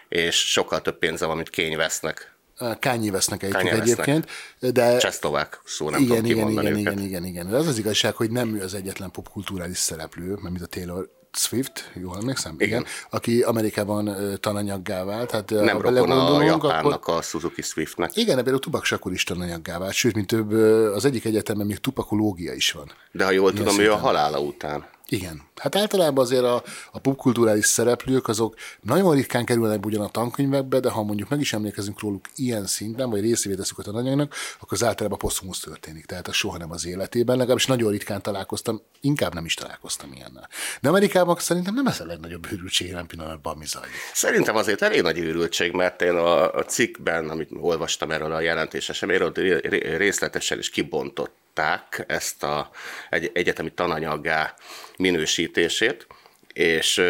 és 0.08 0.50
sokkal 0.50 0.82
több 0.82 0.98
pénze 0.98 1.26
van, 1.26 1.36
mint 1.36 1.50
Kény 1.50 1.76
vesznek. 1.76 2.34
Kányi 2.78 3.10
vesznek 3.10 3.42
egy 3.42 3.54
egyébként, 3.54 4.26
de... 4.58 4.96
Csesztovák 4.96 5.60
szó, 5.64 5.90
nem 5.90 6.02
igen, 6.02 6.22
tudom 6.22 6.50
igen, 6.50 6.50
igen, 6.50 6.76
igen, 6.76 6.98
igen, 6.98 7.24
igen. 7.24 7.50
De 7.50 7.56
az 7.56 7.66
az 7.66 7.78
igazság, 7.78 8.14
hogy 8.14 8.30
nem 8.30 8.54
ő 8.54 8.62
az 8.62 8.74
egyetlen 8.74 9.10
popkulturális 9.10 9.78
szereplő, 9.78 10.28
mert 10.28 10.42
mint 10.42 10.62
a 10.62 10.66
Taylor 10.66 11.08
Swift, 11.32 11.90
jól 11.94 12.16
emlékszem? 12.16 12.54
Igen. 12.54 12.68
igen. 12.68 12.84
Aki 13.10 13.42
Amerikában 13.42 14.16
tananyaggá 14.40 15.04
vált. 15.04 15.30
Hát, 15.30 15.50
nem 15.50 15.80
rokon 15.80 16.10
a 16.10 16.42
Japánnak, 16.42 16.92
akkor... 16.92 17.14
a 17.14 17.22
Suzuki 17.22 17.62
Swiftnek. 17.62 18.16
Igen, 18.16 18.34
például 18.34 18.58
Tupac 18.58 18.84
Shakur 18.84 19.12
is 19.12 19.24
tananyaggá 19.24 19.78
vált, 19.78 19.92
sőt, 19.92 20.14
mint 20.14 20.26
több, 20.26 20.52
az 20.94 21.04
egyik 21.04 21.24
egyetemben 21.24 21.66
még 21.66 21.78
tupakológia 21.78 22.52
is 22.52 22.72
van. 22.72 22.92
De 23.12 23.24
ha 23.24 23.30
jól 23.30 23.52
tudom, 23.52 23.78
ő 23.78 23.92
a 23.92 23.96
halála 23.96 24.40
után. 24.40 24.86
Igen. 25.08 25.42
Hát 25.56 25.76
általában 25.76 26.24
azért 26.24 26.42
a, 26.42 26.62
a 26.92 26.98
popkulturális 26.98 27.66
szereplők 27.66 28.28
azok 28.28 28.54
nagyon 28.80 29.14
ritkán 29.14 29.44
kerülnek 29.44 29.86
ugyan 29.86 30.00
a 30.00 30.08
tankönyvekbe, 30.08 30.80
de 30.80 30.90
ha 30.90 31.02
mondjuk 31.02 31.28
meg 31.28 31.40
is 31.40 31.52
emlékezünk 31.52 32.00
róluk 32.00 32.24
ilyen 32.36 32.66
szinten, 32.66 33.10
vagy 33.10 33.20
részévé 33.20 33.54
teszük 33.54 33.78
a 33.78 33.82
tananyagnak, 33.82 34.34
akkor 34.54 34.72
az 34.72 34.84
általában 34.84 35.18
posztumusz 35.18 35.60
történik. 35.60 36.06
Tehát 36.06 36.28
az 36.28 36.34
soha 36.34 36.58
nem 36.58 36.70
az 36.70 36.86
életében, 36.86 37.36
legalábbis 37.36 37.66
nagyon 37.66 37.90
ritkán 37.90 38.22
találkoztam, 38.22 38.80
inkább 39.00 39.34
nem 39.34 39.44
is 39.44 39.54
találkoztam 39.54 40.12
ilyennel. 40.12 40.48
De 40.80 40.88
Amerikában 40.88 41.36
szerintem 41.38 41.74
nem 41.74 41.86
ez 41.86 42.00
a 42.00 42.06
legnagyobb 42.06 42.46
őrültség 42.52 42.88
jelen 42.88 43.06
pillanatban, 43.06 43.54
ami 43.54 43.66
zajlik. 43.66 43.94
Szerintem 44.12 44.56
azért 44.56 44.82
elég 44.82 45.02
nagy 45.02 45.18
őrültség, 45.18 45.72
mert 45.72 46.02
én 46.02 46.14
a, 46.14 46.52
a 46.52 46.64
cikkben, 46.64 47.28
amit 47.28 47.50
olvastam 47.60 48.10
erről 48.10 48.32
a 48.32 48.40
jelentés 48.40 48.88
erről 48.88 49.32
részletesen 49.96 50.58
is 50.58 50.70
kibontott 50.70 51.44
ezt 52.06 52.42
a 52.42 52.70
egy, 53.10 53.30
egyetemi 53.34 53.72
tananyaggá 53.72 54.54
minősítését, 55.46 56.06
és 56.52 57.02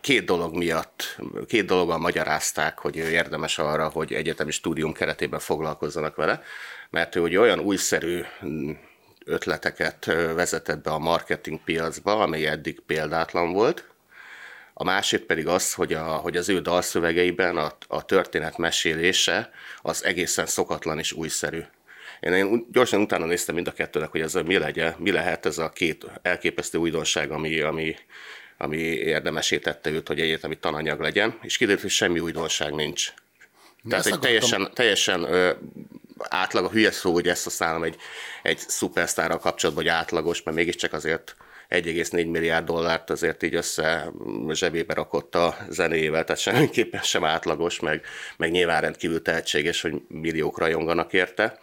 két 0.00 0.24
dolog 0.24 0.56
miatt, 0.56 1.16
két 1.46 1.66
dologgal 1.66 1.98
magyarázták, 1.98 2.78
hogy 2.78 2.96
érdemes 2.96 3.58
arra, 3.58 3.88
hogy 3.88 4.12
egyetemi 4.12 4.50
stúdium 4.50 4.92
keretében 4.92 5.40
foglalkozzanak 5.40 6.16
vele, 6.16 6.42
mert 6.90 7.16
ő 7.16 7.20
ugye 7.20 7.40
olyan 7.40 7.60
újszerű 7.60 8.22
mm, 8.44 8.70
ötleteket 9.24 10.04
vezetett 10.34 10.82
be 10.82 10.90
a 10.90 10.98
marketing 10.98 11.60
piacba, 11.64 12.20
amely 12.20 12.46
eddig 12.46 12.80
példátlan 12.80 13.52
volt. 13.52 13.84
A 14.74 14.84
másik 14.84 15.20
pedig 15.20 15.46
az, 15.46 15.74
hogy, 15.74 15.92
a, 15.92 16.04
hogy 16.04 16.36
az 16.36 16.48
ő 16.48 16.60
dalszövegeiben 16.60 17.56
a, 17.56 17.76
a 17.88 18.04
történet 18.04 18.58
mesélése 18.58 19.50
az 19.82 20.04
egészen 20.04 20.46
szokatlan 20.46 20.98
és 20.98 21.12
újszerű. 21.12 21.60
Én, 22.20 22.32
én 22.32 22.66
gyorsan 22.72 23.00
utána 23.00 23.24
néztem 23.24 23.54
mind 23.54 23.66
a 23.66 23.72
kettőnek, 23.72 24.10
hogy 24.10 24.20
ez 24.20 24.34
mi 24.34 24.58
legyen, 24.58 24.94
mi 24.98 25.10
lehet 25.10 25.46
ez 25.46 25.58
a 25.58 25.70
két 25.70 26.06
elképesztő 26.22 26.78
újdonság, 26.78 27.30
ami, 27.30 27.60
ami, 27.60 27.96
ami 28.56 28.78
érdemesítette 28.78 29.90
őt, 29.90 30.08
hogy 30.08 30.20
egyetemi 30.20 30.58
tananyag 30.58 31.00
legyen, 31.00 31.38
és 31.42 31.56
kiderült, 31.56 31.82
hogy 31.82 31.90
semmi 31.90 32.18
újdonság 32.18 32.74
nincs. 32.74 33.12
Tehát 33.88 34.06
egy 34.06 34.18
teljesen, 34.18 34.70
teljesen 34.74 35.22
ö, 35.22 35.50
átlag, 36.18 36.64
a 36.64 36.70
hülye 36.70 36.90
szó, 36.90 37.12
hogy 37.12 37.28
ezt 37.28 37.44
használom 37.44 37.82
egy, 37.82 37.96
egy 38.42 38.58
szupersztárral 38.58 39.38
kapcsolatban, 39.38 39.84
hogy 39.84 39.92
átlagos, 39.92 40.42
mert 40.42 40.56
mégiscsak 40.56 40.92
azért 40.92 41.36
1,4 41.70 42.30
milliárd 42.30 42.66
dollárt 42.66 43.10
azért 43.10 43.42
így 43.42 43.54
össze 43.54 44.12
zsebébe 44.50 44.94
rakott 44.94 45.34
a 45.34 45.56
zenével, 45.68 46.24
tehát 46.24 46.40
semmiképpen 46.40 47.02
sem 47.02 47.24
átlagos, 47.24 47.80
meg, 47.80 48.04
meg 48.36 48.50
nyilván 48.50 48.80
rendkívül 48.80 49.22
tehetséges, 49.22 49.80
hogy 49.80 49.94
milliók 50.08 50.58
rajonganak 50.58 51.12
érte 51.12 51.58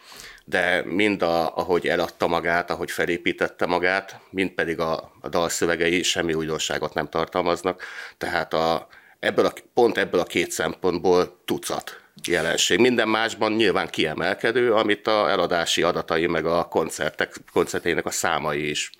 de 0.49 0.83
mind 0.85 1.21
a, 1.21 1.57
ahogy 1.57 1.87
eladta 1.87 2.27
magát, 2.27 2.71
ahogy 2.71 2.91
felépítette 2.91 3.65
magát, 3.65 4.19
mind 4.29 4.49
pedig 4.51 4.79
a, 4.79 5.11
a 5.21 5.29
dalszövegei 5.29 6.03
semmi 6.03 6.33
újdonságot 6.33 6.93
nem 6.93 7.09
tartalmaznak, 7.09 7.83
tehát 8.17 8.53
a, 8.53 8.87
ebből 9.19 9.45
a, 9.45 9.53
pont 9.73 9.97
ebből 9.97 10.19
a 10.19 10.23
két 10.23 10.51
szempontból 10.51 11.41
tucat 11.45 12.01
jelenség. 12.27 12.79
Minden 12.79 13.09
másban 13.09 13.51
nyilván 13.51 13.87
kiemelkedő, 13.87 14.73
amit 14.73 15.07
a 15.07 15.29
eladási 15.29 15.81
adatai 15.81 16.27
meg 16.27 16.45
a 16.45 16.67
koncertek, 16.67 17.35
koncertének 17.51 18.05
a 18.05 18.11
számai 18.11 18.69
is 18.69 18.91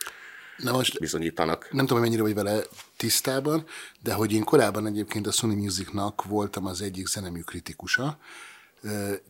Na 0.57 0.71
most 0.71 0.99
bizonyítanak. 0.99 1.67
Nem 1.71 1.85
tudom, 1.85 2.01
mennyire 2.03 2.21
vagy 2.21 2.33
vele 2.33 2.61
tisztában, 2.97 3.65
de 4.03 4.13
hogy 4.13 4.33
én 4.33 4.43
korábban 4.43 4.87
egyébként 4.87 5.27
a 5.27 5.31
Sony 5.31 5.57
Musicnak 5.57 6.23
voltam 6.23 6.65
az 6.65 6.81
egyik 6.81 7.07
zenemű 7.07 7.39
kritikusa, 7.39 8.17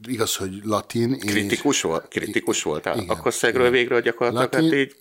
igaz, 0.07 0.35
hogy 0.35 0.59
latin. 0.63 1.19
Kritikus, 1.19 1.81
volt, 1.81 2.07
kritikus 2.07 2.63
voltál? 2.63 2.97
Igen, 2.97 3.09
Akkor 3.09 3.33
szegről 3.33 3.69
végről 3.69 4.01
gyakorlatilag, 4.01 4.53
latin, 4.53 4.69
hát 4.69 4.79
így 4.79 4.95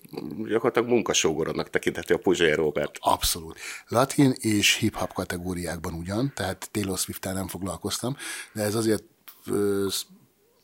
gyakorlatilag 0.47 0.89
munkasógorodnak 0.89 1.69
tekintheti 1.69 2.13
a 2.13 2.17
Puzsé 2.17 2.51
Robert. 2.51 2.97
Abszolút. 2.99 3.59
Latin 3.87 4.33
és 4.37 4.75
hip-hop 4.75 5.13
kategóriákban 5.13 5.93
ugyan, 5.93 6.31
tehát 6.35 6.69
Taylor 6.71 6.97
swift 6.97 7.23
nem 7.23 7.47
foglalkoztam, 7.47 8.17
de 8.53 8.61
ez 8.61 8.75
azért 8.75 9.03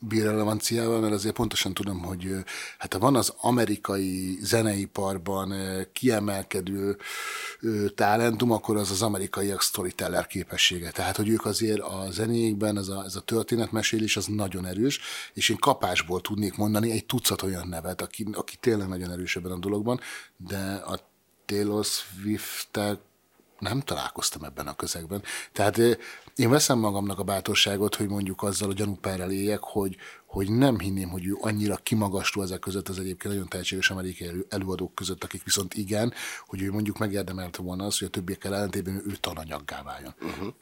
bírrelevanciával, 0.08 1.00
mert 1.00 1.14
azért 1.14 1.36
pontosan 1.36 1.74
tudom, 1.74 2.04
hogy 2.04 2.36
hát 2.78 2.94
van 2.94 3.16
az 3.16 3.34
amerikai 3.38 4.38
zeneiparban 4.42 5.54
kiemelkedő 5.94 6.98
talentum, 7.96 8.52
akkor 8.52 8.78
az 8.78 8.92
az 8.92 9.02
amerikaiak 9.02 9.62
storyteller 9.62 10.28
képessége. 10.28 10.92
Tehát, 10.92 11.16
hogy 11.16 11.30
ők 11.30 11.46
azért 11.46 11.80
a 11.80 12.08
zenéjükben 12.12 12.78
ez 12.78 12.88
a, 12.88 13.04
ez 13.06 13.16
a 13.16 13.22
történetmesélés 13.22 14.18
az 14.18 14.26
nagyon 14.26 14.66
erős, 14.66 15.00
és 15.34 15.50
én 15.50 15.58
kapásból 15.58 16.22
tudnék 16.22 16.56
mondani 16.58 16.92
egy 16.92 17.06
tucat 17.06 17.42
olyan 17.42 17.68
nevet, 17.68 18.02
aki, 18.02 18.28
aki 18.32 18.56
tényleg 18.60 18.88
nagyon 18.88 19.12
erős 19.12 19.36
ebben 19.36 19.52
a 19.52 19.58
dologban, 19.58 20.00
de 20.38 20.84
a 20.86 21.00
Taylor 21.46 21.86
swift 21.86 22.80
nem 23.64 23.80
találkoztam 23.80 24.44
ebben 24.44 24.68
a 24.68 24.76
közegben. 24.76 25.24
Tehát 25.52 25.78
én 26.36 26.50
veszem 26.50 26.80
magamnak 26.80 27.20
a 27.20 27.24
bátorságot, 27.24 27.96
hogy 27.96 28.08
mondjuk 28.08 28.44
azzal 28.44 28.70
a 28.70 28.74
gyanúperrel 28.74 29.32
éljek, 29.32 29.60
hogy, 29.62 29.96
hogy 30.26 30.52
nem 30.52 30.80
hinném, 30.80 31.10
hogy 31.10 31.26
ő 31.26 31.38
annyira 31.42 31.76
kimagasló 31.76 32.42
ezek 32.42 32.60
között 32.60 32.90
az 32.90 33.00
egyébként 33.00 33.34
nagyon 33.34 33.48
tehetséges 33.48 33.90
amerikai 33.90 34.28
elő, 34.28 34.46
előadók 34.50 34.96
között, 34.96 35.24
akik 35.24 35.44
viszont 35.44 35.74
igen, 35.74 36.14
hogy 36.46 36.62
ő 36.62 36.72
mondjuk 36.72 36.98
megérdemelte 36.98 37.62
volna 37.62 37.86
azt, 37.86 38.00
hogy 38.00 38.08
a 38.08 38.12
többiekkel 38.12 38.56
ellentétben 38.56 39.04
ő 39.08 39.16
tananyaggá 39.20 39.84
váljon. 39.84 40.16
Uh-huh. 40.22 40.54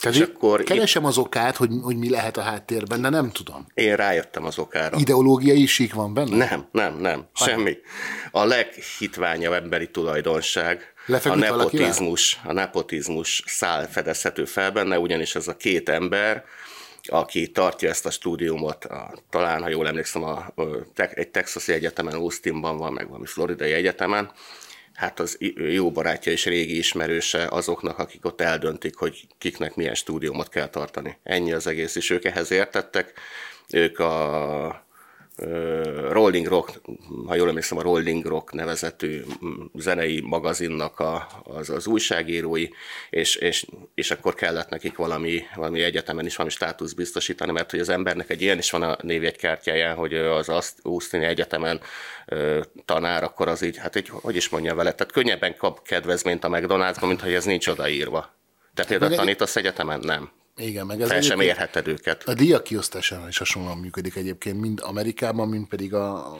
Tehát 0.00 0.16
és 0.16 0.22
akkor 0.22 0.62
keresem 0.62 1.04
az 1.04 1.18
okát, 1.18 1.56
hogy, 1.56 1.70
hogy 1.82 1.96
mi 1.96 2.10
lehet 2.10 2.36
a 2.36 2.40
háttérben, 2.40 3.00
de 3.00 3.08
nem 3.08 3.30
tudom. 3.30 3.66
Én 3.74 3.96
rájöttem 3.96 4.44
az 4.44 4.58
okára. 4.58 4.96
Ideológiai 4.98 5.66
sík 5.66 5.94
van 5.94 6.14
benne? 6.14 6.36
Nem, 6.36 6.68
nem, 6.72 6.98
nem, 6.98 7.26
semmi. 7.34 7.76
A 8.30 8.44
leghitványabb 8.44 9.52
emberi 9.52 9.90
tulajdonság, 9.90 10.92
a 11.24 11.34
nepotizmus, 11.34 12.40
a 12.44 12.52
nepotizmus 12.52 13.42
szál 13.46 13.88
fedezhető 13.88 14.44
fel 14.44 14.70
benne, 14.70 14.98
ugyanis 14.98 15.34
ez 15.34 15.48
a 15.48 15.56
két 15.56 15.88
ember, 15.88 16.44
aki 17.02 17.50
tartja 17.50 17.88
ezt 17.88 18.06
a 18.06 18.10
stúdiumot, 18.10 18.84
a, 18.84 19.14
talán, 19.30 19.62
ha 19.62 19.68
jól 19.68 19.88
emlékszem, 19.88 20.22
a, 20.22 20.52
a, 20.54 20.62
egy 21.14 21.28
texasi 21.28 21.72
egyetemen, 21.72 22.14
Austinban 22.14 22.76
van, 22.76 22.92
meg 22.92 23.08
valami 23.08 23.26
floridai 23.26 23.72
egyetemen, 23.72 24.30
hát 24.94 25.20
az 25.20 25.38
jó 25.56 25.90
barátja 25.90 26.32
és 26.32 26.44
régi 26.44 26.76
ismerőse 26.76 27.46
azoknak, 27.50 27.98
akik 27.98 28.24
ott 28.24 28.40
eldöntik, 28.40 28.96
hogy 28.96 29.26
kiknek 29.38 29.74
milyen 29.74 29.94
stúdiumot 29.94 30.48
kell 30.48 30.68
tartani. 30.68 31.18
Ennyi 31.22 31.52
az 31.52 31.66
egész, 31.66 31.94
és 31.94 32.10
ők 32.10 32.24
ehhez 32.24 32.50
értettek. 32.50 33.12
Ők 33.72 33.98
a 33.98 34.86
Rolling 36.10 36.46
Rock, 36.46 36.80
ha 37.26 37.34
jól 37.34 37.48
emlékszem, 37.48 37.78
a 37.78 37.82
Rolling 37.82 38.24
Rock 38.24 38.52
nevezetű 38.52 39.20
zenei 39.74 40.20
magazinnak 40.20 40.98
a, 40.98 41.26
az, 41.44 41.70
az 41.70 41.86
újságírói, 41.86 42.68
és, 43.10 43.34
és, 43.34 43.66
és 43.94 44.10
akkor 44.10 44.34
kellett 44.34 44.68
nekik 44.68 44.96
valami, 44.96 45.42
valami 45.54 45.82
egyetemen 45.82 46.26
is 46.26 46.36
valami 46.36 46.54
státusz 46.54 46.92
biztosítani, 46.92 47.52
mert 47.52 47.70
hogy 47.70 47.80
az 47.80 47.88
embernek 47.88 48.30
egy 48.30 48.42
ilyen 48.42 48.58
is 48.58 48.70
van 48.70 48.82
a 48.82 48.96
névjegykártyáján, 49.02 49.96
hogy 49.96 50.14
az 50.14 50.74
Austin 50.82 51.22
Egyetemen 51.22 51.80
tanár, 52.84 53.22
akkor 53.22 53.48
az 53.48 53.62
így, 53.62 53.76
hát 53.76 53.96
egy, 53.96 54.08
hogy 54.08 54.36
is 54.36 54.48
mondja 54.48 54.74
vele, 54.74 54.92
tehát 54.92 55.12
könnyebben 55.12 55.56
kap 55.56 55.82
kedvezményt 55.82 56.44
a 56.44 56.48
McDonald'sban, 56.48 57.06
mint 57.06 57.20
hogy 57.20 57.34
ez 57.34 57.44
nincs 57.44 57.66
odaírva. 57.66 58.34
Te 58.74 58.84
például 58.84 59.14
tanítasz 59.14 59.56
egyetemen? 59.56 60.00
Nem. 60.00 60.30
Igen, 60.58 60.86
meg 60.86 61.00
ez 61.00 61.08
Fel 61.08 61.20
sem 61.20 61.40
érheted 61.40 61.88
őket. 61.88 62.22
A 62.28 62.34
díjak 62.34 62.62
kiosztásánál 62.62 63.28
is 63.28 63.38
hasonlóan 63.38 63.78
működik 63.78 64.16
egyébként, 64.16 64.60
mind 64.60 64.80
Amerikában, 64.82 65.48
mind 65.48 65.66
pedig 65.66 65.94
a 65.94 66.38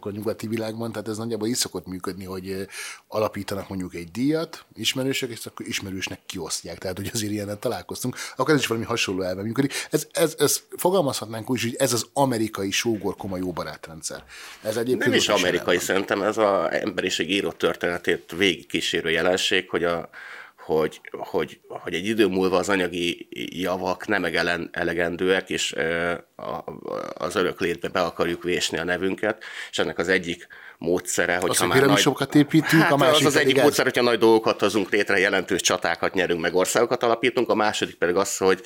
a 0.00 0.10
nyugati 0.10 0.46
világban, 0.46 0.92
tehát 0.92 1.08
ez 1.08 1.16
nagyjából 1.16 1.48
így 1.48 1.54
szokott 1.54 1.86
működni, 1.86 2.24
hogy 2.24 2.66
alapítanak 3.08 3.68
mondjuk 3.68 3.94
egy 3.94 4.10
díjat, 4.10 4.64
ismerősök, 4.74 5.30
és 5.30 5.46
akkor 5.46 5.66
ismerősnek 5.66 6.18
kiosztják. 6.26 6.78
Tehát, 6.78 6.96
hogy 6.96 7.10
azért 7.12 7.32
ilyennel 7.32 7.58
találkoztunk, 7.58 8.16
akkor 8.36 8.54
ez 8.54 8.60
is 8.60 8.66
valami 8.66 8.86
hasonló 8.86 9.22
elve 9.22 9.42
működik. 9.42 9.72
Ez, 9.90 10.06
ez, 10.12 10.34
ez 10.38 10.62
fogalmazhatnánk 10.76 11.50
úgy, 11.50 11.62
hogy 11.62 11.74
ez 11.78 11.92
az 11.92 12.06
amerikai 12.12 12.70
sógor 12.70 13.16
koma 13.16 13.36
jó 13.36 13.52
barátrendszer. 13.52 14.24
Ez 14.62 14.76
egyébként 14.76 15.04
Nem 15.04 15.14
is 15.14 15.28
amerikai, 15.28 15.78
szerintem 15.78 16.22
ez 16.22 16.38
az 16.38 16.70
emberiség 16.70 17.30
író 17.30 17.52
történetét 17.52 18.32
végig 18.36 18.66
kísérő 18.66 19.10
jelenség, 19.10 19.70
hogy 19.70 19.84
a 19.84 20.08
hogy, 20.74 21.00
hogy, 21.10 21.60
hogy 21.68 21.94
egy 21.94 22.06
idő 22.06 22.26
múlva 22.26 22.56
az 22.56 22.68
anyagi 22.68 23.28
javak 23.60 24.06
nem 24.06 24.26
elegendőek, 24.72 25.50
és 25.50 25.74
az 27.14 27.34
örök 27.34 27.60
létbe 27.60 27.88
be 27.88 28.00
akarjuk 28.00 28.42
vésni 28.42 28.78
a 28.78 28.84
nevünket, 28.84 29.42
és 29.70 29.78
ennek 29.78 29.98
az 29.98 30.08
egyik 30.08 30.46
módszere, 30.78 31.36
hogy 31.36 31.56
ha 31.56 31.66
már 31.66 31.82
nagy... 31.82 32.28
építünk, 32.32 32.82
hát 32.82 32.92
a 32.92 32.96
másik 32.96 33.26
az 33.26 33.34
az 33.34 33.40
egyik 33.40 33.56
ez... 33.56 33.62
módszer, 33.62 33.84
hogyha 33.84 34.02
nagy 34.02 34.18
dolgokat 34.18 34.60
hozunk 34.60 34.90
létre, 34.90 35.18
jelentős 35.18 35.60
csatákat 35.60 36.14
nyerünk, 36.14 36.40
meg 36.40 36.54
országokat 36.54 37.02
alapítunk, 37.02 37.48
a 37.48 37.54
második 37.54 37.94
pedig 37.94 38.14
az, 38.14 38.36
hogy, 38.36 38.62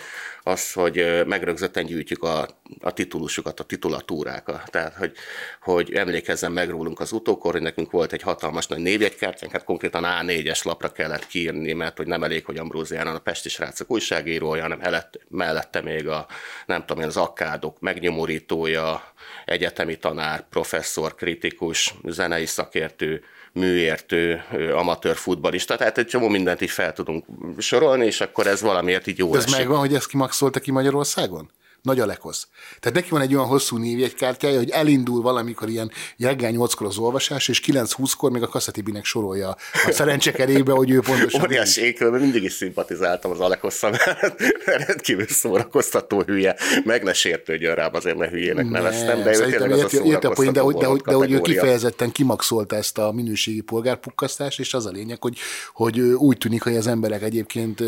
az, 0.46 0.72
hogy 0.72 1.22
megrögzötten 1.26 1.87
gyűjtjük 1.87 2.22
a, 2.22 2.48
a 2.80 2.92
titulusukat, 2.92 3.61
a 3.61 3.64
titulatúrákat. 3.64 4.70
Tehát, 4.70 4.94
hogy, 4.94 5.12
hogy 5.61 5.92
emlékezzen 5.92 6.52
meg 6.52 6.70
rólunk 6.70 7.00
az 7.00 7.12
utókor, 7.12 7.52
hogy 7.52 7.62
nekünk 7.62 7.90
volt 7.90 8.12
egy 8.12 8.22
hatalmas 8.22 8.66
nagy 8.66 8.78
névjegykártyánk, 8.78 9.52
hát 9.52 9.64
konkrétan 9.64 10.04
A4-es 10.07 10.64
lapra 10.64 10.92
kellett 10.92 11.26
kiírni, 11.26 11.72
mert 11.72 11.96
hogy 11.96 12.07
nem 12.07 12.22
elég, 12.22 12.44
hogy 12.44 12.57
Ambróziánon 12.57 13.14
a 13.14 13.18
Pesti 13.18 13.48
srácok 13.48 13.90
újságírója, 13.90 14.62
hanem 14.62 14.78
mellette, 14.78 15.18
mellette 15.28 15.80
még 15.80 16.09
a, 16.09 16.26
nem 16.66 16.85
tudom 16.85 17.02
én, 17.02 17.09
az 17.09 17.16
akkádok 17.16 17.80
megnyomorítója, 17.80 19.12
egyetemi 19.44 19.96
tanár, 19.96 20.48
professzor, 20.48 21.14
kritikus, 21.14 21.94
zenei 22.04 22.46
szakértő, 22.46 23.24
műértő, 23.54 24.44
amatőr 24.74 25.16
futbalista, 25.16 25.76
tehát 25.76 25.98
egy 25.98 26.06
csomó 26.06 26.28
mindent 26.28 26.60
is 26.60 26.72
fel 26.72 26.92
tudunk 26.92 27.24
sorolni, 27.58 28.06
és 28.06 28.20
akkor 28.20 28.46
ez 28.46 28.60
valamiért 28.62 29.06
így 29.06 29.18
jó 29.18 29.30
De 29.30 29.38
ez 29.38 29.44
esik. 29.44 29.56
megvan, 29.58 29.78
hogy 29.78 29.94
ezt 29.94 30.06
kimaxolta 30.08 30.60
ki 30.60 30.70
Magyarországon? 30.70 31.50
Nagy 31.85 32.01
a 32.01 32.07
lekosz. 32.07 32.49
Tehát 32.81 32.97
neki 32.99 33.11
van 33.11 33.20
egy 33.20 33.35
olyan 33.35 33.47
hosszú 33.47 33.77
névjegykártyája, 33.77 34.59
hogy 34.59 34.70
elindul 34.70 35.23
valamikor 35.23 35.68
ilyen 35.68 35.90
reggel 36.18 36.53
8-kor 36.55 36.87
az 36.87 36.99
olvasás, 36.99 37.49
és 37.49 37.62
9-20-kor 37.66 38.31
még 38.31 38.42
a 38.42 38.49
Kasszatibinek 38.49 39.05
sorolja 39.05 39.49
a 39.49 39.57
szerencsekerébe, 39.90 40.73
hogy 40.73 40.90
ő 40.90 41.01
pontosan... 41.01 41.42
Óriási 41.42 41.83
ékről, 41.83 42.18
mindig 42.18 42.42
is 42.42 42.53
szimpatizáltam 42.53 43.31
az 43.31 43.40
Alekosszal, 43.40 43.90
mert 43.90 44.87
rendkívül 44.87 45.27
szórakoztató 45.27 46.23
hülye. 46.23 46.57
Meg 46.85 47.03
ne 47.03 47.12
sértődjön 47.12 47.75
rám 47.75 47.94
azért, 47.94 48.16
mert 48.16 48.31
hülyének 48.31 48.68
neveztem, 48.68 49.23
de 49.23 49.37
ő 49.37 49.51
tényleg 49.51 49.70
az 49.70 49.83
a 49.83 49.88
szórakoztató 49.88 50.51
de, 50.51 50.61
hogy, 50.61 50.77
de, 50.77 50.87
hogy, 50.87 51.01
de 51.01 51.14
hogy 51.14 51.33
ő 51.33 51.40
kifejezetten 51.40 52.12
kimaxolta 52.12 52.77
ezt 52.77 52.99
a 52.99 53.12
minőségi 53.12 53.61
polgárpukkasztást, 53.61 54.59
és 54.59 54.75
az 54.75 54.87
a 54.87 54.90
lényeg, 54.90 55.23
hogy, 55.23 55.38
hogy 55.73 56.01
úgy 56.01 56.38
tűnik, 56.38 56.62
hogy 56.62 56.77
az 56.77 56.87
emberek 56.87 57.23
egyébként 57.23 57.79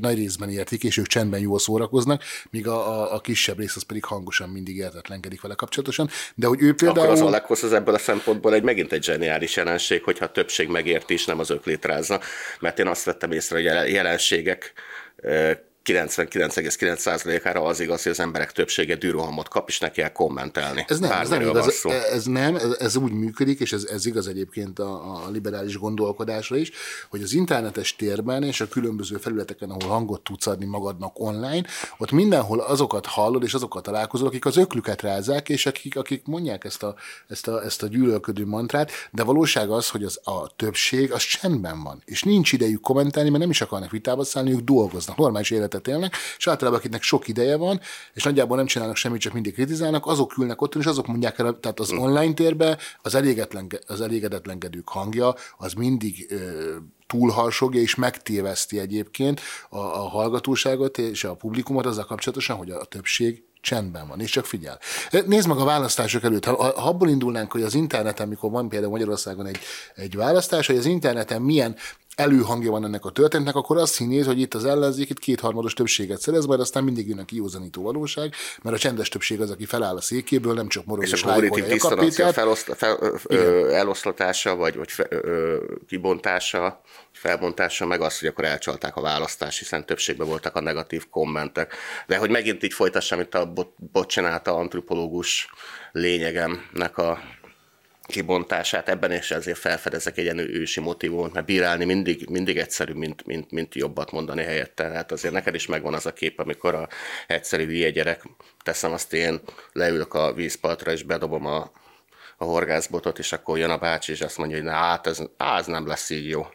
nagy 0.00 0.16
részben 0.16 0.50
értik, 0.50 0.84
és 0.84 0.96
ők 0.96 1.06
csendben 1.06 1.40
jól 1.40 1.58
szórakoznak, 1.58 2.22
míg 2.50 2.68
a, 2.68 3.00
a, 3.00 3.14
a 3.14 3.20
kis 3.20 3.39
kisebb 3.40 3.58
rész 3.58 3.76
az 3.76 3.82
pedig 3.82 4.04
hangosan 4.04 4.48
mindig 4.48 4.76
értetlenkedik 4.76 5.40
vele 5.40 5.54
kapcsolatosan. 5.54 6.08
De 6.34 6.46
hogy 6.46 6.62
ő 6.62 6.74
például... 6.74 7.00
Akkor 7.00 7.12
az 7.12 7.20
Alekhoz 7.20 7.64
az 7.64 7.72
ebből 7.72 7.94
a 7.94 7.98
szempontból 7.98 8.54
egy 8.54 8.62
megint 8.62 8.92
egy 8.92 9.04
zseniális 9.04 9.56
jelenség, 9.56 10.02
hogyha 10.02 10.24
a 10.24 10.30
többség 10.32 10.68
megérti, 10.68 11.14
és 11.14 11.24
nem 11.24 11.38
az 11.38 11.50
öklétrázna. 11.50 12.20
Mert 12.60 12.78
én 12.78 12.86
azt 12.86 13.04
vettem 13.04 13.32
észre, 13.32 13.56
hogy 13.56 13.66
a 13.66 13.82
jelenségek 13.82 14.72
99,9%-ára 15.90 17.62
az 17.62 17.80
igaz, 17.80 18.02
hogy 18.02 18.12
az 18.12 18.20
emberek 18.20 18.52
többsége 18.52 18.96
dűrohamot 18.96 19.48
kap, 19.48 19.68
és 19.68 19.78
neki 19.78 20.00
kell 20.00 20.12
kommentelni. 20.12 20.84
Ez 20.88 20.98
nem, 20.98 21.10
ez 21.10 21.28
nem 21.28 21.40
igaz, 21.40 21.86
ez 22.12 22.24
nem, 22.24 22.56
ez, 22.56 22.76
ez 22.78 22.96
úgy 22.96 23.12
működik, 23.12 23.60
és 23.60 23.72
ez, 23.72 23.84
ez 23.84 24.06
igaz 24.06 24.26
egyébként 24.26 24.78
a, 24.78 25.14
a 25.14 25.30
liberális 25.30 25.78
gondolkodásra 25.78 26.56
is, 26.56 26.70
hogy 27.10 27.22
az 27.22 27.32
internetes 27.32 27.96
térben 27.96 28.42
és 28.42 28.60
a 28.60 28.68
különböző 28.68 29.16
felületeken, 29.16 29.70
ahol 29.70 29.90
hangot 29.90 30.22
tudsz 30.22 30.46
adni 30.46 30.64
magadnak 30.64 31.20
online, 31.20 31.62
ott 31.98 32.10
mindenhol 32.10 32.60
azokat 32.60 33.06
hallod, 33.06 33.42
és 33.42 33.54
azokat 33.54 33.82
találkozol, 33.82 34.26
akik 34.26 34.44
az 34.44 34.56
öklüket 34.56 35.02
rázák, 35.02 35.48
és 35.48 35.66
akik, 35.66 35.96
akik 35.96 36.26
mondják 36.26 36.64
ezt 36.64 36.82
a, 36.82 36.94
ezt, 37.28 37.48
a, 37.48 37.64
ezt 37.64 37.82
a 37.82 37.86
gyűlölködő 37.86 38.46
mantrát, 38.46 38.90
de 39.10 39.22
valóság 39.22 39.70
az, 39.70 39.88
hogy 39.88 40.04
az 40.04 40.20
a 40.24 40.56
többség 40.56 41.12
az 41.12 41.22
csendben 41.22 41.82
van, 41.82 42.02
és 42.04 42.22
nincs 42.22 42.52
idejük 42.52 42.80
kommentálni, 42.80 43.28
mert 43.28 43.40
nem 43.40 43.50
is 43.50 43.60
akarnak 43.60 43.90
vitába 43.90 44.24
szállni, 44.24 44.52
ők 44.52 44.60
dolgoznak, 44.60 45.16
normális 45.16 45.50
életet 45.50 45.79
életet 45.80 45.88
élnek, 45.88 46.16
és 46.36 46.46
általában 46.46 46.78
akiknek 46.78 47.02
sok 47.02 47.28
ideje 47.28 47.56
van, 47.56 47.80
és 48.12 48.22
nagyjából 48.22 48.56
nem 48.56 48.66
csinálnak 48.66 48.96
semmit, 48.96 49.20
csak 49.20 49.32
mindig 49.32 49.54
kritizálnak, 49.54 50.06
azok 50.06 50.36
ülnek 50.38 50.60
ott, 50.60 50.74
és 50.74 50.84
azok 50.84 51.06
mondják 51.06 51.38
el, 51.38 51.58
tehát 51.60 51.80
az 51.80 51.92
online 51.92 52.34
térbe 52.34 52.78
az, 53.02 53.14
elégedetlen, 53.14 53.66
az 53.86 54.00
elégedetlenkedők 54.00 54.88
hangja, 54.88 55.34
az 55.56 55.72
mindig 55.72 56.26
ö, 56.30 56.76
túlharsogja 57.06 57.80
és 57.80 57.94
megtéveszti 57.94 58.78
egyébként 58.78 59.40
a, 59.68 59.78
a 59.78 60.08
hallgatóságot 60.08 60.98
és 60.98 61.24
a 61.24 61.34
publikumot 61.34 61.86
azzal 61.86 62.04
kapcsolatosan, 62.04 62.56
hogy 62.56 62.70
a 62.70 62.84
többség 62.84 63.42
csendben 63.60 64.08
van, 64.08 64.20
és 64.20 64.30
csak 64.30 64.46
figyel. 64.46 64.78
Nézd 65.26 65.48
meg 65.48 65.58
a 65.58 65.64
választások 65.64 66.22
előtt, 66.24 66.44
ha, 66.44 66.54
ha 66.56 66.88
abból 66.88 67.08
indulnánk, 67.08 67.52
hogy 67.52 67.62
az 67.62 67.74
interneten, 67.74 68.28
mikor 68.28 68.50
van 68.50 68.68
például 68.68 68.90
Magyarországon 68.90 69.46
egy, 69.46 69.58
egy 69.94 70.16
választás, 70.16 70.66
hogy 70.66 70.76
az 70.76 70.86
interneten 70.86 71.42
milyen 71.42 71.76
előhangja 72.16 72.70
van 72.70 72.84
ennek 72.84 73.04
a 73.04 73.10
történetnek, 73.10 73.54
akkor 73.54 73.76
azt 73.76 73.96
hinnéz, 73.96 74.26
hogy 74.26 74.40
itt 74.40 74.54
az 74.54 74.64
ellenzék 74.64 75.10
itt 75.10 75.18
kétharmados 75.18 75.74
többséget 75.74 76.20
szerez, 76.20 76.46
majd 76.46 76.60
aztán 76.60 76.84
mindig 76.84 77.08
jön 77.08 77.18
a 77.18 77.24
kiózanító 77.24 77.82
valóság, 77.82 78.34
mert 78.62 78.76
a 78.76 78.78
csendes 78.78 79.08
többség 79.08 79.40
az, 79.40 79.50
aki 79.50 79.64
feláll 79.64 79.96
a 79.96 80.00
székéből, 80.00 80.54
nem 80.54 80.68
csak 80.68 80.84
morog 80.84 81.04
és, 81.04 81.12
és 81.12 81.24
lájkolja 81.24 82.32
feloszta, 82.32 82.74
fel, 82.74 82.98
ö, 83.28 83.72
eloszlatása, 83.72 84.56
vagy, 84.56 84.76
vagy 84.76 84.90
fe, 84.90 85.06
ö, 85.10 85.56
kibontása, 85.88 86.80
felbontása, 87.12 87.86
meg 87.86 88.00
az, 88.00 88.18
hogy 88.18 88.28
akkor 88.28 88.44
elcsalták 88.44 88.96
a 88.96 89.00
választást, 89.00 89.58
hiszen 89.58 89.86
többségben 89.86 90.26
voltak 90.26 90.56
a 90.56 90.60
negatív 90.60 91.08
kommentek. 91.10 91.74
De 92.06 92.16
hogy 92.16 92.30
megint 92.30 92.62
így 92.62 92.72
folytassam, 92.72 93.18
amit 93.18 93.34
a 93.34 93.52
bot, 93.52 93.72
bot 93.92 94.08
csinálta 94.08 94.54
antropológus 94.54 95.48
lényegemnek 95.92 96.98
a 96.98 97.18
kibontását, 98.10 98.88
ebben 98.88 99.12
is 99.12 99.30
ezért 99.30 99.58
felfedezek 99.58 100.16
egy 100.16 100.24
ilyen 100.24 100.38
ősi 100.38 100.80
motivumot, 100.80 101.32
mert 101.32 101.46
bírálni 101.46 101.84
mindig, 101.84 102.28
mindig 102.28 102.56
egyszerű, 102.56 102.92
mint, 102.92 103.26
mint, 103.26 103.50
mint 103.50 103.74
jobbat 103.74 104.10
mondani 104.10 104.42
helyette. 104.42 104.84
Hát 104.84 105.12
azért 105.12 105.34
neked 105.34 105.54
is 105.54 105.66
megvan 105.66 105.94
az 105.94 106.06
a 106.06 106.12
kép, 106.12 106.38
amikor 106.38 106.74
a 106.74 106.88
egyszerű 107.26 107.66
hülye 107.66 107.90
gyerek, 107.90 108.22
teszem 108.62 108.92
azt 108.92 109.12
én, 109.12 109.40
leülök 109.72 110.14
a 110.14 110.32
vízpartra 110.32 110.92
és 110.92 111.02
bedobom 111.02 111.46
a, 111.46 111.70
a 112.36 112.44
horgászbotot, 112.44 113.18
és 113.18 113.32
akkor 113.32 113.58
jön 113.58 113.70
a 113.70 113.78
bácsi, 113.78 114.12
és 114.12 114.20
azt 114.20 114.38
mondja, 114.38 114.56
hogy 114.56 114.66
na, 114.66 114.72
hát 114.72 115.06
ez, 115.06 115.22
á, 115.36 115.58
ez 115.58 115.66
nem 115.66 115.86
lesz 115.86 116.10
így 116.10 116.28
jó. 116.28 116.46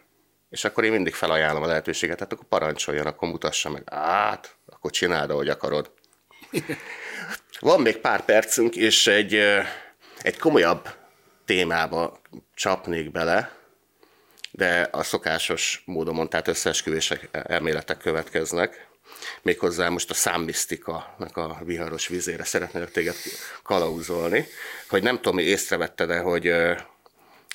És 0.49 0.63
akkor 0.65 0.83
én 0.83 0.91
mindig 0.91 1.13
felajánlom 1.13 1.63
a 1.63 1.67
lehetőséget, 1.67 2.19
hát 2.19 2.33
akkor 2.33 2.47
parancsoljon, 2.47 3.05
akkor 3.05 3.29
mutassa 3.29 3.69
meg. 3.69 3.83
Hát, 3.91 4.55
akkor 4.65 4.91
csináld, 4.91 5.29
ahogy 5.29 5.49
akarod. 5.49 5.91
Van 7.59 7.81
még 7.81 7.97
pár 7.97 8.25
percünk, 8.25 8.75
és 8.75 9.07
egy, 9.07 9.33
egy 10.21 10.37
komolyabb 10.37 10.89
témába 11.45 12.19
csapnék 12.53 13.11
bele, 13.11 13.51
de 14.51 14.87
a 14.91 15.03
szokásos 15.03 15.83
módon, 15.85 16.29
tehát 16.29 16.47
összeesküvések, 16.47 17.29
elméletek 17.31 17.97
következnek. 17.97 18.87
Méghozzá 19.41 19.89
most 19.89 20.09
a 20.09 20.13
számmisztika, 20.13 21.15
a 21.33 21.63
viharos 21.63 22.07
vizére 22.07 22.43
szeretnélek 22.43 22.91
téged 22.91 23.15
kalauzolni, 23.63 24.45
hogy 24.89 25.03
nem 25.03 25.15
tudom, 25.15 25.37
észrevette, 25.37 26.05
de 26.05 26.19
hogy 26.19 26.53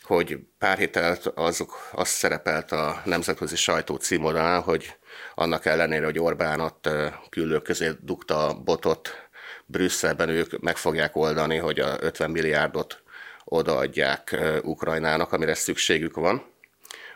hogy 0.03 0.38
pár 0.59 0.79
héten 0.79 1.18
azok, 1.35 1.88
az 1.92 2.09
szerepelt 2.09 2.72
a 2.72 3.03
nemzetközi 3.05 3.57
sajtó 3.57 3.96
címoldalán, 3.96 4.62
hogy 4.62 4.96
annak 5.35 5.66
ellenére, 5.66 6.05
hogy 6.05 6.18
Orbán 6.18 6.61
ott 6.61 6.88
küldők 7.29 7.62
közé 7.62 7.90
dugta 8.00 8.46
a 8.48 8.55
botot, 8.55 9.29
Brüsszelben 9.66 10.29
ők 10.29 10.61
meg 10.61 10.76
fogják 10.76 11.16
oldani, 11.16 11.57
hogy 11.57 11.81
a 11.81 11.96
50 12.00 12.31
milliárdot 12.31 13.03
odaadják 13.50 14.40
Ukrajnának, 14.62 15.32
amire 15.32 15.54
szükségük 15.54 16.14
van. 16.14 16.44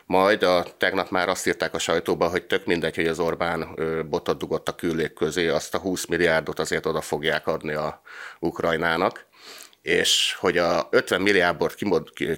majd 0.05 0.43
a, 0.43 0.65
tegnap 0.77 1.09
már 1.09 1.29
azt 1.29 1.47
írták 1.47 1.73
a 1.73 1.79
sajtóba, 1.79 2.27
hogy 2.27 2.45
tök 2.45 2.65
mindegy, 2.65 2.95
hogy 2.95 3.07
az 3.07 3.19
Orbán 3.19 3.75
botot 4.09 4.37
dugott 4.37 4.67
a 4.67 4.75
küllég 4.75 5.13
közé, 5.13 5.47
azt 5.47 5.73
a 5.73 5.79
20 5.79 6.05
milliárdot 6.05 6.59
azért 6.59 6.85
oda 6.85 7.01
fogják 7.01 7.47
adni 7.47 7.73
a 7.73 8.01
Ukrajnának 8.39 9.25
és 9.85 10.35
hogy 10.39 10.57
a 10.57 10.87
50 10.91 11.21
milliárdból 11.21 11.71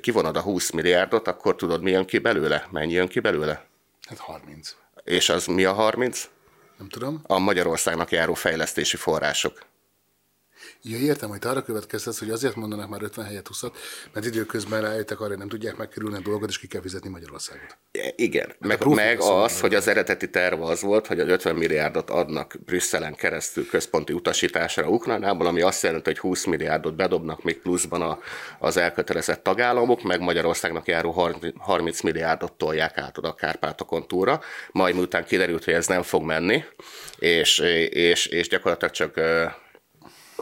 kivonod 0.02 0.36
a 0.38 0.42
20 0.42 0.70
milliárdot, 0.70 1.28
akkor 1.28 1.56
tudod, 1.56 1.82
mi 1.82 1.92
jön 1.92 2.06
ki 2.06 2.18
belőle? 2.18 2.68
Mennyi 2.72 2.94
jön 2.94 3.08
ki 3.08 3.20
belőle? 3.20 3.66
Hát 4.10 4.18
30. 4.18 4.76
És 5.04 5.30
az 5.30 5.46
mi 5.46 5.64
a 5.64 5.74
30? 5.74 6.30
Nem 6.78 6.90
tudom. 6.90 7.22
A 7.24 7.40
Magyarországnak 7.40 8.12
járó 8.12 8.34
fejlesztési 8.34 8.98
források. 8.98 9.66
Ja, 10.82 10.98
értem, 10.98 11.30
hogy 11.30 11.40
arra 11.44 11.62
következtetsz, 11.62 12.20
hogy 12.20 12.30
azért 12.30 12.56
mondanak 12.56 12.90
már 12.90 13.02
50 13.02 13.26
helyet 13.26 13.48
20 13.48 13.62
mert 14.14 14.26
időközben 14.26 14.82
rájöttek 14.82 15.20
arra, 15.20 15.30
hogy 15.30 15.38
nem 15.38 15.48
tudják 15.48 15.78
megkerülni 15.78 16.18
a 16.18 16.20
dolgot, 16.20 16.50
és 16.50 16.60
ki 16.60 16.68
kell 16.68 16.82
fizetni 16.82 17.10
Magyarországot. 17.10 17.78
Igen, 18.16 18.48
hát 18.48 18.60
meg, 18.60 18.86
meg 18.86 19.22
az, 19.22 19.60
hogy 19.60 19.76
az 19.76 19.88
eredeti 19.88 20.30
terv 20.30 20.62
az 20.62 20.82
volt, 20.82 21.08
hogy 21.08 21.20
az 21.20 21.28
50 21.28 21.56
milliárdot 21.56 22.10
adnak 22.10 22.56
Brüsszelen 22.66 23.16
keresztül 23.16 23.68
központi 23.68 24.14
utasításra 24.14 24.90
Ukrajnából, 24.90 25.48
ami 25.48 25.62
azt 25.62 25.84
jelenti, 25.84 26.10
hogy 26.10 26.20
20 26.20 26.46
milliárdot 26.46 26.96
bedobnak 26.96 27.44
még 27.44 27.62
pluszban 27.62 28.02
a, 28.02 28.20
az 28.60 28.78
elkötelezett 28.78 29.44
tagállamok, 29.44 30.02
meg 30.02 30.20
Magyarországnak 30.20 30.88
járó 30.88 31.32
30 31.58 32.02
milliárdot 32.02 32.54
tolják 32.54 32.98
át 32.98 33.18
oda 33.18 33.30
a 33.30 33.34
Kárpátokon 33.34 34.08
túlra, 34.08 34.42
majd 34.72 34.96
miután 34.96 35.26
kiderült, 35.26 35.64
hogy 35.64 35.74
ez 35.74 35.88
nem 35.88 36.02
fog 36.02 36.24
menni, 36.24 36.64
és, 37.20 37.60
és, 37.90 38.26
és 38.26 38.48
gyakorlatilag 38.48 38.94
csak 38.94 39.20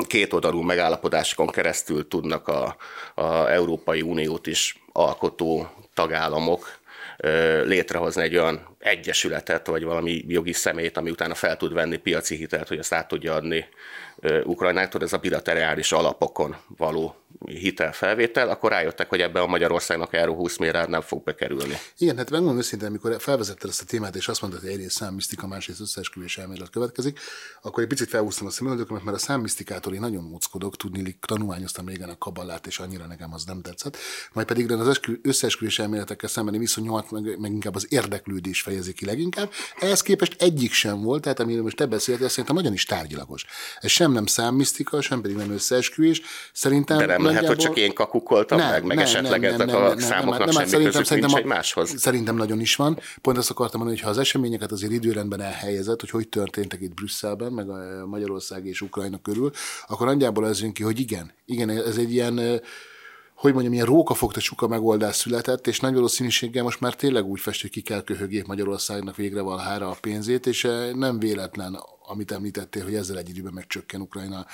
kétoldalú 0.07 0.61
megállapodásokon 0.61 1.47
keresztül 1.47 2.07
tudnak 2.07 2.47
a, 2.47 2.75
a 3.15 3.49
Európai 3.49 4.01
Uniót 4.01 4.47
is 4.47 4.83
alkotó 4.91 5.69
tagállamok 5.93 6.79
létrehozni 7.63 8.21
egy 8.21 8.37
olyan 8.37 8.74
egyesületet, 8.85 9.67
vagy 9.67 9.83
valami 9.83 10.23
jogi 10.27 10.53
szemét, 10.53 10.97
ami 10.97 11.09
utána 11.09 11.35
fel 11.35 11.57
tud 11.57 11.73
venni 11.73 11.97
piaci 11.97 12.35
hitelt, 12.35 12.67
hogy 12.67 12.79
azt 12.79 12.93
át 12.93 13.07
tudja 13.07 13.33
adni 13.33 13.65
Ukrajnáktól, 14.43 15.01
ez 15.01 15.13
a 15.13 15.17
bilaterális 15.17 15.91
alapokon 15.91 16.55
való 16.77 17.15
hitelfelvétel, 17.45 18.49
akkor 18.49 18.71
rájöttek, 18.71 19.09
hogy 19.09 19.21
ebben 19.21 19.43
a 19.43 19.47
Magyarországnak 19.47 20.13
járó 20.13 20.35
20 20.35 20.57
milliárd 20.57 20.89
nem 20.89 21.01
fog 21.01 21.23
bekerülni. 21.23 21.77
Igen, 21.97 22.17
hát 22.17 22.29
megmondom 22.29 22.57
őszintén, 22.57 22.87
amikor 22.87 23.21
felvezetted 23.21 23.69
ezt 23.69 23.81
a 23.81 23.85
témát, 23.85 24.15
és 24.15 24.27
azt 24.27 24.41
mondtad, 24.41 24.61
hogy 24.61 24.71
egyrészt 24.71 24.95
számmisztika, 24.95 25.47
másrészt 25.47 25.79
összeesküvés 25.79 26.37
elmélet 26.37 26.69
következik, 26.69 27.19
akkor 27.61 27.83
egy 27.83 27.89
picit 27.89 28.09
felhúztam 28.09 28.47
a 28.47 28.49
szemöldökömet, 28.49 29.03
mert 29.03 29.17
a 29.17 29.19
számmisztikától 29.19 29.93
én 29.93 29.99
nagyon 29.99 30.23
muckodok, 30.23 30.77
tudni, 30.77 31.17
tanulmányoztam 31.27 31.87
régen 31.87 32.09
a 32.09 32.17
kaballát, 32.17 32.67
és 32.67 32.79
annyira 32.79 33.05
nekem 33.05 33.33
az 33.33 33.45
nem 33.45 33.61
tetszett. 33.61 33.97
Majd 34.33 34.47
pedig 34.47 34.71
az 34.71 34.99
összeesküvés 35.21 35.79
elméletekkel 35.79 36.29
szembeni 36.29 36.57
viszonyat, 36.57 37.11
meg, 37.11 37.39
meg, 37.39 37.51
inkább 37.51 37.75
az 37.75 37.87
érdeklődés 37.89 38.61
fejezi 38.75 38.93
ki 38.93 39.05
leginkább. 39.05 39.51
Ehhez 39.79 40.01
képest 40.01 40.41
egyik 40.41 40.73
sem 40.73 41.01
volt, 41.01 41.21
tehát 41.21 41.39
amiről 41.39 41.63
most 41.63 41.75
te 41.75 41.85
beszéltél, 41.85 42.29
szerintem 42.29 42.55
nagyon 42.55 42.73
is 42.73 42.85
tárgyilagos. 42.85 43.45
Ez 43.79 43.89
sem 43.89 44.11
nem 44.11 44.25
számmisztika, 44.25 45.01
sem 45.01 45.21
pedig 45.21 45.35
nem 45.35 45.51
összeesküvés. 45.51 46.21
Szerintem 46.53 46.97
De 46.97 47.05
nem 47.05 47.25
lehet, 47.25 47.45
hogy 47.45 47.57
csak 47.57 47.77
én 47.77 47.93
kakukoltam 47.93 48.57
nem, 48.57 48.69
meg, 48.69 48.83
meg 48.83 48.97
nem, 48.97 49.05
esetleg 49.05 49.39
nem, 49.39 49.53
ezek 49.53 49.67
nem, 49.67 49.75
a 49.75 49.87
nem, 49.87 49.97
számoknak 49.97 50.37
nem, 50.37 50.47
nem, 50.47 50.55
semmi 50.55 50.67
szerintem, 50.67 50.91
közük 50.91 51.05
szerintem 51.05 51.31
nincs 51.31 51.43
egymáshoz. 51.43 51.93
Szerintem 51.97 52.35
nagyon 52.35 52.59
is 52.59 52.75
van. 52.75 52.99
Pont 53.21 53.37
azt 53.37 53.49
akartam 53.49 53.79
mondani, 53.79 53.99
hogy 53.99 54.09
ha 54.09 54.13
az 54.19 54.25
eseményeket 54.25 54.71
azért 54.71 54.91
időrendben 54.91 55.41
elhelyezett, 55.41 55.99
hogy 55.99 56.09
hogy 56.09 56.27
történtek 56.27 56.81
itt 56.81 56.93
Brüsszelben, 56.93 57.51
meg 57.51 57.69
a 57.69 58.05
Magyarország 58.05 58.65
és 58.65 58.81
Ukrajna 58.81 59.21
körül, 59.21 59.51
akkor 59.87 60.07
nagyjából 60.07 60.47
ez 60.47 60.61
jön 60.61 60.73
ki, 60.73 60.83
hogy 60.83 60.99
igen, 60.99 61.31
igen, 61.45 61.69
ez 61.69 61.97
egy 61.97 62.13
ilyen 62.13 62.61
hogy 63.35 63.53
mondjam, 63.53 63.73
ilyen 63.73 63.85
rókafogta 63.85 64.39
csuka 64.39 64.67
megoldás 64.67 65.15
született, 65.15 65.67
és 65.67 65.79
nagy 65.79 65.93
valószínűséggel 65.93 66.63
most 66.63 66.79
már 66.79 66.95
tényleg 66.95 67.25
úgy 67.25 67.39
fest, 67.39 67.61
hogy 67.61 67.69
ki 67.69 67.81
kell 67.81 68.03
köhögép 68.03 68.45
Magyarországnak 68.45 69.15
végre 69.15 69.41
valahára 69.41 69.89
a 69.89 69.97
pénzét, 70.01 70.45
és 70.45 70.67
nem 70.93 71.19
véletlen 71.19 71.79
amit 72.07 72.31
említettél, 72.31 72.83
hogy 72.83 72.95
ezzel 72.95 73.17
egy 73.17 73.29
időben 73.29 73.53
megcsökken 73.53 74.01
Ukrajna 74.01 74.45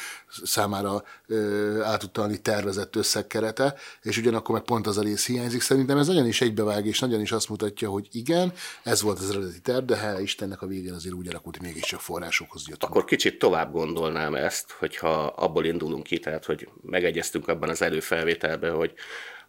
számára 0.44 1.04
ö, 1.28 1.82
átutalni 1.84 2.38
tervezett 2.38 2.96
összegkerete, 2.96 3.76
és 4.02 4.18
ugyanakkor 4.18 4.56
meg 4.56 4.64
pont 4.64 4.88
az 4.88 4.98
a 4.98 5.02
rész 5.02 5.26
hiányzik. 5.26 5.62
Szerintem 5.62 5.98
ez 5.98 6.08
nagyon 6.08 6.28
is 6.28 6.42
egybevág, 6.42 6.86
és 6.86 7.00
nagyon 7.00 7.22
is 7.22 7.32
azt 7.32 7.50
mutatja, 7.50 7.90
hogy 7.90 8.08
igen, 8.12 8.54
ez 8.84 9.02
volt 9.02 9.20
az 9.20 9.30
eredeti 9.30 9.62
terv, 9.62 9.86
de 9.86 9.96
hála 9.96 10.20
Istennek 10.20 10.62
a 10.62 10.68
végén 10.68 10.94
azért 10.94 11.16
úgy 11.16 11.28
alakult, 11.28 11.58
hogy 11.58 11.66
mégiscsak 11.66 12.00
forrásokhoz 12.00 12.68
jutunk. 12.68 12.92
Akkor 12.92 13.06
kicsit 13.06 13.40
tovább 13.40 13.72
gondolnám 13.72 14.36
ezt, 14.36 14.72
hogyha 14.72 15.10
abból 15.26 15.66
indulunk 15.66 16.04
ki, 16.04 16.20
tehát 16.20 16.46
hogy 16.46 16.70
megegyeztünk 16.82 17.48
abban 17.48 17.70
az 17.70 17.82
előfelvételben, 17.82 18.76
hogy 18.76 18.94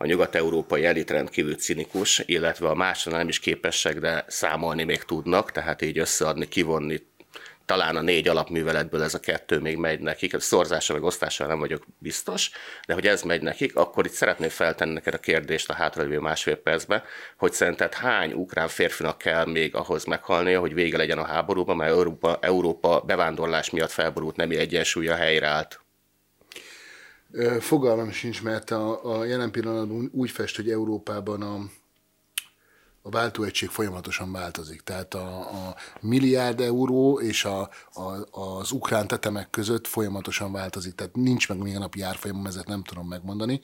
a 0.02 0.06
nyugat-európai 0.06 0.84
elit 0.84 1.10
rendkívül 1.10 1.54
cinikus, 1.54 2.22
illetve 2.26 2.68
a 2.68 2.74
másra 2.74 3.16
nem 3.16 3.28
is 3.28 3.38
képesek, 3.38 3.98
de 3.98 4.24
számolni 4.28 4.84
még 4.84 5.02
tudnak, 5.02 5.50
tehát 5.50 5.82
így 5.82 5.98
összeadni, 5.98 6.48
kivonni 6.48 7.00
talán 7.64 7.96
a 7.96 8.00
négy 8.00 8.28
alapműveletből 8.28 9.02
ez 9.02 9.14
a 9.14 9.20
kettő 9.20 9.58
még 9.58 9.76
megy 9.76 10.00
nekik, 10.00 10.40
szorzása 10.40 10.92
vagy 10.92 11.02
osztással 11.02 11.46
nem 11.46 11.58
vagyok 11.58 11.86
biztos, 11.98 12.50
de 12.86 12.94
hogy 12.94 13.06
ez 13.06 13.22
megy 13.22 13.42
nekik, 13.42 13.76
akkor 13.76 14.06
itt 14.06 14.12
szeretném 14.12 14.48
feltenni 14.48 14.92
neked 14.92 15.14
a 15.14 15.18
kérdést 15.18 15.70
a 15.70 15.74
hátralévő 15.74 16.18
másfél 16.18 16.56
percben, 16.56 17.02
hogy 17.36 17.52
szerinted 17.52 17.94
hány 17.94 18.32
ukrán 18.32 18.68
férfinak 18.68 19.18
kell 19.18 19.46
még 19.46 19.74
ahhoz 19.74 20.04
meghalnia, 20.04 20.60
hogy 20.60 20.74
vége 20.74 20.96
legyen 20.96 21.18
a 21.18 21.26
háborúban, 21.26 21.76
mert 21.76 21.90
Európa, 21.90 22.38
Európa 22.40 23.00
bevándorlás 23.00 23.70
miatt 23.70 23.90
felborult 23.90 24.36
nemi 24.36 24.56
egyensúlya 24.56 25.14
helyreállt? 25.14 25.80
Fogalmam 27.60 28.10
sincs, 28.10 28.42
mert 28.42 28.70
a, 28.70 29.18
a 29.18 29.24
jelen 29.24 29.50
pillanatban 29.50 30.10
úgy 30.12 30.30
fest, 30.30 30.56
hogy 30.56 30.70
Európában 30.70 31.42
a, 31.42 31.58
a 33.02 33.10
váltóegység 33.10 33.68
folyamatosan 33.68 34.32
változik. 34.32 34.80
Tehát 34.80 35.14
a, 35.14 35.38
a 35.38 35.76
milliárd 36.00 36.60
euró 36.60 37.20
és 37.20 37.44
a, 37.44 37.70
a, 37.92 38.40
az 38.40 38.70
ukrán 38.70 39.06
tetemek 39.06 39.50
között 39.50 39.86
folyamatosan 39.86 40.52
változik. 40.52 40.94
Tehát 40.94 41.14
nincs 41.16 41.48
meg 41.48 41.60
a 41.60 41.78
napi 41.78 42.02
árfolyamom, 42.02 42.46
ezért 42.46 42.66
nem 42.66 42.82
tudom 42.82 43.08
megmondani. 43.08 43.60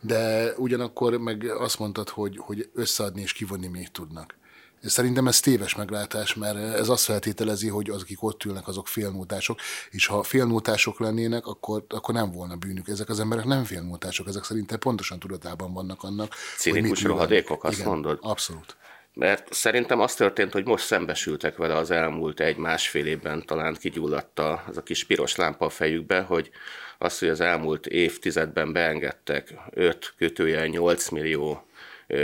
De 0.00 0.52
ugyanakkor 0.56 1.16
meg 1.16 1.44
azt 1.44 1.78
mondtad, 1.78 2.08
hogy, 2.08 2.38
hogy 2.38 2.70
összeadni 2.74 3.20
és 3.20 3.32
kivonni 3.32 3.66
még 3.66 3.90
tudnak. 3.90 4.36
Szerintem 4.82 5.26
ez 5.26 5.40
téves 5.40 5.74
meglátás, 5.74 6.34
mert 6.34 6.56
ez 6.56 6.88
azt 6.88 7.04
feltételezi, 7.04 7.68
hogy 7.68 7.90
azok, 7.90 8.02
akik 8.02 8.22
ott 8.22 8.44
ülnek, 8.44 8.68
azok 8.68 8.88
félmúltások, 8.88 9.58
és 9.90 10.06
ha 10.06 10.22
félmúltások 10.22 11.00
lennének, 11.00 11.46
akkor, 11.46 11.84
akkor 11.88 12.14
nem 12.14 12.30
volna 12.30 12.56
bűnük. 12.56 12.88
Ezek 12.88 13.08
az 13.08 13.20
emberek 13.20 13.44
nem 13.44 13.64
félmúltások, 13.64 14.26
ezek 14.26 14.44
szerintem 14.44 14.78
pontosan 14.78 15.18
tudatában 15.18 15.72
vannak 15.72 16.02
annak. 16.02 16.34
Cinikus 16.56 17.02
rohadékok, 17.02 17.64
azt 17.64 17.78
Igen, 17.78 17.88
mondod? 17.88 18.18
Abszolút. 18.22 18.76
Mert 19.14 19.52
szerintem 19.52 20.00
az 20.00 20.14
történt, 20.14 20.52
hogy 20.52 20.64
most 20.64 20.84
szembesültek 20.84 21.56
vele 21.56 21.76
az 21.76 21.90
elmúlt 21.90 22.40
egy-másfél 22.40 23.06
évben, 23.06 23.46
talán 23.46 23.76
kigyulladt 23.80 24.38
az 24.38 24.76
a 24.76 24.82
kis 24.82 25.04
piros 25.04 25.36
lámpa 25.36 25.64
a 25.64 25.68
fejükbe, 25.68 26.20
hogy 26.20 26.50
az, 26.98 27.18
hogy 27.18 27.28
az 27.28 27.40
elmúlt 27.40 27.86
évtizedben 27.86 28.72
beengedtek 28.72 29.54
5 29.70 30.14
kötője 30.16 30.66
8 30.66 31.08
millió 31.08 31.67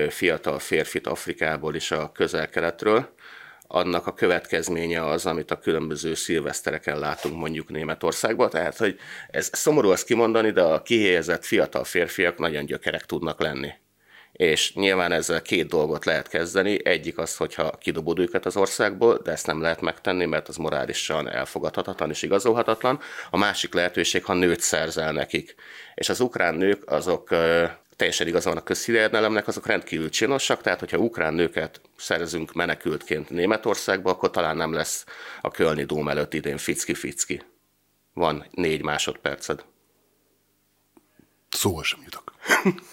fiatal 0.09 0.59
férfit 0.59 1.07
Afrikából 1.07 1.75
és 1.75 1.91
a 1.91 2.13
közel-keletről, 2.13 3.15
annak 3.67 4.07
a 4.07 4.15
következménye 4.15 5.05
az, 5.05 5.27
amit 5.27 5.51
a 5.51 5.59
különböző 5.59 6.15
szilvesztereken 6.15 6.99
látunk 6.99 7.37
mondjuk 7.37 7.69
Németországban. 7.69 8.51
Tehát, 8.51 8.77
hogy 8.77 8.99
ez 9.31 9.51
szomorú 9.53 9.91
azt 9.91 10.07
kimondani, 10.07 10.51
de 10.51 10.63
a 10.63 10.83
kihelyezett 10.83 11.45
fiatal 11.45 11.85
férfiak 11.85 12.39
nagyon 12.39 12.65
gyökerek 12.65 13.07
tudnak 13.07 13.41
lenni. 13.41 13.73
És 14.33 14.75
nyilván 14.75 15.13
ezzel 15.13 15.43
két 15.43 15.67
dolgot 15.67 16.05
lehet 16.05 16.29
kezdeni. 16.29 16.87
Egyik 16.87 17.19
az, 17.19 17.37
hogyha 17.37 17.71
kidobod 17.71 18.19
őket 18.19 18.47
az 18.47 18.57
országból, 18.57 19.21
de 19.23 19.31
ezt 19.31 19.47
nem 19.47 19.61
lehet 19.61 19.81
megtenni, 19.81 20.25
mert 20.25 20.49
az 20.49 20.57
morálisan 20.57 21.31
elfogadhatatlan 21.31 22.11
és 22.11 22.23
igazolhatatlan. 22.23 23.01
A 23.31 23.37
másik 23.37 23.75
lehetőség, 23.75 24.25
ha 24.25 24.35
nőt 24.35 24.61
szerzel 24.61 25.13
nekik. 25.13 25.55
És 25.95 26.09
az 26.09 26.21
ukrán 26.21 26.55
nők 26.55 26.91
azok 26.91 27.29
teljesen 27.97 28.27
igaza 28.27 28.49
van 28.49 28.59
a 28.59 28.63
közhírérdelemnek, 28.63 29.49
azok 29.49 29.67
rendkívül 29.67 30.11
csinosak, 30.11 30.61
tehát 30.61 30.79
hogyha 30.81 30.97
ukrán 30.97 31.35
nőket 31.35 31.81
szerzünk 31.97 32.53
menekültként 32.53 33.31
Németországba, 33.31 34.11
akkor 34.11 34.31
talán 34.31 34.57
nem 34.57 34.73
lesz 34.73 35.05
a 35.41 35.51
Kölni 35.51 35.85
Dóm 35.85 36.09
előtt 36.09 36.35
idén 36.35 36.59
ficki-ficki. 36.59 37.43
Van 38.13 38.47
négy 38.51 38.83
másodperced. 38.83 39.65
Szóval 41.49 41.83
sem 41.83 42.01
jutok. 42.05 42.33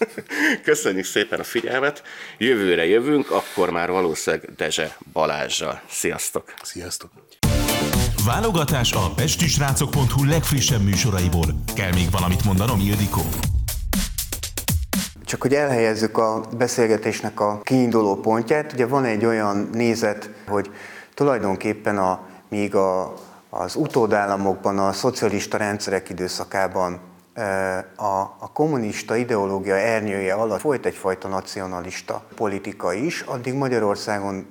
Köszönjük 0.64 1.04
szépen 1.04 1.40
a 1.40 1.44
figyelmet. 1.44 2.02
Jövőre 2.38 2.86
jövünk, 2.86 3.30
akkor 3.30 3.70
már 3.70 3.90
valószínűleg 3.90 4.54
Dezse 4.54 4.96
Balázsjal. 5.12 5.82
Sziasztok! 5.88 6.54
Sziasztok! 6.62 7.10
Válogatás 8.24 8.92
a 8.92 9.10
pestisrácok.hu 9.16 10.24
legfrissebb 10.24 10.82
műsoraiból. 10.82 11.62
Kell 11.74 11.92
még 11.92 12.10
valamit 12.10 12.44
mondanom, 12.44 12.80
Ildikó? 12.80 13.22
Csak 15.32 15.42
hogy 15.42 15.54
elhelyezzük 15.54 16.18
a 16.18 16.40
beszélgetésnek 16.56 17.40
a 17.40 17.60
kiinduló 17.62 18.16
pontját, 18.16 18.72
ugye 18.72 18.86
van 18.86 19.04
egy 19.04 19.24
olyan 19.24 19.68
nézet, 19.72 20.30
hogy 20.48 20.70
tulajdonképpen 21.14 21.98
a, 21.98 22.20
míg 22.48 22.74
a, 22.74 23.14
az 23.50 23.76
utódállamokban, 23.76 24.78
a 24.78 24.92
szocialista 24.92 25.56
rendszerek 25.56 26.08
időszakában 26.08 27.00
a, 27.96 28.20
a 28.38 28.50
kommunista 28.52 29.16
ideológia 29.16 29.76
ernyője 29.76 30.34
alatt 30.34 30.60
folyt 30.60 30.86
egyfajta 30.86 31.28
nacionalista 31.28 32.24
politika 32.34 32.92
is, 32.92 33.20
addig 33.20 33.54
Magyarországon 33.54 34.46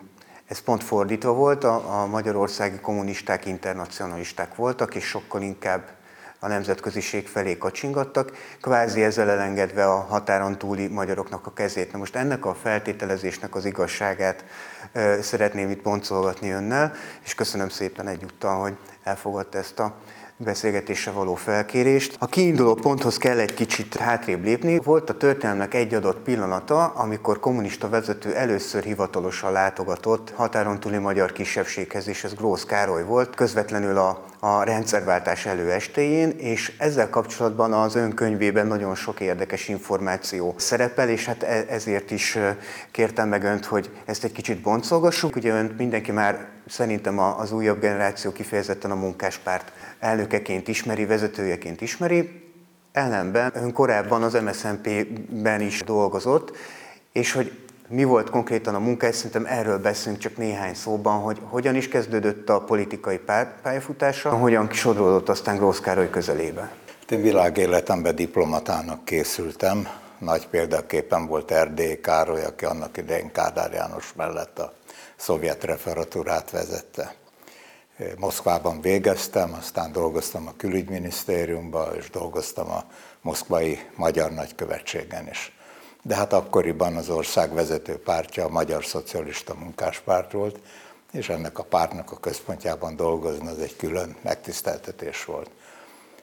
ez 0.48 0.60
pont 0.60 0.84
fordítva 0.84 1.34
volt, 1.34 1.64
a, 1.64 2.02
a 2.02 2.06
magyarországi 2.06 2.80
kommunisták 2.80 3.46
internacionalisták 3.46 4.56
voltak, 4.56 4.96
és 4.96 5.04
sokkal 5.04 5.42
inkább 5.42 5.84
a 6.44 6.48
nemzetköziség 6.48 7.28
felé 7.28 7.58
kacsingattak, 7.58 8.32
kvázi 8.62 9.04
ezzel 9.04 9.30
elengedve 9.30 9.86
a 9.86 10.00
határon 10.00 10.58
túli 10.58 10.88
magyaroknak 10.88 11.48
a 11.48 11.54
kezét. 11.54 11.92
Na 11.92 11.98
most 11.98 12.16
ennek 12.16 12.46
a 12.46 12.54
feltételezésnek 12.54 13.56
az 13.56 13.66
igazságát 13.66 14.46
e, 14.92 15.22
szeretném 15.22 15.70
itt 15.70 15.82
boncolgatni 15.82 16.52
önnel, 16.52 16.94
és 17.24 17.36
köszönöm 17.36 17.70
szépen 17.70 18.08
egyúttal, 18.08 18.62
hogy 18.62 18.78
elfogadta 19.04 19.58
ezt 19.58 19.80
a 19.80 19.96
beszélgetésre 20.44 21.12
való 21.12 21.36
felkérést. 21.36 22.16
A 22.20 22.26
kiinduló 22.26 22.74
ponthoz 22.74 23.18
kell 23.18 23.40
egy 23.40 23.54
kicsit 23.54 23.96
hátrébb 23.96 24.44
lépni. 24.44 24.80
Volt 24.84 25.10
a 25.10 25.18
történelmnek 25.18 25.74
egy 25.74 25.94
adott 25.94 26.20
pillanata, 26.20 26.86
amikor 26.86 27.40
kommunista 27.40 27.90
vezető 27.90 28.36
először 28.36 28.84
hivatalosan 28.84 29.52
látogatott 29.52 30.32
határon 30.36 30.80
túli 30.80 30.98
magyar 30.98 31.32
kisebbséghez, 31.32 32.08
és 32.08 32.24
ez 32.24 32.34
Grósz 32.34 32.66
Károly 32.66 33.04
volt, 33.04 33.36
közvetlenül 33.36 33.98
a, 33.98 34.24
a 34.40 34.64
rendszerváltás 34.64 35.46
előestéjén, 35.46 36.30
és 36.30 36.74
ezzel 36.78 37.10
kapcsolatban 37.10 37.74
az 37.74 37.96
önkönyvében 37.96 38.68
nagyon 38.68 38.96
sok 38.96 39.20
érdekes 39.20 39.68
információ 39.68 40.54
szerepel, 40.58 41.10
és 41.10 41.26
hát 41.26 41.44
e, 41.44 41.66
ezért 41.70 42.12
is 42.12 42.38
kértem 42.92 43.30
meg 43.30 43.44
önt, 43.44 43.66
hogy 43.66 43.90
ezt 44.06 44.24
egy 44.24 44.32
kicsit 44.32 44.62
boncolgassuk. 44.62 45.36
Ugye 45.36 45.54
önt 45.54 45.78
mindenki 45.78 46.12
már 46.12 46.48
szerintem 46.68 47.20
az 47.20 47.52
újabb 47.52 47.80
generáció 47.80 48.32
kifejezetten 48.32 48.92
a 48.92 48.96
munkáspárt 48.96 49.72
elnökeként 50.02 50.68
ismeri, 50.68 51.06
vezetőjeként 51.06 51.82
ismeri, 51.82 52.50
ellenben 52.92 53.52
ön 53.56 53.74
korábban 53.74 54.24
az 54.24 54.34
MSZNP-ben 54.34 55.62
is 55.62 55.84
dolgozott, 55.84 56.58
és 57.12 57.32
hogy 57.32 57.52
mi 57.88 58.04
volt 58.04 58.30
konkrétan 58.30 58.76
a 58.76 58.80
munka, 58.80 59.12
szerintem 59.12 59.46
erről 59.46 59.80
beszélünk 59.80 60.22
csak 60.22 60.38
néhány 60.38 60.74
szóban, 60.74 61.20
hogy 61.20 61.42
hogyan 61.44 61.76
is 61.76 61.88
kezdődött 61.88 62.50
a 62.50 62.62
politikai 62.62 63.20
pályafutása, 63.62 64.30
hogyan 64.30 64.72
sodródott 64.72 65.30
aztán 65.30 65.58
Grósz 65.58 65.80
Károly 65.80 66.10
közelébe. 66.10 66.72
Én 67.10 67.22
világéletemben 67.22 68.16
diplomatának 68.16 69.06
készültem, 69.06 69.88
nagy 70.18 70.48
példaképpen 70.48 71.28
volt 71.28 71.52
Erdély 71.52 72.00
Károly, 72.02 72.44
aki 72.44 72.66
annak 72.66 72.98
idején 72.98 73.32
Kádár 73.32 73.72
János 73.72 74.14
mellett 74.16 74.60
a 74.60 74.74
szovjet 75.16 75.64
referatúrát 75.64 76.52
vezette. 76.52 77.14
Moszkvában 78.18 78.82
végeztem, 78.82 79.54
aztán 79.54 79.92
dolgoztam 79.92 80.48
a 80.48 80.54
külügyminisztériumban, 80.58 81.96
és 81.96 82.10
dolgoztam 82.10 82.72
a 82.72 82.84
moszkvai 83.22 83.80
magyar 83.96 84.32
nagykövetségen 84.32 85.30
is. 85.30 85.56
De 86.02 86.16
hát 86.16 86.34
akkoriban 86.34 86.96
az 86.96 87.10
ország 87.10 87.54
vezető 87.54 87.98
pártja 87.98 88.46
a 88.46 88.50
Magyar 88.50 88.86
Szocialista 88.86 89.56
Munkáspárt 89.56 90.32
volt, 90.32 90.60
és 91.12 91.30
ennek 91.30 91.60
a 91.60 91.64
pártnak 91.64 92.12
a 92.12 92.20
központjában 92.20 92.96
dolgozni 92.96 93.48
az 93.48 93.60
egy 93.60 93.76
külön 93.76 94.16
megtiszteltetés 94.22 95.26
volt. 95.26 95.50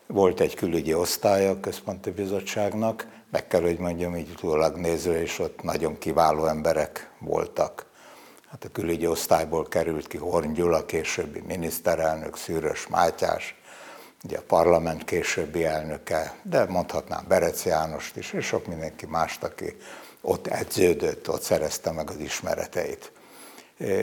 Volt 0.06 0.40
egy 0.40 0.54
külügyi 0.54 0.94
osztálya 0.94 1.50
a 1.50 1.60
központi 1.60 2.10
bizottságnak, 2.10 3.06
meg 3.30 3.46
kell, 3.46 3.60
hogy 3.60 3.78
mondjam, 3.78 4.16
így 4.16 4.30
utólag 4.30 4.76
nézve, 4.76 5.20
és 5.20 5.38
ott 5.38 5.62
nagyon 5.62 5.98
kiváló 5.98 6.46
emberek 6.46 7.10
voltak. 7.18 7.87
Hát 8.50 8.64
a 8.64 8.68
külügyi 8.72 9.06
osztályból 9.06 9.68
került 9.68 10.06
ki 10.06 10.16
Horn 10.16 10.52
Gyula, 10.52 10.86
későbbi 10.86 11.40
miniszterelnök, 11.40 12.36
Szűrös 12.36 12.86
Mátyás, 12.86 13.54
ugye 14.24 14.38
a 14.38 14.42
parlament 14.46 15.04
későbbi 15.04 15.64
elnöke, 15.64 16.34
de 16.42 16.64
mondhatnám 16.64 17.24
Berec 17.28 17.64
Jánost 17.64 18.16
is, 18.16 18.32
és 18.32 18.46
sok 18.46 18.66
mindenki 18.66 19.06
mást, 19.06 19.44
aki 19.44 19.76
ott 20.20 20.46
edződött, 20.46 21.28
ott 21.30 21.42
szerezte 21.42 21.90
meg 21.90 22.10
az 22.10 22.18
ismereteit. 22.18 23.12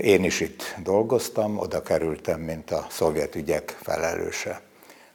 Én 0.01 0.23
is 0.23 0.39
itt 0.39 0.75
dolgoztam, 0.83 1.57
oda 1.57 1.81
kerültem, 1.81 2.39
mint 2.39 2.71
a 2.71 2.87
szovjet 2.89 3.35
ügyek 3.35 3.77
felelőse. 3.81 4.61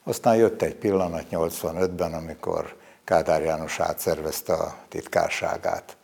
Aztán 0.05 0.37
jött 0.37 0.63
egy 0.63 0.75
pillanat 0.75 1.27
85-ben, 1.31 2.15
amikor 2.15 2.77
Kádár 3.05 3.43
János 3.43 3.81
átszervezte 3.81 4.53
a 4.53 4.77
titkárságát 4.89 5.97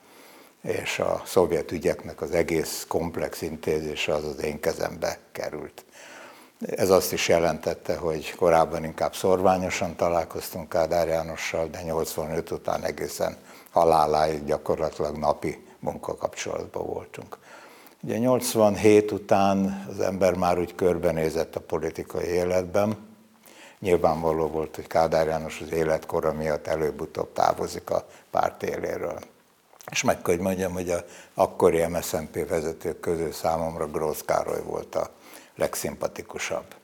és 0.66 0.98
a 0.98 1.22
szovjet 1.24 1.72
ügyeknek 1.72 2.20
az 2.20 2.30
egész 2.30 2.84
komplex 2.88 3.42
intézése 3.42 4.14
az 4.14 4.24
az 4.24 4.42
én 4.42 4.60
kezembe 4.60 5.18
került. 5.32 5.84
Ez 6.60 6.90
azt 6.90 7.12
is 7.12 7.28
jelentette, 7.28 7.96
hogy 7.96 8.34
korábban 8.34 8.84
inkább 8.84 9.14
szorványosan 9.14 9.96
találkoztunk 9.96 10.68
Kádár 10.68 11.08
Jánossal, 11.08 11.68
de 11.68 11.82
85 11.82 12.50
után 12.50 12.84
egészen 12.84 13.36
haláláig 13.70 14.44
gyakorlatilag 14.44 15.16
napi 15.16 15.64
munkakapcsolatban 15.78 16.86
voltunk. 16.86 17.38
Ugye 18.02 18.18
87 18.18 19.12
után 19.12 19.86
az 19.90 20.00
ember 20.00 20.34
már 20.34 20.58
úgy 20.58 20.74
körbenézett 20.74 21.56
a 21.56 21.60
politikai 21.60 22.26
életben, 22.26 22.96
nyilvánvaló 23.80 24.46
volt, 24.46 24.74
hogy 24.74 24.86
Kádár 24.86 25.26
János 25.26 25.60
az 25.60 25.72
életkora 25.72 26.32
miatt 26.32 26.66
előbb-utóbb 26.66 27.32
távozik 27.32 27.90
a 27.90 28.06
párt 28.30 28.62
éléről. 28.62 29.18
És 29.90 30.02
meg 30.02 30.22
kell, 30.22 30.34
hogy 30.34 30.44
mondjam, 30.44 30.72
hogy 30.72 30.90
a 30.90 31.04
akkori 31.34 31.86
MSZNP 31.86 32.48
vezetők 32.48 33.00
közül 33.00 33.32
számomra 33.32 33.86
Grósz 33.86 34.22
Károly 34.24 34.62
volt 34.62 34.94
a 34.94 35.10
legszimpatikusabb. 35.56 36.74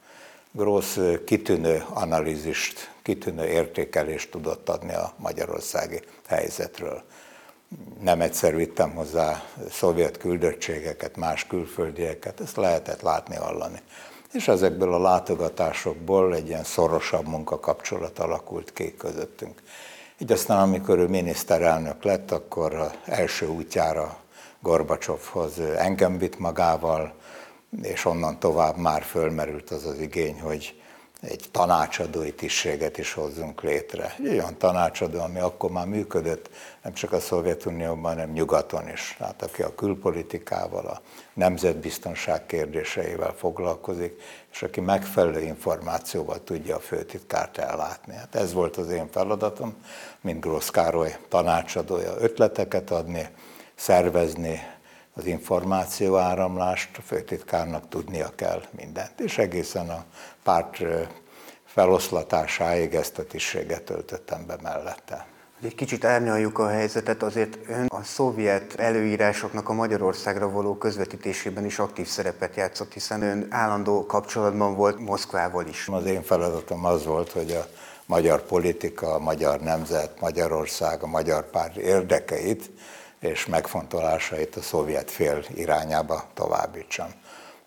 Grósz 0.50 0.98
kitűnő 1.24 1.84
analízist, 1.88 2.90
kitűnő 3.02 3.46
értékelést 3.46 4.30
tudott 4.30 4.68
adni 4.68 4.94
a 4.94 5.12
magyarországi 5.16 6.00
helyzetről. 6.26 7.02
Nem 8.00 8.20
egyszer 8.20 8.56
vittem 8.56 8.90
hozzá 8.90 9.42
szovjet 9.70 10.16
küldöttségeket, 10.16 11.16
más 11.16 11.46
külföldieket, 11.46 12.40
ezt 12.40 12.56
lehetett 12.56 13.00
látni, 13.00 13.34
hallani. 13.34 13.80
És 14.32 14.48
ezekből 14.48 14.94
a 14.94 15.00
látogatásokból 15.00 16.34
egy 16.34 16.48
ilyen 16.48 16.64
szorosabb 16.64 17.26
munkakapcsolat 17.26 18.18
alakult 18.18 18.72
ki 18.72 18.94
közöttünk. 18.94 19.62
Így 20.18 20.32
aztán, 20.32 20.58
amikor 20.58 20.98
ő 20.98 21.06
miniszterelnök 21.06 22.04
lett, 22.04 22.30
akkor 22.30 22.90
első 23.04 23.46
útjára 23.46 24.20
Gorbacsovhoz 24.60 25.60
engem 25.60 26.18
vitt 26.18 26.38
magával, 26.38 27.14
és 27.82 28.04
onnan 28.04 28.38
tovább 28.38 28.76
már 28.76 29.02
fölmerült 29.02 29.70
az 29.70 29.86
az 29.86 30.00
igény, 30.00 30.40
hogy 30.40 30.81
egy 31.28 31.44
tanácsadói 31.50 32.32
tisztséget 32.32 32.98
is 32.98 33.12
hozzunk 33.12 33.62
létre. 33.62 34.14
Egy 34.18 34.28
olyan 34.28 34.58
tanácsadó, 34.58 35.20
ami 35.20 35.38
akkor 35.38 35.70
már 35.70 35.86
működött, 35.86 36.50
nem 36.82 36.92
csak 36.92 37.12
a 37.12 37.20
Szovjetunióban, 37.20 38.12
hanem 38.12 38.30
nyugaton 38.30 38.88
is. 38.88 39.14
Tehát 39.18 39.42
aki 39.42 39.62
a 39.62 39.74
külpolitikával, 39.74 40.86
a 40.86 41.00
nemzetbiztonság 41.34 42.46
kérdéseivel 42.46 43.34
foglalkozik, 43.36 44.22
és 44.52 44.62
aki 44.62 44.80
megfelelő 44.80 45.40
információval 45.40 46.44
tudja 46.44 46.76
a 46.76 46.80
főtitkárt 46.80 47.58
ellátni. 47.58 48.14
Hát 48.14 48.34
ez 48.34 48.52
volt 48.52 48.76
az 48.76 48.90
én 48.90 49.08
feladatom, 49.10 49.74
mint 50.20 50.40
Grósz 50.40 50.70
Károly 50.70 51.16
tanácsadója, 51.28 52.14
ötleteket 52.18 52.90
adni, 52.90 53.28
szervezni, 53.74 54.60
az 55.14 55.26
információ 55.26 56.16
áramlást, 56.16 56.98
a 56.98 57.00
főtitkárnak 57.00 57.88
tudnia 57.88 58.30
kell 58.34 58.62
mindent, 58.70 59.20
és 59.20 59.38
egészen 59.38 59.88
a 59.88 60.04
párt 60.42 60.78
feloszlatásáig 61.64 62.94
ezt 62.94 63.18
a 63.18 63.24
tisztséget 63.24 63.82
töltöttem 63.82 64.46
be 64.46 64.56
mellette. 64.62 65.26
Egy 65.62 65.74
kicsit 65.74 66.04
árnyaljuk 66.04 66.58
a 66.58 66.68
helyzetet, 66.68 67.22
azért 67.22 67.58
ön 67.68 67.86
a 67.86 68.02
szovjet 68.02 68.74
előírásoknak 68.74 69.68
a 69.68 69.72
Magyarországra 69.72 70.50
való 70.50 70.76
közvetítésében 70.76 71.64
is 71.64 71.78
aktív 71.78 72.06
szerepet 72.06 72.56
játszott, 72.56 72.92
hiszen 72.92 73.22
ön 73.22 73.46
állandó 73.50 74.06
kapcsolatban 74.06 74.74
volt 74.74 74.98
Moszkvával 74.98 75.66
is. 75.66 75.88
Az 75.88 76.04
én 76.04 76.22
feladatom 76.22 76.84
az 76.84 77.04
volt, 77.04 77.30
hogy 77.30 77.50
a 77.50 77.66
magyar 78.06 78.42
politika, 78.42 79.14
a 79.14 79.18
magyar 79.18 79.60
nemzet, 79.60 80.20
Magyarország, 80.20 81.02
a 81.02 81.06
magyar 81.06 81.50
párt 81.50 81.76
érdekeit 81.76 82.70
és 83.22 83.46
megfontolásait 83.46 84.56
a 84.56 84.62
szovjet 84.62 85.10
fél 85.10 85.44
irányába 85.54 86.24
továbbítsam. 86.34 87.08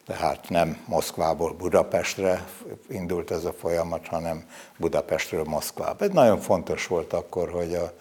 Tehát 0.06 0.50
nem 0.50 0.78
Moszkvából 0.88 1.54
Budapestre 1.54 2.46
indult 2.90 3.32
ez 3.32 3.46
a 3.46 3.54
folyamat, 3.54 4.08
hanem 4.08 4.46
Budapestről 4.78 5.44
Moszkvába. 5.44 6.06
Ez 6.06 6.12
nagyon 6.12 6.40
fontos 6.40 6.88
volt 6.88 7.14
akkor, 7.14 7.50
hogy 7.50 7.74
a 7.74 7.92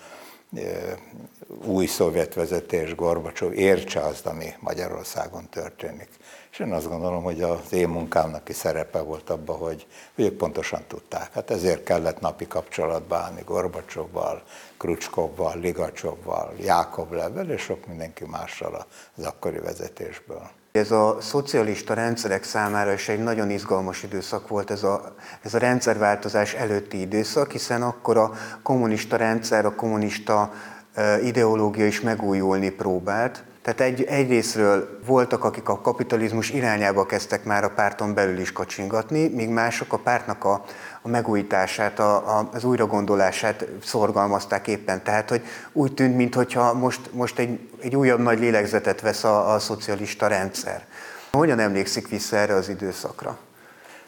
e, 0.56 0.62
új 1.64 1.86
szovjet 1.86 2.34
vezetés 2.34 2.94
Gorbacsov 2.94 3.52
értse 3.52 4.00
azt, 4.00 4.26
ami 4.26 4.54
Magyarországon 4.60 5.48
történik. 5.48 6.08
És 6.52 6.58
én 6.58 6.72
azt 6.72 6.88
gondolom, 6.88 7.22
hogy 7.22 7.42
az 7.42 7.72
én 7.72 7.88
munkámnak 7.88 8.48
is 8.48 8.56
szerepe 8.56 9.00
volt 9.00 9.30
abban, 9.30 9.56
hogy 9.56 9.86
ők 10.14 10.36
pontosan 10.36 10.84
tudták. 10.86 11.32
Hát 11.32 11.50
ezért 11.50 11.84
kellett 11.84 12.20
napi 12.20 12.46
kapcsolatba 12.46 13.16
állni 13.16 13.42
Gorbacsovval, 13.44 14.42
Krucskovval, 14.84 15.58
Ligacsovval, 15.60 16.52
Jákovlevvel 16.60 17.50
és 17.50 17.62
sok 17.62 17.86
mindenki 17.86 18.24
mással 18.30 18.86
az 19.16 19.24
akkori 19.24 19.58
vezetésből. 19.58 20.50
Ez 20.72 20.90
a 20.90 21.16
szocialista 21.20 21.94
rendszerek 21.94 22.44
számára 22.44 22.92
is 22.92 23.08
egy 23.08 23.22
nagyon 23.22 23.50
izgalmas 23.50 24.02
időszak 24.02 24.48
volt 24.48 24.70
ez 24.70 24.82
a, 24.82 25.14
ez 25.42 25.54
a 25.54 25.58
rendszerváltozás 25.58 26.54
előtti 26.54 27.00
időszak, 27.00 27.50
hiszen 27.50 27.82
akkor 27.82 28.16
a 28.16 28.32
kommunista 28.62 29.16
rendszer, 29.16 29.64
a 29.64 29.74
kommunista 29.74 30.52
ideológia 31.22 31.86
is 31.86 32.00
megújulni 32.00 32.70
próbált. 32.70 33.44
Tehát 33.62 33.80
egy, 33.80 34.02
egyrésztről 34.02 34.98
voltak, 35.06 35.44
akik 35.44 35.68
a 35.68 35.80
kapitalizmus 35.80 36.50
irányába 36.50 37.06
kezdtek 37.06 37.44
már 37.44 37.64
a 37.64 37.70
párton 37.70 38.14
belül 38.14 38.38
is 38.38 38.52
kacsingatni, 38.52 39.28
míg 39.28 39.48
mások 39.48 39.92
a 39.92 39.98
pártnak 39.98 40.44
a, 40.44 40.64
a 41.06 41.08
megújítását, 41.08 41.98
a, 41.98 42.38
a, 42.38 42.48
az 42.52 42.64
újragondolását 42.64 43.66
szorgalmazták 43.82 44.68
éppen. 44.68 45.02
Tehát, 45.02 45.28
hogy 45.28 45.42
úgy 45.72 45.94
tűnt, 45.94 46.16
mintha 46.16 46.74
most, 46.74 47.00
most 47.12 47.38
egy, 47.38 47.68
egy 47.80 47.96
újabb 47.96 48.20
nagy 48.20 48.38
lélegzetet 48.38 49.00
vesz 49.00 49.24
a, 49.24 49.52
a 49.52 49.58
szocialista 49.58 50.26
rendszer. 50.26 50.86
Hogyan 51.32 51.58
emlékszik 51.58 52.08
vissza 52.08 52.36
erre 52.36 52.54
az 52.54 52.68
időszakra? 52.68 53.38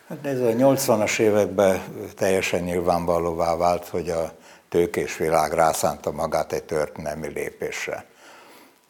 Hát 0.09 0.27
ez 0.27 0.41
a 0.41 0.51
80-as 0.51 1.19
években 1.19 1.83
teljesen 2.17 2.61
nyilvánvalóvá 2.61 3.57
vált, 3.57 3.89
hogy 3.89 4.11
a 4.11 4.33
tőkés 4.69 5.17
világ 5.17 5.53
rászánta 5.53 6.13
magát 6.13 6.53
egy 6.53 6.65
történelmi 6.65 7.29
lépésre. 7.29 8.05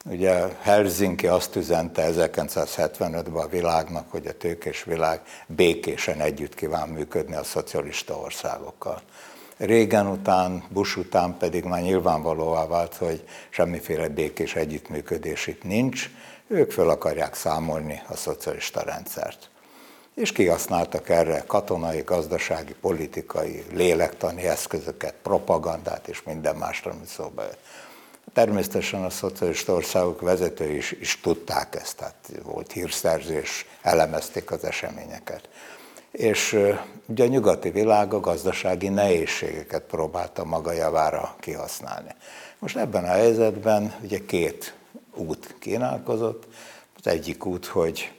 Ugye 0.08 0.48
Helsinki 0.60 1.26
azt 1.26 1.56
üzente 1.56 2.08
1975-ben 2.12 3.14
a 3.14 3.46
világnak, 3.46 4.10
hogy 4.10 4.26
a 4.26 4.36
tőkés 4.36 4.84
világ 4.84 5.20
békésen 5.46 6.20
együtt 6.20 6.54
kíván 6.54 6.88
működni 6.88 7.34
a 7.34 7.44
szocialista 7.44 8.18
országokkal. 8.18 9.02
Régen 9.56 10.06
után, 10.06 10.64
Bush 10.68 10.98
után 10.98 11.36
pedig 11.38 11.64
már 11.64 11.82
nyilvánvalóvá 11.82 12.66
vált, 12.66 12.94
hogy 12.94 13.24
semmiféle 13.50 14.08
békés 14.08 14.54
együttműködés 14.54 15.46
itt 15.46 15.62
nincs, 15.62 16.10
ők 16.46 16.70
föl 16.70 16.90
akarják 16.90 17.34
számolni 17.34 18.02
a 18.08 18.16
szocialista 18.16 18.82
rendszert. 18.82 19.50
És 20.14 20.32
kihasználtak 20.32 21.08
erre 21.08 21.44
katonai, 21.46 22.02
gazdasági, 22.02 22.74
politikai, 22.80 23.64
lélektani 23.72 24.42
eszközöket, 24.42 25.14
propagandát 25.22 26.08
és 26.08 26.22
minden 26.22 26.56
mást, 26.56 26.86
ami 26.86 27.06
szóba 27.06 27.42
jött. 27.42 27.58
Természetesen 28.36 29.04
a 29.04 29.10
szocialista 29.10 29.72
országok 29.72 30.20
vezetői 30.20 30.76
is, 30.76 30.92
is 30.92 31.20
tudták 31.20 31.74
ezt, 31.74 31.96
tehát 31.96 32.32
volt 32.42 32.72
hírszerzés, 32.72 33.66
elemezték 33.82 34.50
az 34.50 34.64
eseményeket. 34.64 35.48
És 36.10 36.58
ugye 37.06 37.24
a 37.24 37.26
nyugati 37.26 37.70
világ 37.70 38.14
a 38.14 38.20
gazdasági 38.20 38.88
nehézségeket 38.88 39.82
próbálta 39.82 40.44
maga 40.44 40.72
javára 40.72 41.36
kihasználni. 41.40 42.10
Most 42.58 42.76
ebben 42.76 43.04
a 43.04 43.12
helyzetben 43.12 43.94
ugye 44.02 44.24
két 44.26 44.74
út 45.14 45.54
kínálkozott. 45.58 46.46
Az 46.98 47.06
egyik 47.06 47.46
út, 47.46 47.66
hogy 47.66 48.12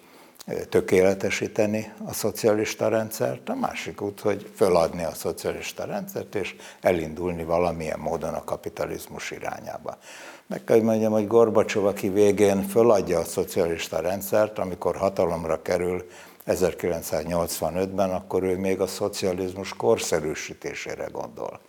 tökéletesíteni 0.70 1.93
a 2.06 2.14
szocialista 2.14 2.88
rendszert, 2.88 3.50
a 3.50 3.56
másik 3.56 4.02
út, 4.02 4.20
hogy 4.20 4.52
föladni 4.56 5.04
a 5.04 5.14
szocialista 5.14 5.86
rendszert, 5.86 6.36
és 6.36 6.56
elindulni 6.82 7.43
valamilyen 7.43 8.00
módon 8.00 8.34
a 8.34 8.43
kapitalizmus 8.43 9.32
irányába. 9.32 9.98
Meg 10.45 10.64
kell, 10.64 10.76
hogy 10.76 10.86
mondjam, 10.86 11.12
hogy 11.12 11.28
Gorbacsov, 11.28 11.86
aki 11.86 12.10
végén 12.10 12.68
föladja 12.68 13.20
a 13.20 13.24
szocialista 13.24 14.00
rendszert, 14.00 14.60
amikor 14.60 14.95
hatalomra 14.95 15.62
kerül 15.62 16.10
1985-ben, 16.48 18.10
akkor 18.10 18.43
ő 18.43 18.58
még 18.58 18.80
a 18.80 18.88
szocializmus 18.88 19.74
korszerűsítésére 19.74 21.08
gondol. 21.12 21.60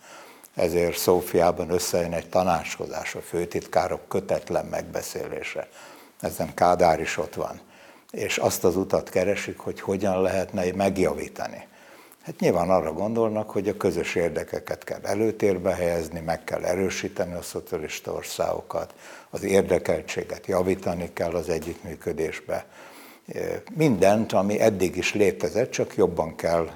Ezért 0.55 0.97
Szófiában 0.97 1.69
összejön 1.69 2.13
egy 2.13 2.29
tanácskozás, 2.29 3.15
a 3.15 3.21
főtitkárok 3.21 4.07
kötetlen 4.07 4.65
megbeszélése. 4.65 5.67
Ezen 6.19 6.53
Kádár 6.53 6.99
is 6.99 7.17
ott 7.17 7.35
van 7.35 7.67
és 8.11 8.37
azt 8.37 8.63
az 8.63 8.75
utat 8.75 9.09
keresik, 9.09 9.57
hogy 9.57 9.81
hogyan 9.81 10.21
lehetne 10.21 10.63
megjavítani. 10.75 11.67
Hát 12.23 12.39
nyilván 12.39 12.69
arra 12.69 12.93
gondolnak, 12.93 13.49
hogy 13.49 13.67
a 13.67 13.77
közös 13.77 14.15
érdekeket 14.15 14.83
kell 14.83 14.99
előtérbe 15.03 15.73
helyezni, 15.75 16.19
meg 16.19 16.43
kell 16.43 16.63
erősíteni 16.63 17.33
a 17.33 17.41
szocialista 17.41 18.11
országokat, 18.11 18.93
az 19.29 19.43
érdekeltséget 19.43 20.47
javítani 20.47 21.09
kell 21.13 21.31
az 21.31 21.49
együttműködésbe. 21.49 22.65
Mindent, 23.75 24.33
ami 24.33 24.59
eddig 24.59 24.95
is 24.95 25.13
létezett, 25.13 25.71
csak 25.71 25.95
jobban 25.95 26.35
kell 26.35 26.69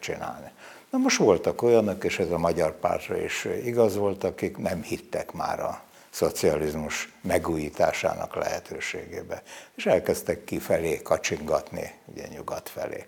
csinálni. 0.00 0.50
Na 0.90 0.98
most 0.98 1.16
voltak 1.16 1.62
olyanok, 1.62 2.04
és 2.04 2.18
ez 2.18 2.30
a 2.30 2.38
magyar 2.38 2.78
pártra 2.78 3.22
is 3.22 3.48
igaz 3.64 3.96
volt, 3.96 4.24
akik 4.24 4.56
nem 4.56 4.82
hittek 4.82 5.32
már 5.32 5.60
a 5.60 5.82
szocializmus 6.10 7.12
megújításának 7.22 8.34
lehetőségébe. 8.34 9.42
És 9.74 9.86
elkezdtek 9.86 10.44
kifelé 10.44 11.02
kacsingatni, 11.02 11.92
ugye 12.04 12.26
nyugat 12.26 12.68
felé. 12.68 13.06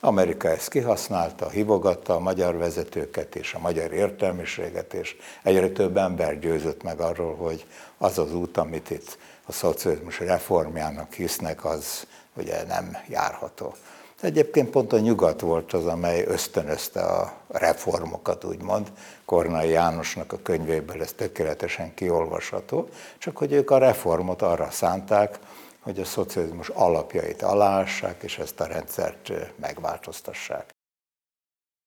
Amerika 0.00 0.48
ezt 0.48 0.68
kihasználta, 0.68 1.48
hívogatta 1.48 2.14
a 2.14 2.18
magyar 2.18 2.56
vezetőket 2.56 3.36
és 3.36 3.54
a 3.54 3.58
magyar 3.58 3.92
értelmiséget, 3.92 4.94
és 4.94 5.16
egyre 5.42 5.68
több 5.68 5.96
ember 5.96 6.38
győzött 6.38 6.82
meg 6.82 7.00
arról, 7.00 7.36
hogy 7.36 7.66
az 7.98 8.18
az 8.18 8.34
út, 8.34 8.56
amit 8.56 8.90
itt 8.90 9.18
a 9.44 9.52
szocializmus 9.52 10.18
reformjának 10.20 11.12
hisznek, 11.12 11.64
az 11.64 12.06
ugye 12.34 12.64
nem 12.64 12.96
járható. 13.08 13.74
Egyébként 14.20 14.70
pont 14.70 14.92
a 14.92 14.98
nyugat 14.98 15.40
volt 15.40 15.72
az, 15.72 15.86
amely 15.86 16.24
ösztönözte 16.26 17.00
a 17.00 17.32
reformokat, 17.48 18.44
úgymond. 18.44 18.92
Kornai 19.24 19.68
Jánosnak 19.68 20.32
a 20.32 20.38
könyvéből 20.42 21.02
ez 21.02 21.12
tökéletesen 21.12 21.94
kiolvasható, 21.94 22.88
csak 23.18 23.36
hogy 23.36 23.52
ők 23.52 23.70
a 23.70 23.78
reformot 23.78 24.42
arra 24.42 24.70
szánták, 24.70 25.38
hogy 25.80 26.00
a 26.00 26.04
szocializmus 26.04 26.68
alapjait 26.68 27.42
aláássák, 27.42 28.22
és 28.22 28.38
ezt 28.38 28.60
a 28.60 28.66
rendszert 28.66 29.32
megváltoztassák. 29.56 30.76